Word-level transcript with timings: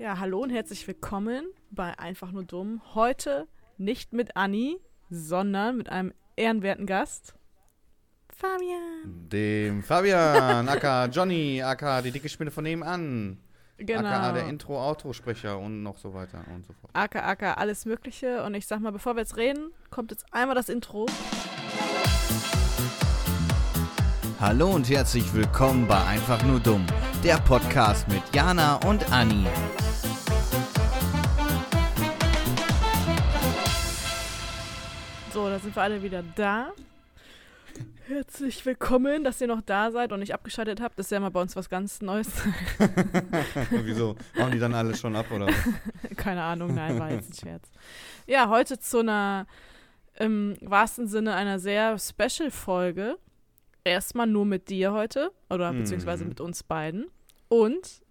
Ja, 0.00 0.18
hallo 0.18 0.38
und 0.38 0.48
herzlich 0.48 0.88
willkommen 0.88 1.44
bei 1.70 1.98
Einfach 1.98 2.32
nur 2.32 2.42
dumm. 2.42 2.80
Heute 2.94 3.46
nicht 3.76 4.14
mit 4.14 4.34
Anni, 4.34 4.78
sondern 5.10 5.76
mit 5.76 5.90
einem 5.90 6.14
ehrenwerten 6.36 6.86
Gast. 6.86 7.34
Fabian. 8.30 9.28
Dem 9.28 9.82
Fabian, 9.82 10.66
aka 10.70 11.04
Johnny, 11.04 11.62
aka 11.62 12.00
die 12.00 12.12
dicke 12.12 12.30
Spinne 12.30 12.50
von 12.50 12.64
nebenan. 12.64 13.42
Genau. 13.76 14.08
aka 14.08 14.32
der 14.32 14.48
Intro-Outro-Sprecher 14.48 15.58
und 15.58 15.82
noch 15.82 15.98
so 15.98 16.14
weiter 16.14 16.46
und 16.54 16.64
so 16.64 16.72
fort. 16.72 16.90
Aka, 16.94 17.20
aka, 17.20 17.52
alles 17.52 17.84
Mögliche. 17.84 18.42
Und 18.42 18.54
ich 18.54 18.66
sag 18.66 18.80
mal, 18.80 18.92
bevor 18.92 19.16
wir 19.16 19.20
jetzt 19.20 19.36
reden, 19.36 19.70
kommt 19.90 20.12
jetzt 20.12 20.24
einmal 20.30 20.54
das 20.54 20.70
Intro. 20.70 21.04
Hallo 24.40 24.70
und 24.70 24.88
herzlich 24.88 25.34
willkommen 25.34 25.86
bei 25.86 26.02
Einfach 26.06 26.42
nur 26.44 26.58
dumm, 26.58 26.86
der 27.22 27.36
Podcast 27.36 28.08
mit 28.08 28.22
Jana 28.34 28.76
und 28.76 29.12
Anni. 29.12 29.44
So, 35.32 35.48
da 35.48 35.58
sind 35.58 35.74
wir 35.76 35.82
alle 35.82 36.02
wieder 36.02 36.22
da. 36.34 36.72
Herzlich 38.08 38.66
willkommen, 38.66 39.22
dass 39.22 39.40
ihr 39.40 39.46
noch 39.46 39.62
da 39.62 39.92
seid 39.92 40.10
und 40.12 40.18
nicht 40.20 40.34
abgeschaltet 40.34 40.80
habt. 40.80 40.98
Das 40.98 41.06
ist 41.06 41.10
ja 41.12 41.20
mal 41.20 41.30
bei 41.30 41.40
uns 41.40 41.54
was 41.54 41.68
ganz 41.68 42.00
Neues. 42.02 42.28
Wieso? 43.70 44.16
Machen 44.36 44.50
die 44.52 44.58
dann 44.58 44.74
alle 44.74 44.96
schon 44.96 45.14
ab 45.14 45.26
oder 45.30 45.46
was? 45.46 45.54
Keine 46.16 46.42
Ahnung, 46.42 46.74
nein, 46.74 46.98
war 46.98 47.10
jetzt 47.12 47.30
ein 47.30 47.34
Scherz. 47.34 47.70
Ja, 48.26 48.48
heute 48.48 48.80
zu 48.80 48.98
einer, 48.98 49.46
im 50.18 50.56
wahrsten 50.60 51.06
Sinne 51.06 51.34
einer 51.34 51.60
sehr 51.60 51.96
Special-Folge. 51.98 53.16
Erstmal 53.84 54.26
nur 54.26 54.44
mit 54.44 54.68
dir 54.68 54.92
heute, 54.92 55.30
oder 55.48 55.72
Mhm. 55.72 55.78
beziehungsweise 55.78 56.24
mit 56.24 56.40
uns 56.40 56.64
beiden. 56.64 57.06
Und 57.48 58.02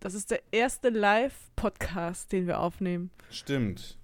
das 0.00 0.14
ist 0.14 0.30
der 0.30 0.40
erste 0.50 0.88
Live-Podcast, 0.88 2.32
den 2.32 2.46
wir 2.46 2.58
aufnehmen. 2.60 3.10
Stimmt. 3.30 3.98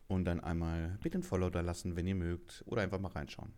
Und 0.08 0.26
dann 0.26 0.40
einmal 0.40 0.98
bitte 1.02 1.16
ein 1.16 1.22
Follow 1.22 1.48
da 1.48 1.62
lassen, 1.62 1.96
wenn 1.96 2.06
ihr 2.06 2.14
mögt. 2.14 2.62
Oder 2.66 2.82
einfach 2.82 3.00
mal 3.00 3.08
reinschauen. 3.08 3.54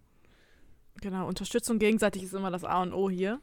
Genau, 1.01 1.27
Unterstützung 1.27 1.81
gegenseitig 1.81 2.23
ist 2.23 2.33
immer 2.33 2.53
das 2.53 2.63
A 2.63 2.81
und 2.81 2.93
O 2.93 3.11
hier. 3.11 3.41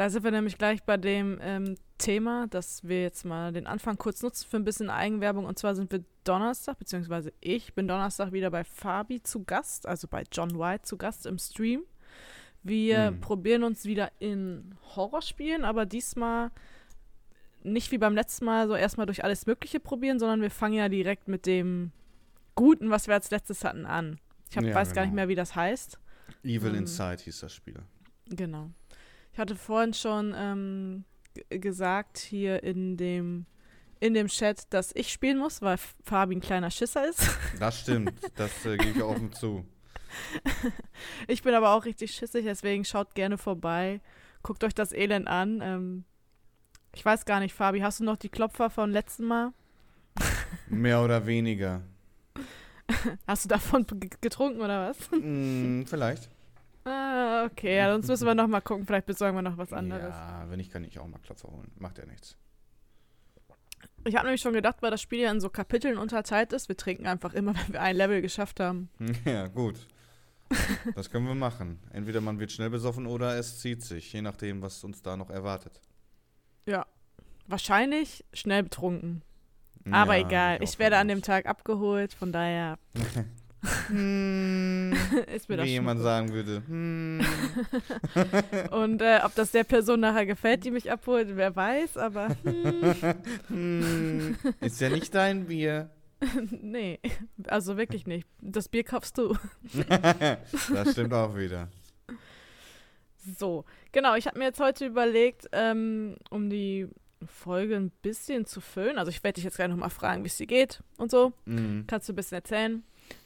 Da 0.00 0.08
sind 0.08 0.24
wir 0.24 0.30
nämlich 0.30 0.56
gleich 0.56 0.82
bei 0.82 0.96
dem 0.96 1.38
ähm, 1.42 1.74
Thema, 1.98 2.46
dass 2.46 2.82
wir 2.88 3.02
jetzt 3.02 3.26
mal 3.26 3.52
den 3.52 3.66
Anfang 3.66 3.98
kurz 3.98 4.22
nutzen 4.22 4.48
für 4.48 4.56
ein 4.56 4.64
bisschen 4.64 4.88
Eigenwerbung. 4.88 5.44
Und 5.44 5.58
zwar 5.58 5.74
sind 5.74 5.92
wir 5.92 6.02
Donnerstag, 6.24 6.78
beziehungsweise 6.78 7.34
ich 7.42 7.74
bin 7.74 7.86
Donnerstag 7.86 8.32
wieder 8.32 8.50
bei 8.50 8.64
Fabi 8.64 9.22
zu 9.22 9.44
Gast, 9.44 9.86
also 9.86 10.08
bei 10.08 10.24
John 10.32 10.58
White 10.58 10.84
zu 10.84 10.96
Gast 10.96 11.26
im 11.26 11.36
Stream. 11.38 11.82
Wir 12.62 13.08
Hm. 13.08 13.20
probieren 13.20 13.62
uns 13.62 13.84
wieder 13.84 14.10
in 14.20 14.74
Horrorspielen, 14.96 15.66
aber 15.66 15.84
diesmal 15.84 16.50
nicht 17.62 17.92
wie 17.92 17.98
beim 17.98 18.14
letzten 18.14 18.46
Mal 18.46 18.68
so 18.68 18.76
erstmal 18.76 19.04
durch 19.04 19.22
alles 19.22 19.44
Mögliche 19.44 19.80
probieren, 19.80 20.18
sondern 20.18 20.40
wir 20.40 20.50
fangen 20.50 20.76
ja 20.76 20.88
direkt 20.88 21.28
mit 21.28 21.44
dem 21.44 21.92
Guten, 22.54 22.88
was 22.88 23.06
wir 23.06 23.12
als 23.16 23.30
letztes 23.30 23.64
hatten, 23.64 23.84
an. 23.84 24.18
Ich 24.48 24.56
hab, 24.56 24.64
Ja, 24.64 24.74
weiß 24.74 24.94
gar 24.94 25.02
nicht 25.02 25.10
genau. 25.10 25.16
mehr, 25.16 25.28
wie 25.28 25.34
das 25.34 25.54
heißt. 25.54 25.98
Evil 26.42 26.70
Ähm. 26.70 26.76
Inside 26.76 27.22
hieß 27.22 27.40
das 27.40 27.52
Spiel. 27.52 27.82
Genau. 28.30 28.70
Ich 29.32 29.38
hatte 29.38 29.54
vorhin 29.56 29.94
schon 29.94 30.34
ähm, 30.36 31.04
gesagt 31.48 32.18
hier 32.18 32.62
in 32.62 32.96
dem, 32.96 33.46
in 34.00 34.14
dem 34.14 34.28
Chat, 34.28 34.72
dass 34.72 34.94
ich 34.94 35.12
spielen 35.12 35.38
muss, 35.38 35.62
weil 35.62 35.78
Fabi 36.04 36.36
ein 36.36 36.40
kleiner 36.40 36.70
Schisser 36.70 37.08
ist. 37.08 37.28
Das 37.58 37.80
stimmt, 37.80 38.12
das 38.36 38.64
äh, 38.66 38.76
gebe 38.76 38.98
ich 38.98 39.02
offen 39.02 39.32
zu. 39.32 39.64
Ich 41.28 41.44
bin 41.44 41.54
aber 41.54 41.70
auch 41.70 41.84
richtig 41.84 42.10
schissig, 42.10 42.44
deswegen 42.44 42.84
schaut 42.84 43.14
gerne 43.14 43.38
vorbei. 43.38 44.00
Guckt 44.42 44.64
euch 44.64 44.74
das 44.74 44.92
Elend 44.92 45.28
an. 45.28 45.60
Ähm, 45.62 46.04
ich 46.94 47.04
weiß 47.04 47.24
gar 47.24 47.38
nicht, 47.38 47.54
Fabi, 47.54 47.80
hast 47.80 48.00
du 48.00 48.04
noch 48.04 48.16
die 48.16 48.28
Klopfer 48.28 48.70
von 48.70 48.90
letzten 48.90 49.24
Mal? 49.24 49.52
Mehr 50.68 51.02
oder 51.02 51.26
weniger. 51.26 51.82
Hast 53.26 53.44
du 53.44 53.48
davon 53.48 53.86
getrunken 54.20 54.60
oder 54.60 54.90
was? 54.90 55.10
Hm, 55.12 55.84
vielleicht. 55.86 56.28
Ah, 56.84 57.44
okay, 57.44 57.76
ja, 57.76 57.92
sonst 57.92 58.08
müssen 58.08 58.26
wir 58.26 58.34
noch 58.34 58.46
mal 58.46 58.60
gucken. 58.60 58.86
Vielleicht 58.86 59.06
besorgen 59.06 59.36
wir 59.36 59.42
noch 59.42 59.58
was 59.58 59.72
anderes. 59.72 60.14
Ja, 60.14 60.46
wenn 60.48 60.56
nicht, 60.56 60.72
kann 60.72 60.84
ich 60.84 60.98
auch 60.98 61.06
mal 61.06 61.18
Klopfer 61.18 61.48
holen. 61.50 61.70
Macht 61.78 61.98
ja 61.98 62.06
nichts. 62.06 62.36
Ich 64.04 64.14
habe 64.16 64.24
nämlich 64.26 64.40
schon 64.40 64.54
gedacht, 64.54 64.76
weil 64.80 64.90
das 64.90 65.02
Spiel 65.02 65.20
ja 65.20 65.30
in 65.30 65.40
so 65.40 65.50
Kapiteln 65.50 65.98
unterteilt 65.98 66.52
ist, 66.54 66.68
wir 66.68 66.76
trinken 66.76 67.06
einfach 67.06 67.34
immer, 67.34 67.54
wenn 67.66 67.74
wir 67.74 67.82
ein 67.82 67.96
Level 67.96 68.22
geschafft 68.22 68.60
haben. 68.60 68.88
Ja, 69.24 69.46
gut. 69.46 69.86
Das 70.96 71.10
können 71.10 71.28
wir 71.28 71.34
machen. 71.36 71.78
Entweder 71.92 72.20
man 72.20 72.40
wird 72.40 72.50
schnell 72.50 72.70
besoffen 72.70 73.06
oder 73.06 73.36
es 73.38 73.60
zieht 73.60 73.84
sich, 73.84 74.12
je 74.12 74.20
nachdem, 74.20 74.62
was 74.62 74.82
uns 74.82 75.00
da 75.00 75.16
noch 75.16 75.30
erwartet. 75.30 75.80
Wahrscheinlich 77.46 78.24
schnell 78.32 78.62
betrunken. 78.62 79.22
Aber 79.90 80.14
Ja, 80.14 80.26
egal, 80.26 80.62
ich 80.62 80.74
auch 80.74 80.78
werde 80.78 80.98
an 80.98 81.08
dem. 81.08 81.20
Tag 81.20 81.46
abgeholt, 81.46 82.14
von 82.14 82.30
daher 82.32 82.78
Hm, 83.88 84.92
ist 85.34 85.48
mir 85.48 85.58
das 85.58 85.66
wie 85.66 85.72
jemand 85.72 86.00
sagen 86.00 86.32
würde. 86.32 86.62
Hm. 86.66 87.20
Und 88.70 89.02
äh, 89.02 89.20
ob 89.22 89.34
das 89.34 89.50
der 89.50 89.64
Person 89.64 90.00
nachher 90.00 90.26
gefällt, 90.26 90.64
die 90.64 90.70
mich 90.70 90.90
abholt, 90.90 91.28
wer 91.36 91.54
weiß, 91.54 91.96
aber 91.98 92.28
hm, 92.42 92.94
Hm. 93.48 94.36
Ist 94.60 94.80
ja 94.80 94.88
nicht 94.88 95.14
dein 95.14 95.46
Bier. 95.46 95.90
nee, 96.50 97.00
also 97.46 97.76
wirklich 97.76 98.06
nicht. 98.06 98.26
Das 98.40 98.68
Bier 98.68 98.84
kaufst 98.84 99.18
du. 99.18 99.36
Das 100.72 100.92
stimmt 100.92 101.14
auch 101.14 101.36
wieder. 101.36 101.68
So, 103.38 103.64
genau, 103.92 104.14
ich 104.14 104.26
habe 104.26 104.38
mir 104.38 104.46
jetzt 104.46 104.60
heute 104.60 104.86
überlegt, 104.86 105.48
ähm, 105.52 106.16
um 106.30 106.48
die 106.48 106.88
Folge 107.26 107.76
ein 107.76 107.90
bisschen 108.02 108.46
zu 108.46 108.60
füllen, 108.60 108.98
also 108.98 109.10
ich 109.10 109.22
werde 109.22 109.34
dich 109.34 109.44
jetzt 109.44 109.56
gleich 109.56 109.68
nochmal 109.68 109.90
fragen, 109.90 110.24
wie 110.24 110.28
es 110.28 110.38
dir 110.38 110.46
geht 110.46 110.82
und 110.96 111.10
so. 111.10 111.32
Hm. 111.46 111.84
Kannst 111.86 112.08
du 112.08 112.12
ein 112.12 112.16
bisschen 112.16 112.36
erzählen, 112.36 112.82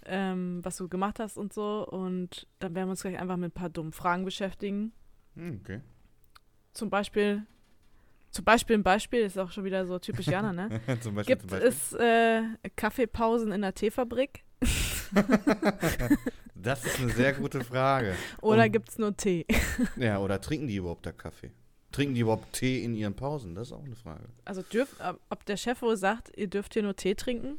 ähm, 0.06 0.60
was 0.62 0.76
du 0.76 0.88
gemacht 0.88 1.18
hast 1.18 1.36
und 1.38 1.52
so. 1.52 1.86
Und 1.88 2.46
dann 2.58 2.74
werden 2.74 2.86
wir 2.88 2.90
uns 2.92 3.02
gleich 3.02 3.18
einfach 3.18 3.36
mit 3.36 3.50
ein 3.50 3.54
paar 3.54 3.70
dummen 3.70 3.92
Fragen 3.92 4.24
beschäftigen. 4.24 4.92
Hm, 5.36 5.60
Okay. 5.62 5.80
Zum 6.72 6.90
Beispiel, 6.90 7.42
zum 8.32 8.44
Beispiel 8.44 8.76
ein 8.76 8.82
Beispiel, 8.82 9.20
ist 9.20 9.38
auch 9.38 9.50
schon 9.52 9.62
wieder 9.64 9.86
so 9.86 9.98
typisch 10.00 10.26
Jana, 10.26 10.52
ne? 10.52 10.80
zum 11.00 11.14
Beispiel, 11.14 11.36
Gibt 11.36 11.42
zum 11.42 11.50
Beispiel. 11.60 11.68
es 11.68 11.92
äh, 11.94 12.42
Kaffeepausen 12.76 13.52
in 13.52 13.62
der 13.62 13.74
Teefabrik 13.74 14.42
Das 16.54 16.84
ist 16.84 16.98
eine 17.00 17.10
sehr 17.12 17.32
gute 17.34 17.62
Frage. 17.62 18.14
oder 18.40 18.68
gibt 18.68 18.88
es 18.88 18.98
nur 18.98 19.16
Tee? 19.16 19.46
Ja, 19.96 20.18
oder 20.18 20.40
trinken 20.40 20.66
die 20.66 20.76
überhaupt 20.76 21.04
da 21.06 21.12
Kaffee? 21.12 21.50
Trinken 21.92 22.14
die 22.14 22.22
überhaupt 22.22 22.52
Tee 22.54 22.82
in 22.82 22.94
ihren 22.94 23.14
Pausen? 23.14 23.54
Das 23.54 23.68
ist 23.68 23.72
auch 23.72 23.84
eine 23.84 23.94
Frage. 23.96 24.24
Also 24.44 24.62
dürft, 24.62 24.94
ob- 25.00 25.20
ob 25.30 25.44
der 25.46 25.56
Chef 25.56 25.80
wohl 25.82 25.96
sagt, 25.96 26.32
ihr 26.36 26.48
dürft 26.48 26.72
hier 26.74 26.82
nur 26.82 26.96
Tee 26.96 27.14
trinken, 27.14 27.58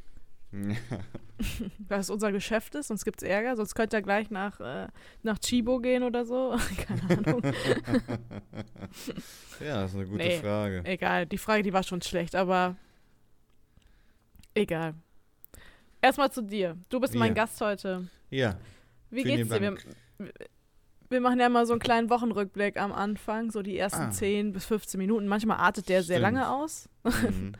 weil 1.90 2.00
es 2.00 2.10
unser 2.10 2.32
Geschäft 2.32 2.76
ist, 2.76 2.88
sonst 2.88 3.04
gibt 3.04 3.22
es 3.22 3.28
Ärger, 3.28 3.56
sonst 3.58 3.76
könnt 3.76 3.92
ihr 3.94 4.02
gleich 4.02 4.30
nach, 4.32 4.60
äh, 4.62 4.88
nach 5.24 5.38
Chibo 5.40 5.80
gehen 5.80 6.04
oder 6.04 6.24
so. 6.26 6.56
Keine 6.88 7.28
Ahnung. 7.28 7.42
Ja, 9.60 9.82
das 9.82 9.92
ist 9.92 9.96
eine 9.98 10.06
gute 10.06 10.18
Nee. 10.24 10.40
Frage. 10.40 10.82
Egal, 10.86 11.26
die 11.26 11.38
Frage, 11.38 11.64
die 11.64 11.72
war 11.74 11.84
schon 11.84 12.02
schlecht, 12.02 12.36
aber 12.36 12.76
egal. 14.54 14.94
Erstmal 16.02 16.32
zu 16.32 16.42
dir. 16.42 16.78
Du 16.90 17.00
bist 17.00 17.16
mein 17.16 17.30
Ja. 17.30 17.34
Gast 17.44 17.60
heute. 17.62 18.08
Ja, 18.30 18.58
Wie 19.10 19.24
Vielen 19.24 19.38
geht's 19.38 19.50
dir? 19.50 19.62
Wir, 19.62 20.32
wir 21.10 21.22
machen 21.22 21.40
ja 21.40 21.48
mal 21.50 21.66
so 21.66 21.74
einen 21.74 21.80
kleinen 21.80 22.10
Wochenrückblick 22.10 22.78
am 22.78 22.92
Anfang, 22.92 23.52
so 23.52 23.62
die 23.62 23.78
ersten 23.78 24.04
Ah. 24.04 24.12
10 24.12 24.52
bis 24.54 24.66
15 24.66 24.98
Minuten. 25.00 25.28
Manchmal 25.28 25.58
artet 25.58 25.88
der 25.90 26.04
sehr 26.04 26.18
Stimmt. 26.20 26.36
lange 26.36 26.50
aus. 26.50 26.90
mhm. 27.04 27.53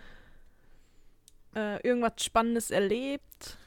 Äh, 1.56 1.78
irgendwas 1.88 2.14
Spannendes 2.24 2.72
erlebt. 2.72 3.58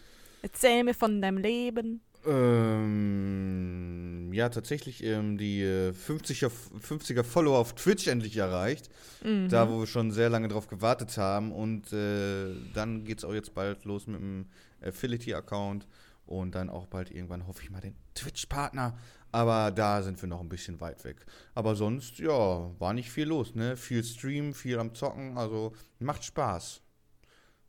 Erzähl 0.42 0.84
mir 0.84 0.94
von 0.94 1.20
deinem 1.22 1.38
Leben. 1.38 2.02
ähm, 2.26 4.30
ja, 4.32 4.48
tatsächlich 4.50 5.02
ähm, 5.02 5.38
die 5.38 5.62
äh, 5.62 5.90
50er, 5.92 6.50
50er 6.86 7.24
Follower 7.24 7.58
auf 7.58 7.74
Twitch 7.74 8.06
endlich 8.06 8.36
erreicht. 8.36 8.90
Mhm. 9.24 9.48
Da, 9.48 9.68
wo 9.70 9.80
wir 9.80 9.86
schon 9.86 10.10
sehr 10.10 10.28
lange 10.28 10.48
drauf 10.48 10.68
gewartet 10.68 11.16
haben. 11.16 11.52
Und 11.52 11.92
äh, 11.92 12.54
dann 12.74 13.04
geht 13.04 13.18
es 13.18 13.24
auch 13.24 13.32
jetzt 13.34 13.54
bald 13.54 13.84
los 13.84 14.06
mit 14.06 14.20
dem 14.20 14.46
Affiliate-Account. 14.82 15.86
Und 16.26 16.54
dann 16.54 16.68
auch 16.68 16.86
bald 16.86 17.10
irgendwann, 17.10 17.46
hoffe 17.46 17.62
ich 17.62 17.70
mal, 17.70 17.80
den 17.80 17.96
Twitch-Partner. 18.14 18.98
Aber 19.32 19.70
da 19.70 20.02
sind 20.02 20.20
wir 20.22 20.28
noch 20.28 20.40
ein 20.40 20.48
bisschen 20.48 20.80
weit 20.80 21.04
weg. 21.04 21.24
Aber 21.54 21.74
sonst, 21.74 22.18
ja, 22.18 22.70
war 22.78 22.92
nicht 22.92 23.10
viel 23.10 23.28
los, 23.28 23.54
ne? 23.54 23.76
Viel 23.76 24.04
Stream, 24.04 24.52
viel 24.54 24.78
am 24.78 24.94
Zocken. 24.94 25.36
Also 25.38 25.72
macht 25.98 26.24
Spaß. 26.24 26.82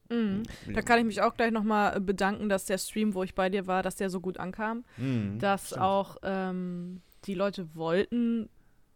Mhm. 0.10 0.44
Da 0.74 0.82
kann 0.82 1.00
ich 1.00 1.06
mich 1.06 1.22
auch 1.22 1.36
gleich 1.36 1.52
nochmal 1.52 2.00
bedanken, 2.02 2.50
dass 2.50 2.66
der 2.66 2.78
Stream, 2.78 3.14
wo 3.14 3.24
ich 3.24 3.36
bei 3.36 3.50
dir 3.50 3.68
war, 3.68 3.84
dass 3.84 3.96
der 3.96 4.10
so 4.10 4.20
gut 4.20 4.38
ankam. 4.38 4.84
Mhm, 4.98 5.40
dass 5.40 5.68
stimmt. 5.68 5.82
auch 5.82 6.18
ähm, 6.24 7.02
die 7.26 7.36
Leute 7.36 7.76
wollten, 7.76 8.50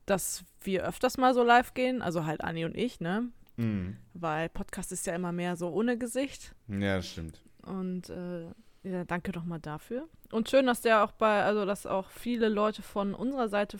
dass 0.05 0.43
wir 0.61 0.85
öfters 0.85 1.17
mal 1.17 1.33
so 1.33 1.43
live 1.43 1.73
gehen, 1.73 2.01
also 2.01 2.25
halt 2.25 2.43
Anni 2.43 2.65
und 2.65 2.75
ich, 2.75 2.99
ne? 2.99 3.29
Mhm. 3.55 3.97
weil 4.15 4.49
Podcast 4.49 4.91
ist 4.91 5.05
ja 5.05 5.13
immer 5.13 5.31
mehr 5.31 5.55
so 5.55 5.69
ohne 5.69 5.95
Gesicht. 5.95 6.55
Ja, 6.67 6.95
das 6.95 7.07
stimmt. 7.07 7.39
Und 7.61 8.09
äh, 8.09 8.45
ja, 8.83 9.05
danke 9.05 9.31
doch 9.31 9.45
mal 9.45 9.59
dafür. 9.59 10.07
Und 10.31 10.49
schön, 10.49 10.65
dass 10.65 10.81
der 10.81 11.03
auch 11.03 11.11
bei, 11.11 11.43
also 11.43 11.65
dass 11.65 11.85
auch 11.85 12.09
viele 12.09 12.49
Leute 12.49 12.81
von 12.81 13.13
unserer 13.13 13.47
Seite 13.47 13.77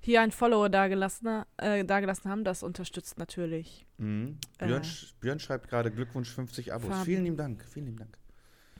hier 0.00 0.20
ein 0.20 0.30
Follower 0.30 0.68
dagelassen, 0.68 1.44
äh, 1.56 1.84
dagelassen 1.84 2.30
haben. 2.30 2.44
Das 2.44 2.62
unterstützt 2.62 3.18
natürlich. 3.18 3.86
Mhm. 3.98 4.38
Äh. 4.58 4.66
Björn, 4.66 4.82
sch- 4.82 5.12
Björn 5.20 5.38
schreibt 5.40 5.68
gerade 5.68 5.90
Glückwunsch 5.90 6.30
50 6.30 6.72
Abos. 6.72 6.90
Fabi. 6.90 7.04
Vielen 7.04 7.24
lieben 7.24 7.36
Dank, 7.36 7.64
vielen 7.64 7.86
lieben 7.86 7.98
Dank. 7.98 8.16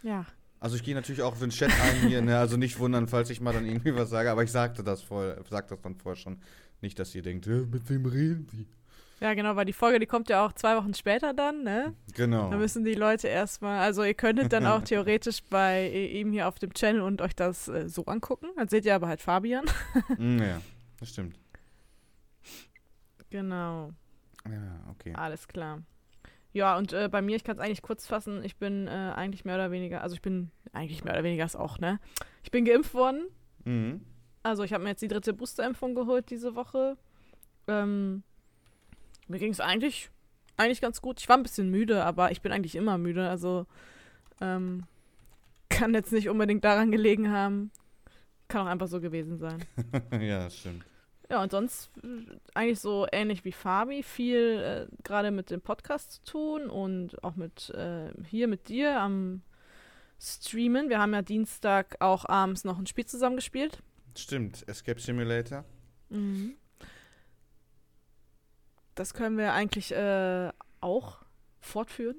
Ja, 0.02 0.24
Also 0.60 0.76
ich 0.76 0.82
gehe 0.84 0.94
natürlich 0.94 1.22
auch 1.22 1.34
für 1.34 1.46
den 1.46 1.50
Chat 1.50 1.70
ein 1.70 2.08
hier, 2.08 2.22
ne? 2.22 2.38
also 2.38 2.56
nicht 2.56 2.78
wundern, 2.78 3.08
falls 3.08 3.30
ich 3.30 3.40
mal 3.40 3.52
dann 3.52 3.66
irgendwie 3.66 3.94
was 3.94 4.10
sage, 4.10 4.30
aber 4.30 4.42
ich 4.44 4.52
sagte 4.52 4.82
das 4.84 5.02
voll, 5.02 5.42
sag 5.50 5.68
das 5.68 5.80
dann 5.82 5.96
vorher 5.96 6.16
schon. 6.20 6.38
Nicht, 6.82 6.98
dass 6.98 7.14
ihr 7.14 7.22
denkt, 7.22 7.46
"Hä, 7.46 7.66
mit 7.70 7.88
wem 7.88 8.04
reden 8.06 8.46
die? 8.52 8.66
ja, 9.20 9.32
genau, 9.32 9.56
weil 9.56 9.64
die 9.64 9.72
Folge, 9.72 9.98
die 9.98 10.04
kommt 10.06 10.28
ja 10.28 10.44
auch 10.44 10.52
zwei 10.52 10.76
Wochen 10.76 10.92
später 10.92 11.32
dann, 11.32 11.64
ne? 11.64 11.94
Genau. 12.14 12.50
Da 12.50 12.58
müssen 12.58 12.84
die 12.84 12.92
Leute 12.94 13.28
erstmal, 13.28 13.80
also 13.80 14.04
ihr 14.04 14.12
könntet 14.12 14.52
dann 14.52 14.66
auch 14.66 14.82
theoretisch 14.82 15.42
bei 15.48 15.88
ihm 15.90 16.32
hier 16.32 16.46
auf 16.46 16.58
dem 16.58 16.74
Channel 16.74 17.00
und 17.00 17.22
euch 17.22 17.34
das 17.34 17.66
äh, 17.68 17.88
so 17.88 18.04
angucken. 18.04 18.48
Dann 18.56 18.68
seht 18.68 18.84
ihr 18.84 18.94
aber 18.94 19.08
halt 19.08 19.22
Fabian. 19.22 19.64
Mm, 20.18 20.38
ja, 20.42 20.60
das 20.98 21.10
stimmt. 21.10 21.38
Genau. 23.30 23.92
Ja, 24.48 24.80
okay. 24.90 25.12
Alles 25.14 25.48
klar. 25.48 25.82
Ja, 26.52 26.78
und 26.78 26.92
äh, 26.92 27.08
bei 27.10 27.20
mir, 27.20 27.36
ich 27.36 27.44
kann 27.44 27.56
es 27.56 27.62
eigentlich 27.62 27.82
kurz 27.82 28.06
fassen, 28.06 28.42
ich 28.42 28.56
bin 28.56 28.86
äh, 28.86 28.90
eigentlich 28.90 29.44
mehr 29.44 29.56
oder 29.56 29.70
weniger, 29.70 30.02
also 30.02 30.14
ich 30.14 30.22
bin 30.22 30.50
eigentlich 30.72 31.04
mehr 31.04 31.12
oder 31.12 31.24
weniger 31.24 31.44
ist 31.44 31.56
auch, 31.56 31.78
ne? 31.78 32.00
Ich 32.42 32.50
bin 32.50 32.64
geimpft 32.64 32.94
worden. 32.94 33.26
Mhm. 33.64 34.00
Also 34.42 34.62
ich 34.62 34.72
habe 34.72 34.84
mir 34.84 34.90
jetzt 34.90 35.02
die 35.02 35.08
dritte 35.08 35.34
Boosterimpfung 35.34 35.94
geholt 35.94 36.30
diese 36.30 36.54
Woche. 36.54 36.96
Ähm, 37.66 38.22
mir 39.28 39.38
ging 39.38 39.50
es 39.50 39.60
eigentlich, 39.60 40.10
eigentlich 40.56 40.80
ganz 40.80 41.02
gut. 41.02 41.20
Ich 41.20 41.28
war 41.28 41.36
ein 41.36 41.42
bisschen 41.42 41.70
müde, 41.70 42.04
aber 42.04 42.30
ich 42.30 42.40
bin 42.40 42.52
eigentlich 42.52 42.76
immer 42.76 42.96
müde. 42.96 43.28
Also 43.28 43.66
ähm, 44.40 44.84
kann 45.68 45.92
jetzt 45.94 46.12
nicht 46.12 46.28
unbedingt 46.28 46.64
daran 46.64 46.90
gelegen 46.90 47.32
haben. 47.32 47.70
Kann 48.48 48.62
auch 48.66 48.70
einfach 48.70 48.88
so 48.88 49.00
gewesen 49.00 49.38
sein. 49.38 49.64
ja, 50.20 50.44
das 50.44 50.56
stimmt. 50.58 50.84
Ja, 51.28 51.42
und 51.42 51.50
sonst 51.50 51.90
äh, 52.04 52.36
eigentlich 52.54 52.78
so 52.80 53.06
ähnlich 53.10 53.44
wie 53.44 53.50
Fabi, 53.52 54.02
viel 54.04 54.88
äh, 54.88 55.02
gerade 55.02 55.30
mit 55.32 55.50
dem 55.50 55.60
Podcast 55.60 56.12
zu 56.12 56.24
tun 56.24 56.70
und 56.70 57.22
auch 57.24 57.34
mit 57.34 57.70
äh, 57.70 58.10
hier 58.28 58.46
mit 58.46 58.68
dir 58.68 59.00
am 59.00 59.42
Streamen. 60.20 60.88
Wir 60.88 61.00
haben 61.00 61.12
ja 61.12 61.22
Dienstag 61.22 61.96
auch 62.00 62.24
abends 62.26 62.62
noch 62.64 62.78
ein 62.78 62.86
Spiel 62.86 63.06
zusammen 63.06 63.36
gespielt. 63.36 63.82
Stimmt, 64.16 64.66
Escape 64.68 65.00
Simulator. 65.00 65.64
Mhm. 66.10 66.54
Das 68.94 69.12
können 69.12 69.36
wir 69.36 69.52
eigentlich 69.52 69.92
äh, 69.92 70.50
auch 70.80 71.18
fortführen. 71.60 72.16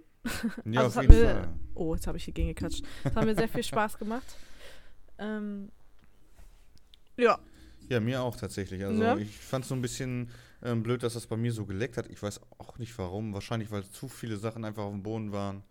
Ja, 0.66 0.82
Also 0.84 1.00
auf 1.00 1.06
jeden 1.06 1.20
mir- 1.22 1.30
Fall. 1.30 1.50
Oh, 1.76 1.96
jetzt 1.96 2.08
habe 2.08 2.18
ich 2.18 2.26
hier 2.26 2.34
gegen 2.34 2.50
geklatscht. 2.50 2.84
Das 3.04 3.16
hat 3.16 3.26
mir 3.26 3.36
sehr 3.36 3.48
viel 3.50 3.64
Spaß 3.64 3.98
gemacht. 3.98 4.36
Ähm, 5.18 5.72
ja, 7.18 7.40
Ja, 7.90 8.00
mir 8.00 8.22
auch 8.22 8.36
tatsächlich. 8.36 8.84
Also 8.84 9.16
Ne? 9.16 9.22
ich 9.22 9.38
fand 9.38 9.64
es 9.64 9.70
so 9.70 9.76
ein 9.76 9.82
bisschen 9.82 10.30
ähm, 10.62 10.84
blöd, 10.84 11.04
dass 11.04 11.14
das 11.14 11.28
bei 11.28 11.38
mir 11.38 11.54
so 11.54 11.66
geleckt 11.66 11.98
hat. 11.98 12.08
Ich 12.10 12.22
weiß 12.22 12.42
auch 12.58 12.78
nicht 12.80 12.98
warum. 12.98 13.34
Wahrscheinlich, 13.34 13.72
weil 13.72 13.84
zu 13.86 14.08
viele 14.10 14.38
Sachen 14.38 14.66
einfach 14.66 14.84
auf 14.84 14.92
dem 14.92 15.04
Boden 15.04 15.32
waren. 15.32 15.64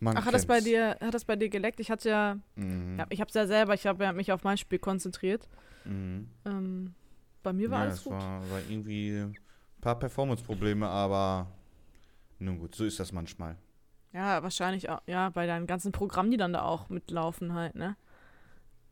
Man 0.00 0.16
ach, 0.16 0.26
hat 0.26 0.34
das 0.34 0.44
bei 0.46 0.60
dir, 0.60 0.96
hat 1.00 1.14
das 1.14 1.24
bei 1.24 1.36
dir 1.36 1.48
geleckt? 1.48 1.80
Ich 1.80 1.90
hatte 1.90 2.08
ja, 2.10 2.38
Mhm. 2.56 2.98
ja 2.98 3.06
ich 3.10 3.20
habe 3.20 3.28
es 3.28 3.34
ja 3.34 3.46
selber, 3.46 3.74
ich 3.74 3.86
habe 3.86 4.04
ja 4.04 4.12
mich 4.12 4.32
auf 4.32 4.44
mein 4.44 4.58
Spiel 4.58 4.78
konzentriert. 4.78 5.48
Mhm. 5.84 6.28
Ähm, 6.44 6.94
bei 7.42 7.52
mir 7.52 7.70
war 7.70 7.80
ja, 7.80 7.84
alles 7.84 7.98
es 7.98 8.04
gut. 8.04 8.12
war, 8.12 8.50
war 8.50 8.60
irgendwie 8.60 9.16
ein 9.18 9.36
paar 9.80 9.98
Performance-Probleme, 9.98 10.86
aber 10.88 11.50
nun 12.38 12.58
gut, 12.58 12.74
so 12.74 12.84
ist 12.84 13.00
das 13.00 13.12
manchmal. 13.12 13.56
Ja, 14.12 14.42
wahrscheinlich 14.42 14.88
auch, 14.88 15.02
ja, 15.06 15.28
bei 15.30 15.46
deinen 15.46 15.66
ganzen 15.66 15.92
Programmen, 15.92 16.30
die 16.30 16.36
dann 16.36 16.52
da 16.52 16.62
auch 16.62 16.88
mitlaufen 16.88 17.52
halt, 17.54 17.74
ne? 17.74 17.96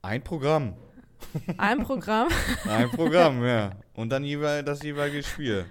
Ein 0.03 0.23
Programm. 0.23 0.75
Ein 1.59 1.83
Programm. 1.85 2.29
Ein 2.69 2.91
Programm, 2.91 3.45
ja. 3.45 3.73
Und 3.95 4.11
dann 4.11 4.25
jeweil 4.25 4.63
das 4.63 4.83
jeweilige 4.83 5.23
Spiel. 5.23 5.65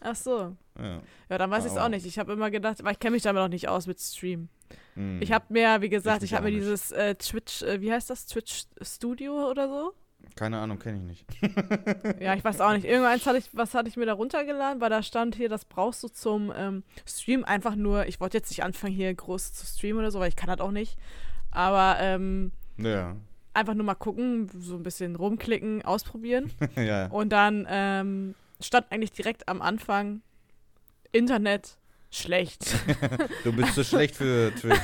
Ach 0.00 0.14
so. 0.14 0.56
Ja. 0.78 1.00
Ja, 1.28 1.38
dann 1.38 1.50
weiß 1.50 1.66
ich 1.66 1.72
es 1.72 1.78
auch 1.78 1.88
nicht. 1.88 2.06
Ich 2.06 2.18
habe 2.18 2.32
immer 2.32 2.50
gedacht, 2.50 2.82
weil 2.82 2.92
ich 2.92 2.98
kenne 2.98 3.12
mich 3.12 3.22
damit 3.22 3.42
noch 3.42 3.48
nicht 3.48 3.68
aus 3.68 3.86
mit 3.86 4.00
Stream. 4.00 4.48
Mhm. 4.94 5.20
Ich 5.20 5.32
habe 5.32 5.44
mir, 5.50 5.80
wie 5.82 5.88
gesagt, 5.90 6.22
Ich 6.22 6.30
ich, 6.30 6.34
habe 6.34 6.46
mir 6.46 6.52
nicht. 6.52 6.62
dieses 6.62 6.90
äh, 6.92 7.14
Twitch, 7.16 7.62
äh, 7.62 7.80
wie 7.80 7.92
heißt 7.92 8.08
das? 8.10 8.26
Twitch 8.26 8.64
Studio 8.82 9.50
oder 9.50 9.68
so? 9.68 9.92
Keine 10.36 10.58
Ahnung, 10.58 10.78
kenne 10.78 10.98
ich 10.98 11.04
nicht. 11.04 11.26
Ja, 12.20 12.34
ich 12.34 12.44
weiß 12.44 12.60
auch 12.60 12.72
nicht. 12.72 12.84
Irgendwann 12.86 13.18
hatte 13.20 13.38
ich, 13.38 13.48
was 13.52 13.74
hatte 13.74 13.88
ich 13.88 13.96
mir 13.96 14.06
da 14.06 14.12
runtergeladen, 14.14 14.80
weil 14.80 14.90
da 14.90 15.02
stand 15.02 15.34
hier, 15.34 15.48
das 15.48 15.64
brauchst 15.64 16.02
du 16.02 16.08
zum 16.08 16.52
ähm, 16.56 16.82
Stream 17.06 17.44
einfach 17.44 17.74
nur. 17.74 18.06
Ich 18.06 18.20
wollte 18.20 18.36
jetzt 18.38 18.50
nicht 18.50 18.62
anfangen, 18.62 18.94
hier 18.94 19.12
groß 19.14 19.52
zu 19.52 19.66
streamen 19.66 19.98
oder 20.00 20.10
so, 20.10 20.20
weil 20.20 20.28
ich 20.28 20.36
kann 20.36 20.48
das 20.48 20.60
auch 20.60 20.70
nicht. 20.70 20.96
Aber 21.50 21.96
ähm, 22.00 22.52
Ja. 22.78 23.16
Einfach 23.60 23.74
nur 23.74 23.84
mal 23.84 23.94
gucken, 23.94 24.48
so 24.58 24.74
ein 24.76 24.82
bisschen 24.82 25.16
rumklicken, 25.16 25.82
ausprobieren. 25.84 26.50
ja. 26.76 27.06
Und 27.06 27.30
dann 27.30 27.66
ähm, 27.68 28.34
stand 28.60 28.90
eigentlich 28.90 29.12
direkt 29.12 29.48
am 29.48 29.62
Anfang 29.62 30.22
Internet 31.12 31.76
schlecht. 32.10 32.74
Du 33.44 33.52
bist 33.52 33.74
zu 33.74 33.84
schlecht 33.84 34.16
für 34.16 34.52
Twitch. 34.54 34.80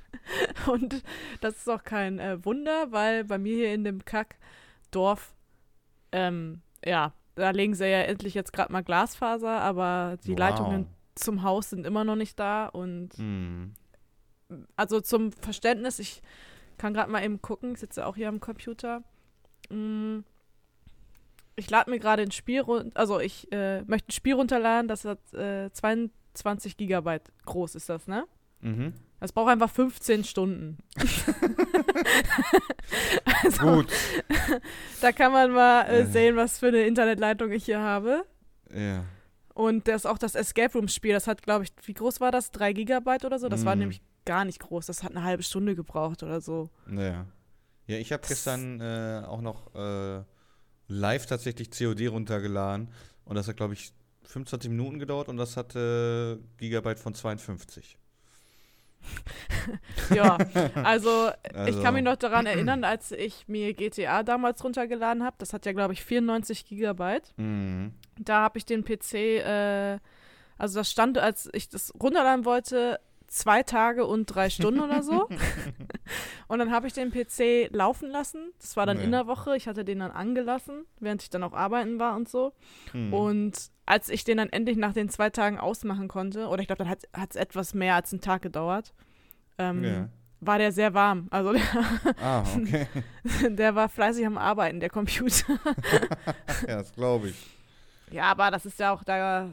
Und 0.66 1.02
das 1.40 1.56
ist 1.58 1.68
auch 1.70 1.84
kein 1.84 2.18
äh, 2.18 2.44
Wunder, 2.44 2.90
weil 2.90 3.24
bei 3.24 3.38
mir 3.38 3.54
hier 3.54 3.72
in 3.72 3.84
dem 3.84 4.04
Kackdorf, 4.04 5.34
ähm, 6.12 6.60
ja, 6.84 7.12
da 7.36 7.50
legen 7.50 7.74
sie 7.74 7.86
ja 7.86 8.00
endlich 8.00 8.34
jetzt 8.34 8.52
gerade 8.52 8.72
mal 8.72 8.82
Glasfaser, 8.82 9.60
aber 9.60 10.16
die 10.24 10.32
Wow. 10.32 10.38
Leitungen 10.40 10.86
zum 11.14 11.42
Haus 11.42 11.70
sind 11.70 11.86
immer 11.86 12.02
noch 12.04 12.16
nicht 12.16 12.38
da. 12.38 12.66
Und 12.66 13.16
Mhm. 13.18 13.74
also 14.74 15.00
zum 15.00 15.32
Verständnis, 15.32 15.98
ich 15.98 16.22
kann 16.78 16.94
gerade 16.94 17.10
mal 17.10 17.24
eben 17.24 17.40
gucken, 17.42 17.72
ich 17.74 17.80
sitze 17.80 18.06
auch 18.06 18.16
hier 18.16 18.28
am 18.28 18.40
Computer. 18.40 19.02
Mm, 19.70 20.20
Ich 21.56 21.70
lade 21.70 21.90
mir 21.90 21.98
gerade 21.98 22.22
ein 22.22 22.30
Spiel 22.32 22.60
runter, 22.60 22.90
also 22.98 23.18
ich 23.20 23.50
äh, 23.52 23.82
möchte 23.82 24.08
ein 24.10 24.12
Spiel 24.12 24.34
runterladen, 24.34 24.88
das 24.88 25.04
hat 25.06 25.32
äh, 25.32 25.70
22 25.72 26.76
Gigabyte 26.76 27.32
groß 27.46 27.74
ist 27.76 27.88
das, 27.88 28.06
ne? 28.06 28.26
Mhm. 28.60 28.92
Das 29.20 29.32
braucht 29.32 29.50
einfach 29.50 29.70
15 29.70 30.24
Stunden. 30.24 30.76
also, 33.42 33.66
Gut. 33.76 33.92
da 35.00 35.12
kann 35.12 35.32
man 35.32 35.50
mal 35.52 35.82
äh, 35.88 36.00
Ja. 36.00 36.06
sehen, 36.06 36.36
was 36.36 36.58
für 36.58 36.68
eine 36.68 36.82
Internetleitung 36.86 37.50
ich 37.52 37.64
hier 37.64 37.80
habe. 37.80 38.24
Ja. 38.74 39.04
Und 39.54 39.88
das 39.88 40.04
auch 40.04 40.18
das 40.18 40.34
Escape 40.34 40.74
Room 40.74 40.88
Spiel, 40.88 41.12
das 41.14 41.26
hat, 41.26 41.42
glaube 41.42 41.64
ich, 41.64 41.70
wie 41.86 41.94
groß 41.94 42.20
war 42.20 42.30
das? 42.30 42.50
Drei 42.50 42.72
Gigabyte 42.74 43.24
oder 43.24 43.38
so? 43.38 43.48
Das 43.48 43.64
war 43.64 43.74
Mhm. 43.74 43.80
nämlich 43.80 44.02
gar 44.26 44.44
nicht 44.44 44.60
groß. 44.60 44.86
Das 44.86 45.02
hat 45.02 45.12
eine 45.12 45.24
halbe 45.24 45.42
Stunde 45.42 45.74
gebraucht 45.74 46.22
oder 46.22 46.40
so. 46.40 46.68
Ja. 46.90 47.26
Ja, 47.86 47.96
ich 47.98 48.12
habe 48.12 48.22
gestern 48.26 48.80
äh, 48.80 49.22
auch 49.26 49.40
noch 49.40 49.74
äh, 49.74 50.22
live 50.88 51.26
tatsächlich 51.26 51.70
COD 51.70 52.08
runtergeladen 52.08 52.88
und 53.24 53.36
das 53.36 53.48
hat, 53.48 53.56
glaube 53.56 53.74
ich, 53.74 53.92
25 54.24 54.70
Minuten 54.70 54.98
gedauert 54.98 55.28
und 55.28 55.36
das 55.36 55.56
hatte 55.56 56.40
Gigabyte 56.58 56.98
von 56.98 57.14
52. 57.14 57.96
Ja, 60.14 60.36
also, 60.82 61.30
ich 61.48 61.54
Also- 61.56 61.82
kann 61.82 61.94
mich 61.94 62.04
noch 62.04 62.16
daran 62.16 62.46
erinnern, 62.46 62.84
als 62.84 63.12
ich 63.12 63.46
mir 63.48 63.74
GTA 63.74 64.22
damals 64.22 64.62
runtergeladen 64.62 65.24
habe. 65.24 65.36
Das 65.38 65.52
hat 65.52 65.66
ja, 65.66 65.72
glaube 65.72 65.94
ich, 65.94 66.04
94 66.04 66.64
Gigabyte. 66.66 67.32
Mhm. 67.36 67.92
Da 68.18 68.42
habe 68.42 68.58
ich 68.58 68.64
den 68.64 68.84
PC, 68.84 69.14
äh, 69.14 69.98
also 70.58 70.80
das 70.80 70.90
stand, 70.90 71.18
als 71.18 71.48
ich 71.52 71.68
das 71.68 71.92
runterladen 72.00 72.44
wollte, 72.44 73.00
zwei 73.28 73.62
Tage 73.62 74.06
und 74.06 74.26
drei 74.26 74.50
Stunden 74.50 74.80
oder 74.80 75.02
so. 75.02 75.28
und 76.48 76.58
dann 76.58 76.70
habe 76.70 76.86
ich 76.86 76.92
den 76.92 77.10
PC 77.10 77.70
laufen 77.74 78.08
lassen. 78.10 78.52
Das 78.60 78.76
war 78.76 78.86
dann 78.86 78.98
Nee. 78.98 79.04
in 79.04 79.10
der 79.12 79.26
Woche. 79.26 79.56
Ich 79.56 79.66
hatte 79.68 79.84
den 79.84 79.98
dann 80.00 80.10
angelassen, 80.12 80.84
während 81.00 81.22
ich 81.22 81.30
dann 81.30 81.42
auch 81.42 81.52
arbeiten 81.52 81.98
war 81.98 82.16
und 82.16 82.28
so. 82.28 82.52
Mhm. 82.92 83.12
Und 83.12 83.70
als 83.84 84.08
ich 84.08 84.24
den 84.24 84.38
dann 84.38 84.48
endlich 84.50 84.76
nach 84.76 84.92
den 84.92 85.08
zwei 85.08 85.30
Tagen 85.30 85.58
ausmachen 85.58 86.08
konnte, 86.08 86.48
oder 86.48 86.60
ich 86.60 86.66
glaube, 86.66 86.84
dann 86.84 86.90
hat 86.90 87.30
es 87.30 87.36
etwas 87.36 87.74
mehr 87.74 87.94
als 87.94 88.12
einen 88.12 88.20
Tag 88.20 88.42
gedauert, 88.42 88.94
ähm, 89.58 89.84
ja. 89.84 90.08
war 90.40 90.58
der 90.58 90.72
sehr 90.72 90.94
warm. 90.94 91.28
Also 91.30 91.52
der, 91.52 91.62
Ah, 92.22 92.42
okay. 92.56 92.86
der 93.48 93.74
war 93.74 93.88
fleißig 93.88 94.26
am 94.26 94.38
Arbeiten, 94.38 94.80
der 94.80 94.90
Computer. 94.90 95.58
ja, 96.66 96.76
das 96.78 96.92
glaube 96.94 97.28
ich. 97.28 97.46
Ja, 98.10 98.24
aber 98.24 98.50
das 98.52 98.66
ist 98.66 98.78
ja 98.78 98.92
auch 98.92 99.02
da 99.02 99.50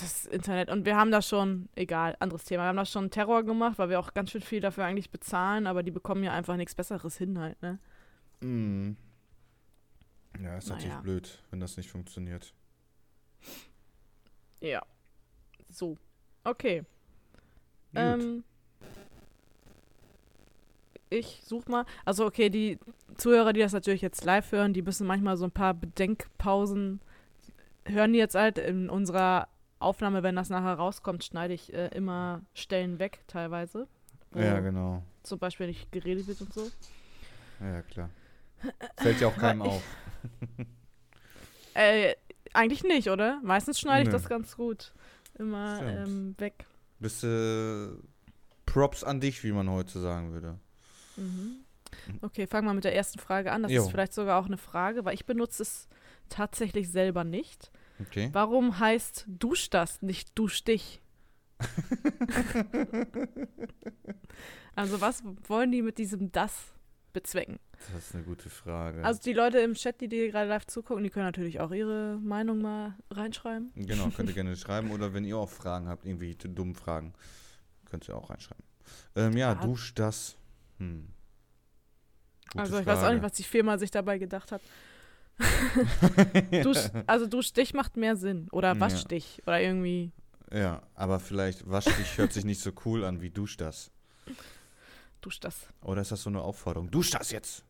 das 0.00 0.26
Internet. 0.26 0.70
Und 0.70 0.84
wir 0.84 0.96
haben 0.96 1.10
da 1.10 1.22
schon, 1.22 1.68
egal, 1.74 2.16
anderes 2.20 2.44
Thema, 2.44 2.64
wir 2.64 2.68
haben 2.68 2.76
da 2.76 2.84
schon 2.84 3.10
Terror 3.10 3.42
gemacht, 3.44 3.78
weil 3.78 3.90
wir 3.90 4.00
auch 4.00 4.14
ganz 4.14 4.30
schön 4.30 4.40
viel 4.40 4.60
dafür 4.60 4.84
eigentlich 4.84 5.10
bezahlen, 5.10 5.66
aber 5.66 5.82
die 5.82 5.90
bekommen 5.90 6.24
ja 6.24 6.32
einfach 6.32 6.56
nichts 6.56 6.74
Besseres 6.74 7.16
hin 7.16 7.38
halt, 7.38 7.60
ne? 7.62 7.78
Mhm. 8.40 8.96
Ja, 10.40 10.56
ist 10.56 10.68
natürlich 10.68 10.90
Naja. 10.90 11.00
blöd, 11.00 11.42
wenn 11.50 11.60
das 11.60 11.76
nicht 11.76 11.90
funktioniert. 11.90 12.54
Ja. 14.60 14.82
So. 15.68 15.96
Okay. 16.44 16.80
Gut. 16.80 16.86
Ähm, 17.94 18.44
ich 21.10 21.40
such 21.44 21.66
mal. 21.66 21.84
Also, 22.04 22.26
okay, 22.26 22.50
die 22.50 22.78
Zuhörer, 23.16 23.52
die 23.52 23.60
das 23.60 23.72
natürlich 23.72 24.02
jetzt 24.02 24.24
live 24.24 24.52
hören, 24.52 24.74
die 24.74 24.82
müssen 24.82 25.06
manchmal 25.06 25.36
so 25.36 25.44
ein 25.44 25.50
paar 25.50 25.74
Bedenkpausen 25.74 27.00
hören 27.90 28.12
die 28.12 28.18
jetzt 28.18 28.34
halt 28.34 28.58
in 28.58 28.90
unserer 28.90 29.48
Aufnahme, 29.80 30.22
wenn 30.22 30.36
das 30.36 30.50
nachher 30.50 30.74
rauskommt, 30.74 31.24
schneide 31.24 31.54
ich 31.54 31.72
äh, 31.72 31.88
immer 31.88 32.42
Stellen 32.54 32.98
weg, 32.98 33.20
teilweise. 33.26 33.86
Ja, 34.34 34.60
genau. 34.60 35.02
Zum 35.22 35.38
Beispiel 35.38 35.68
nicht 35.68 35.90
geredet 35.92 36.26
wird 36.26 36.40
und 36.40 36.52
so. 36.52 36.70
Ja, 37.60 37.82
klar. 37.82 38.10
Fällt 38.96 39.20
ja 39.20 39.28
auch 39.28 39.36
keinem 39.36 39.62
Ich- 39.62 39.66
auf. 39.68 39.82
Äh, 41.74 42.14
eigentlich 42.52 42.82
nicht, 42.82 43.08
oder? 43.08 43.40
Meistens 43.42 43.78
schneide 43.78 44.02
ich 44.02 44.08
Nö. 44.08 44.12
das 44.12 44.28
ganz 44.28 44.56
gut. 44.56 44.92
Immer 45.38 45.80
ähm, 45.82 46.34
weg. 46.38 46.66
Bist 46.98 47.22
äh, 47.22 47.88
Props 48.66 49.04
an 49.04 49.20
dich, 49.20 49.44
wie 49.44 49.52
man 49.52 49.70
heute 49.70 50.00
sagen 50.00 50.32
würde. 50.32 50.58
Mhm. 51.16 51.58
Okay, 52.22 52.46
fangen 52.46 52.66
wir 52.66 52.74
mit 52.74 52.84
der 52.84 52.94
ersten 52.94 53.18
Frage 53.18 53.52
an. 53.52 53.62
Das 53.62 53.72
Jo. 53.72 53.82
ist 53.84 53.90
vielleicht 53.90 54.12
sogar 54.12 54.40
auch 54.40 54.46
eine 54.46 54.56
Frage, 54.58 55.04
weil 55.04 55.14
ich 55.14 55.26
benutze 55.26 55.62
es 55.62 55.88
tatsächlich 56.28 56.90
selber 56.90 57.24
nicht. 57.24 57.70
Okay. 58.00 58.30
Warum 58.32 58.78
heißt 58.78 59.24
Dusch 59.28 59.70
das 59.70 60.02
nicht 60.02 60.30
Dusch 60.38 60.62
dich? 60.64 61.00
also 64.76 65.00
was 65.00 65.22
wollen 65.46 65.72
die 65.72 65.82
mit 65.82 65.98
diesem 65.98 66.30
das 66.30 66.52
bezwecken? 67.12 67.58
Das 67.92 68.06
ist 68.08 68.14
eine 68.14 68.24
gute 68.24 68.50
Frage. 68.50 69.04
Also 69.04 69.20
die 69.22 69.32
Leute 69.32 69.58
im 69.58 69.74
Chat, 69.74 70.00
die 70.00 70.08
dir 70.08 70.30
gerade 70.30 70.48
live 70.48 70.66
zugucken, 70.66 71.02
die 71.04 71.10
können 71.10 71.26
natürlich 71.26 71.60
auch 71.60 71.72
ihre 71.72 72.18
Meinung 72.18 72.60
mal 72.60 72.94
reinschreiben. 73.10 73.72
genau, 73.74 74.08
könnt 74.10 74.28
ihr 74.28 74.34
gerne 74.36 74.56
schreiben. 74.56 74.90
Oder 74.90 75.12
wenn 75.14 75.24
ihr 75.24 75.36
auch 75.36 75.48
Fragen 75.50 75.88
habt, 75.88 76.04
irgendwie 76.04 76.34
dumme 76.34 76.74
Fragen, 76.74 77.14
könnt 77.86 78.08
ihr 78.08 78.16
auch 78.16 78.30
reinschreiben. 78.30 78.64
Ähm, 79.16 79.36
ja, 79.36 79.52
Ja. 79.52 79.54
dusch 79.56 79.94
das. 79.94 80.36
Hm. 80.78 81.08
Also 82.54 82.78
ich 82.78 82.86
weiß 82.86 82.98
auch 82.98 83.02
nicht, 83.02 83.08
Frage. 83.08 83.22
was 83.22 83.32
die 83.32 83.42
Firma 83.42 83.76
sich 83.78 83.90
dabei 83.90 84.18
gedacht 84.18 84.52
hat. 84.52 84.62
Dusch, 86.62 86.90
also 87.06 87.26
Duschstich 87.26 87.74
macht 87.74 87.96
mehr 87.96 88.16
Sinn. 88.16 88.48
Oder 88.52 88.74
Ja. 88.74 88.80
Waschstich. 88.80 89.42
Oder 89.46 89.60
irgendwie 89.60 90.10
Ja, 90.52 90.82
aber 90.94 91.20
vielleicht 91.20 91.68
wasch 91.70 91.84
dich 91.84 92.18
hört 92.18 92.32
sich 92.32 92.44
nicht 92.44 92.60
so 92.60 92.72
cool 92.84 93.04
an 93.04 93.20
wie 93.20 93.30
dusch 93.30 93.56
das. 93.56 93.90
Dusch 95.20 95.40
das. 95.40 95.66
Oder 95.82 96.02
ist 96.02 96.12
das 96.12 96.22
so 96.22 96.30
eine 96.30 96.40
Aufforderung? 96.42 96.90
Dusch 96.90 97.10
das 97.10 97.30
jetzt! 97.30 97.64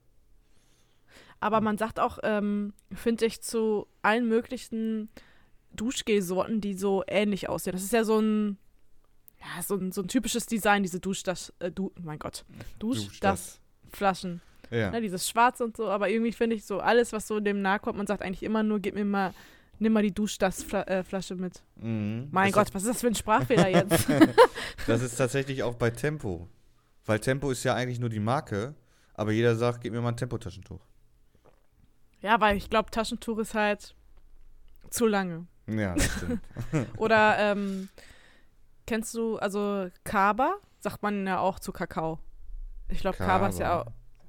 Aber 1.40 1.60
man 1.60 1.78
sagt 1.78 2.00
auch, 2.00 2.18
ähm, 2.22 2.72
finde 2.92 3.26
ich, 3.26 3.40
zu 3.42 3.86
allen 4.02 4.28
möglichen 4.28 5.08
Duschgel-Sorten, 5.72 6.60
die 6.60 6.74
so 6.74 7.04
ähnlich 7.06 7.48
aussehen. 7.48 7.72
Das 7.72 7.82
ist 7.82 7.92
ja 7.92 8.04
so 8.04 8.18
ein, 8.18 8.58
ja, 9.40 9.62
so 9.62 9.76
ein, 9.76 9.92
so 9.92 10.02
ein 10.02 10.08
typisches 10.08 10.46
Design, 10.46 10.82
diese 10.82 10.98
Duschdas, 10.98 11.52
äh, 11.60 11.70
du, 11.70 11.92
mein 12.02 12.18
Gott, 12.18 12.44
Duschdas-Flaschen. 12.80 14.40
Ja. 14.70 14.90
Ne, 14.90 15.00
dieses 15.00 15.28
Schwarz 15.28 15.60
und 15.60 15.76
so, 15.76 15.88
aber 15.88 16.08
irgendwie 16.08 16.32
finde 16.32 16.56
ich 16.56 16.64
so 16.64 16.80
alles, 16.80 17.12
was 17.12 17.26
so 17.26 17.40
dem 17.40 17.62
nahe 17.62 17.78
kommt, 17.78 17.96
man 17.96 18.06
sagt 18.06 18.22
eigentlich 18.22 18.42
immer 18.42 18.62
nur, 18.62 18.80
gib 18.80 18.94
mir 18.94 19.04
mal, 19.04 19.32
nimm 19.78 19.92
mal 19.92 20.02
die 20.02 20.12
Duschdas-Flasche 20.12 21.36
mit. 21.36 21.62
Mhm. 21.76 22.28
Mein 22.30 22.52
das 22.52 22.54
Gott, 22.54 22.74
was 22.74 22.82
ist 22.82 22.88
das 22.90 23.00
für 23.00 23.06
ein 23.06 23.14
Sprachfehler 23.14 23.68
jetzt? 23.68 24.06
Das 24.86 25.02
ist 25.02 25.16
tatsächlich 25.16 25.62
auch 25.62 25.74
bei 25.74 25.90
Tempo. 25.90 26.48
Weil 27.06 27.20
Tempo 27.20 27.50
ist 27.50 27.64
ja 27.64 27.74
eigentlich 27.74 27.98
nur 28.00 28.10
die 28.10 28.20
Marke, 28.20 28.74
aber 29.14 29.32
jeder 29.32 29.56
sagt, 29.56 29.80
gib 29.80 29.92
mir 29.92 30.00
mal 30.00 30.10
ein 30.10 30.16
Tempotaschentuch. 30.16 30.80
ja, 32.20 32.40
weil 32.40 32.56
ich 32.56 32.68
glaube, 32.68 32.90
Taschentuch 32.90 33.38
ist 33.38 33.54
halt 33.54 33.94
zu 34.90 35.06
lange. 35.06 35.46
Ja, 35.66 35.94
das 35.94 36.04
stimmt. 36.16 36.40
Oder 36.96 37.36
ähm, 37.38 37.88
kennst 38.86 39.14
du, 39.14 39.36
also 39.36 39.88
Kaba, 40.04 40.56
sagt 40.80 41.02
man 41.02 41.26
ja 41.26 41.40
auch 41.40 41.58
zu 41.58 41.72
Kakao. 41.72 42.18
Ich 42.88 43.00
glaube, 43.00 43.18
Kaba 43.18 43.48
ist 43.48 43.58
ja 43.58 43.82
auch, 43.82 43.86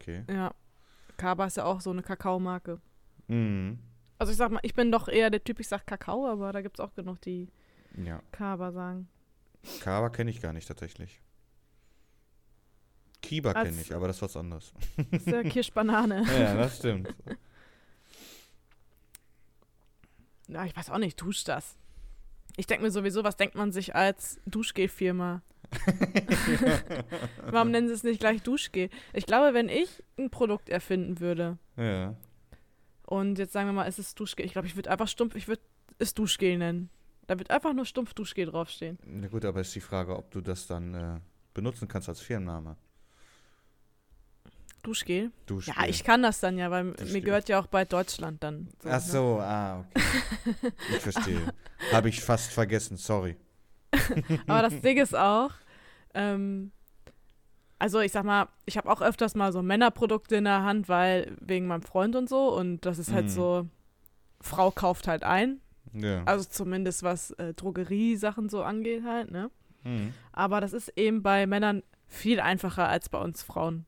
Okay. 0.10 0.24
ja, 0.30 0.54
Kaba 1.18 1.46
ist 1.46 1.58
ja 1.58 1.66
auch 1.66 1.82
so 1.82 1.92
eine 1.92 2.02
Kakaomarke. 2.02 2.80
Mhm. 3.28 3.80
Also 4.18 4.32
ich 4.32 4.38
sag 4.38 4.52
mal, 4.52 4.60
ich 4.64 4.74
bin 4.74 4.92
doch 4.92 5.08
eher 5.08 5.30
der 5.30 5.44
Typ, 5.44 5.60
ich 5.60 5.68
sag 5.68 5.86
Kakao, 5.88 6.28
aber 6.28 6.52
da 6.52 6.62
gibt 6.62 6.78
es 6.78 6.84
auch 6.86 6.94
genug, 6.94 7.22
die 7.22 7.48
Ja. 7.96 8.22
Kaba 8.32 8.72
sagen. 8.72 9.08
Kaba 9.82 10.10
kenne 10.10 10.30
ich 10.32 10.42
gar 10.42 10.54
nicht 10.54 10.68
tatsächlich. 10.68 11.22
Kiba 13.22 13.54
kenne 13.54 13.80
ich, 13.82 13.94
aber 13.94 14.08
das 14.08 14.16
ist 14.18 14.22
was 14.22 14.38
anderes. 14.38 14.74
Das 15.12 15.22
ist 15.22 15.28
ja 15.28 15.44
Kirschbanane. 15.50 16.24
ja, 16.40 16.56
das 16.56 16.78
stimmt. 16.78 17.14
Ja, 20.48 20.66
ich 20.66 20.76
weiß 20.76 20.90
auch 20.90 20.98
nicht, 20.98 21.20
dusch 21.22 21.44
das. 21.44 21.78
Ich 22.58 22.66
denke 22.66 22.84
mir 22.84 22.92
sowieso, 22.92 23.24
was 23.24 23.38
denkt 23.38 23.56
man 23.56 23.72
sich 23.72 23.94
als 23.96 24.40
Duschgel-Firma? 24.46 25.42
Warum 27.46 27.72
nennen 27.72 27.88
sie 27.88 27.94
es 27.94 28.04
nicht 28.04 28.20
gleich 28.20 28.42
Duschgel? 28.42 28.90
Ich 29.14 29.26
glaube, 29.26 29.54
wenn 29.54 29.70
ich 29.70 30.04
ein 30.18 30.30
Produkt 30.30 30.70
erfinden 30.70 31.20
würde 31.20 31.58
ja. 31.78 32.16
und 33.06 33.38
jetzt 33.38 33.54
sagen 33.54 33.68
wir 33.68 33.74
mal, 33.74 33.88
es 33.88 34.00
ist 34.00 34.20
Duschgel, 34.20 34.46
ich 34.46 34.54
glaube, 34.54 34.68
ich 34.68 34.76
würde 34.76 34.90
einfach 34.90 35.08
stumpf, 35.08 35.36
ich 35.36 35.48
würde 35.48 35.62
es 36.00 36.14
Duschgel 36.14 36.58
nennen. 36.58 36.90
Da 37.28 37.38
wird 37.38 37.52
einfach 37.52 37.74
nur 37.74 37.86
stumpf 37.86 38.16
Duschgel 38.16 38.48
draufstehen. 38.48 38.98
Na 39.06 39.28
gut, 39.28 39.46
aber 39.46 39.62
ist 39.62 39.76
die 39.76 39.82
Frage, 39.82 40.18
ob 40.18 40.32
du 40.32 40.42
das 40.42 40.66
dann 40.66 40.96
äh, 40.96 41.20
benutzen 41.54 41.88
kannst 41.88 42.10
als 42.10 42.22
Firmenname. 42.22 42.76
Duschgel? 44.82 45.32
Duschgel. 45.46 45.76
Ja, 45.78 45.88
ich 45.88 46.04
kann 46.04 46.24
das 46.24 46.40
dann 46.40 46.58
ja, 46.58 46.72
weil 46.72 46.92
Duschgel. 46.92 47.12
mir 47.12 47.22
gehört 47.22 47.50
ja 47.50 47.60
auch 47.60 47.68
bald 47.68 47.94
Deutschland 47.94 48.42
dann. 48.44 48.70
So, 48.82 48.90
Ach 48.90 48.94
ne? 48.94 49.00
so, 49.12 49.40
ah, 49.42 49.80
okay. 49.80 50.72
Ich 50.90 51.00
verstehe. 51.00 51.54
Habe 51.92 52.10
ich 52.10 52.22
fast 52.22 52.52
vergessen, 52.52 52.98
sorry. 52.98 53.38
Aber 54.48 54.62
das 54.62 54.80
Ding 54.82 54.98
ist 54.98 55.16
auch, 55.16 55.52
ähm, 56.14 56.72
also 57.80 58.00
ich 58.02 58.12
sag 58.12 58.24
mal, 58.26 58.48
ich 58.66 58.78
habe 58.78 58.90
auch 58.92 59.02
öfters 59.02 59.36
mal 59.36 59.52
so 59.54 59.62
Männerprodukte 59.62 60.36
in 60.36 60.44
der 60.44 60.64
Hand, 60.64 60.90
weil 60.90 61.36
wegen 61.40 61.68
meinem 61.68 61.82
Freund 61.82 62.16
und 62.16 62.28
so 62.30 62.54
und 62.56 62.86
das 62.86 63.00
ist 63.00 63.12
halt 63.14 63.26
Mhm. 63.26 63.30
so, 63.30 63.68
Frau 64.42 64.72
kauft 64.72 65.08
halt 65.08 65.24
ein, 65.24 65.60
Ja. 65.94 66.24
also 66.26 66.46
zumindest 66.48 67.04
was 67.04 67.32
äh, 67.32 67.54
Drogeriesachen 67.54 68.50
so 68.50 68.64
angeht 68.64 69.04
halt, 69.06 69.32
ne? 69.32 69.50
Mhm. 69.84 70.14
Aber 70.34 70.60
das 70.62 70.74
ist 70.74 70.90
eben 70.98 71.24
bei 71.24 71.48
Männern 71.48 71.84
viel 72.08 72.40
einfacher 72.40 72.88
als 72.90 73.08
bei 73.10 73.20
uns 73.20 73.44
Frauen. 73.44 73.86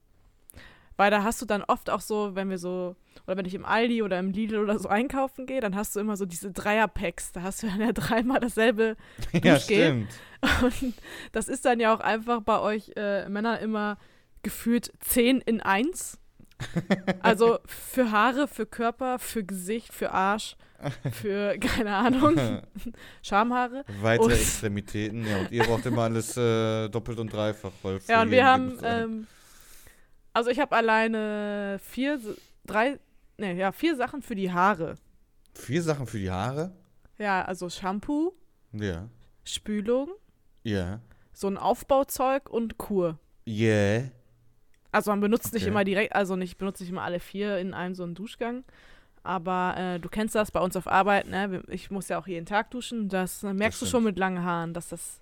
Weil 1.01 1.10
da 1.10 1.24
hast 1.24 1.41
du 1.41 1.48
dann 1.48 1.63
oft 1.63 1.89
auch 1.89 2.00
so, 2.00 2.36
wenn 2.36 2.51
wir 2.51 2.60
so, 2.60 2.96
oder 3.25 3.36
wenn 3.36 3.46
ich 3.46 3.55
im 3.55 3.65
Aldi 3.65 4.03
oder 4.03 4.20
im 4.20 4.29
Lidl 4.29 4.60
oder 4.60 4.77
so 4.77 4.88
einkaufen 4.88 5.48
gehe, 5.48 5.60
dann 5.60 5.75
hast 5.75 5.96
du 5.96 6.00
immer 6.00 6.15
so 6.15 6.27
diese 6.27 6.51
Dreier-Packs. 6.51 7.31
Da 7.31 7.41
hast 7.41 7.63
du 7.63 7.67
dann 7.67 7.81
ja 7.81 7.91
dreimal 7.93 8.39
dasselbe 8.39 8.96
Ja, 9.43 9.60
stimmt. 9.60 10.10
Und 10.62 10.93
das 11.31 11.48
ist 11.48 11.65
dann 11.65 11.79
ja 11.79 11.91
auch 11.91 12.01
einfach 12.01 12.41
bei 12.41 12.60
euch 12.60 12.91
äh, 12.96 13.27
Männern 13.29 13.58
immer 13.63 13.98
gefühlt 14.43 14.93
10 15.00 15.41
in 15.41 15.60
1. 15.60 16.20
Also 17.24 17.58
für 17.65 18.12
Haare, 18.12 18.48
für 18.48 18.67
Körper, 18.67 19.17
für 19.17 19.43
Gesicht, 19.43 19.91
für 19.91 20.12
Arsch, 20.12 20.55
für, 21.12 21.58
keine 21.58 21.96
Ahnung, 21.96 22.62
Schamhaare. 23.24 23.86
Weitere 24.01 24.25
Und- 24.25 24.31
Extremitäten, 24.34 25.25
ja, 25.25 25.39
und 25.39 25.51
ihr 25.51 25.63
braucht 25.63 25.88
immer 25.88 26.03
alles 26.03 26.38
äh, 26.38 26.89
doppelt 26.89 27.17
und 27.17 27.34
dreifach. 27.34 27.72
Weil 27.81 28.00
Ja, 28.08 28.22
und 28.22 28.29
wir 28.29 28.46
haben, 28.46 28.77
ähm, 28.84 29.27
also 30.33 30.50
ich 30.50 30.59
habe 30.59 30.75
alleine 30.75 31.79
vier, 31.83 32.19
drei, 32.65 33.00
ne, 33.38 33.53
ja, 33.55 33.71
vier 33.71 33.95
Sachen 33.95 34.21
für 34.21 34.35
die 34.35 34.51
Haare. 34.51 34.95
Vier 35.53 35.81
Sachen 35.83 36.07
für 36.07 36.19
die 36.19 36.31
Haare? 36.31 36.71
Ja, 37.17 37.43
also 37.43 37.69
Shampoo, 37.69 38.33
Ja. 38.73 39.07
Spülung, 39.43 40.09
Ja. 40.63 41.00
so 41.33 41.47
ein 41.47 41.57
Aufbauzeug 41.57 42.50
und 42.50 42.77
Kur. 42.77 43.17
Yeah. 43.47 44.11
Also 44.91 45.11
man 45.11 45.19
benutzt 45.21 45.53
nicht 45.53 45.63
Okay. 45.63 45.71
immer 45.71 45.83
direkt, 45.83 46.15
also 46.15 46.35
nicht 46.35 46.57
benutze 46.57 46.83
nicht 46.83 46.91
immer 46.91 47.01
alle 47.03 47.19
vier 47.19 47.57
in 47.57 47.73
einem 47.73 47.95
so 47.95 48.03
einen 48.03 48.13
Duschgang. 48.15 48.63
Aber 49.23 49.75
äh, 49.77 50.00
du 50.00 50.09
kennst 50.09 50.33
das 50.35 50.51
bei 50.51 50.59
uns 50.59 50.75
auf 50.75 50.88
Arbeit, 50.88 51.27
ne? 51.27 51.63
Ich 51.67 51.91
muss 51.91 52.07
ja 52.09 52.17
auch 52.19 52.25
jeden 52.27 52.45
Tag 52.45 52.71
duschen. 52.71 53.07
Das 53.07 53.43
äh, 53.43 53.53
merkst 53.53 53.79
du 53.81 53.85
stimmt. 53.85 53.91
schon 53.91 54.03
mit 54.05 54.17
langen 54.17 54.43
Haaren, 54.43 54.73
dass 54.73 54.89
das. 54.89 55.21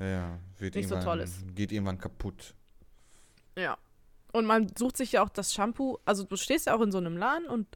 Ja, 0.00 0.38
Nicht 0.60 0.88
so 0.88 1.00
toll 1.00 1.20
ist. 1.20 1.44
Geht 1.56 1.72
irgendwann 1.72 1.98
kaputt. 1.98 2.54
Ja. 3.56 3.76
Und 4.32 4.44
man 4.46 4.68
sucht 4.76 4.96
sich 4.96 5.12
ja 5.12 5.22
auch 5.22 5.28
das 5.30 5.54
Shampoo. 5.54 5.98
Also 6.04 6.24
du 6.24 6.36
stehst 6.36 6.66
ja 6.66 6.76
auch 6.76 6.80
in 6.82 6.92
so 6.92 6.98
einem 6.98 7.16
Laden 7.16 7.46
und 7.46 7.66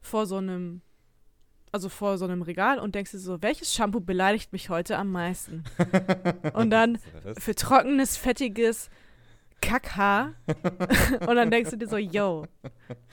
vor 0.00 0.26
so 0.26 0.36
einem, 0.36 0.80
also 1.72 1.88
vor 1.88 2.18
so 2.18 2.24
einem 2.24 2.42
Regal 2.42 2.78
und 2.78 2.94
denkst 2.94 3.10
dir 3.12 3.18
so, 3.18 3.42
welches 3.42 3.74
Shampoo 3.74 4.00
beleidigt 4.00 4.52
mich 4.52 4.68
heute 4.68 4.96
am 4.96 5.10
meisten? 5.10 5.64
und 6.54 6.70
dann 6.70 6.98
für 7.38 7.54
trockenes, 7.54 8.16
fettiges 8.16 8.90
Kackhaar. 9.60 10.34
und 11.26 11.36
dann 11.36 11.50
denkst 11.50 11.70
du 11.70 11.76
dir 11.78 11.88
so, 11.88 11.96
yo, 11.96 12.46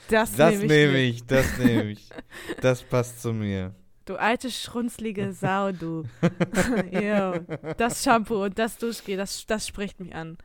das, 0.10 0.36
Das 0.36 0.52
nehme 0.52 0.64
ich. 0.64 0.70
nehme 0.70 0.94
mit. 0.94 1.02
ich, 1.16 1.26
das 1.26 1.58
nehme 1.58 1.92
ich. 1.92 2.10
Das 2.62 2.84
passt 2.84 3.22
zu 3.22 3.34
mir. 3.34 3.74
Du 4.06 4.16
alte, 4.16 4.50
schrunzlige 4.50 5.32
Sau, 5.40 5.72
du. 5.72 6.04
yo, 6.92 7.40
das 7.78 8.04
Shampoo 8.04 8.44
und 8.46 8.58
das 8.58 8.78
Duschgel, 8.78 9.18
das, 9.18 9.46
das 9.46 9.68
spricht 9.68 10.00
mich 10.00 10.14
an. 10.16 10.38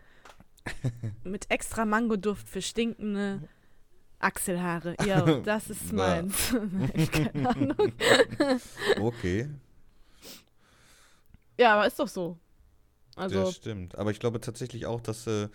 Mit 1.25 1.51
extra 1.51 1.85
Mangoduft 1.85 2.49
für 2.49 2.63
stinkende 2.63 3.49
Achselhaare. 4.19 4.97
Yo, 5.07 5.41
das 5.45 5.71
ist 5.71 5.93
meins. 5.93 6.51
Keine 7.13 7.49
Ahnung. 7.51 7.93
Okay, 9.01 9.49
Ja, 11.59 11.75
aber 11.75 11.87
ist 11.87 11.99
doch 11.99 12.09
so. 12.09 12.39
Also, 13.17 13.43
das 13.43 13.55
stimmt. 13.55 13.97
Aber 13.97 14.11
ich 14.11 14.19
glaube 14.19 14.41
tatsächlich 14.41 14.87
auch, 14.87 15.01
dass 15.01 15.27
äh, 15.27 15.49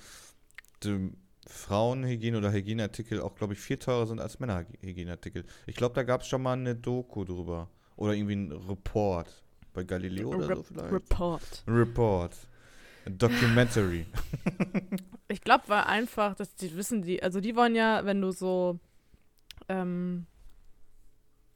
die 0.83 1.11
Frauenhygiene 1.47 2.37
oder 2.37 2.51
Hygieneartikel 2.51 3.21
auch, 3.21 3.35
glaube 3.35 3.53
ich, 3.53 3.59
viel 3.59 3.77
teurer 3.77 4.05
sind 4.05 4.21
als 4.21 4.39
Männerhygieneartikel. 4.39 5.45
Ich 5.65 5.75
glaube, 5.75 5.95
da 5.95 6.03
gab 6.03 6.21
es 6.21 6.27
schon 6.27 6.41
mal 6.41 6.53
eine 6.53 6.75
Doku 6.75 7.25
drüber. 7.25 7.69
Oder 7.95 8.13
irgendwie 8.13 8.35
ein 8.35 8.51
Report. 8.51 9.43
Bei 9.73 9.83
Galileo 9.83 10.29
oder 10.29 10.55
so 10.55 10.63
vielleicht? 10.63 10.91
Report. 10.93 11.63
Report. 11.67 12.35
Documentary. 13.17 14.05
Ich 15.27 15.41
glaube, 15.41 15.63
weil 15.67 15.81
einfach, 15.83 16.35
dass 16.35 16.55
die 16.55 16.75
wissen, 16.75 17.01
die, 17.03 17.21
also 17.21 17.39
die 17.39 17.55
wollen 17.55 17.75
ja, 17.75 18.03
wenn 18.05 18.21
du 18.21 18.31
so, 18.31 18.79
ähm, 19.67 20.25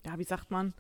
ja, 0.05 0.17
wie 0.19 0.24
sagt 0.24 0.51
man, 0.51 0.74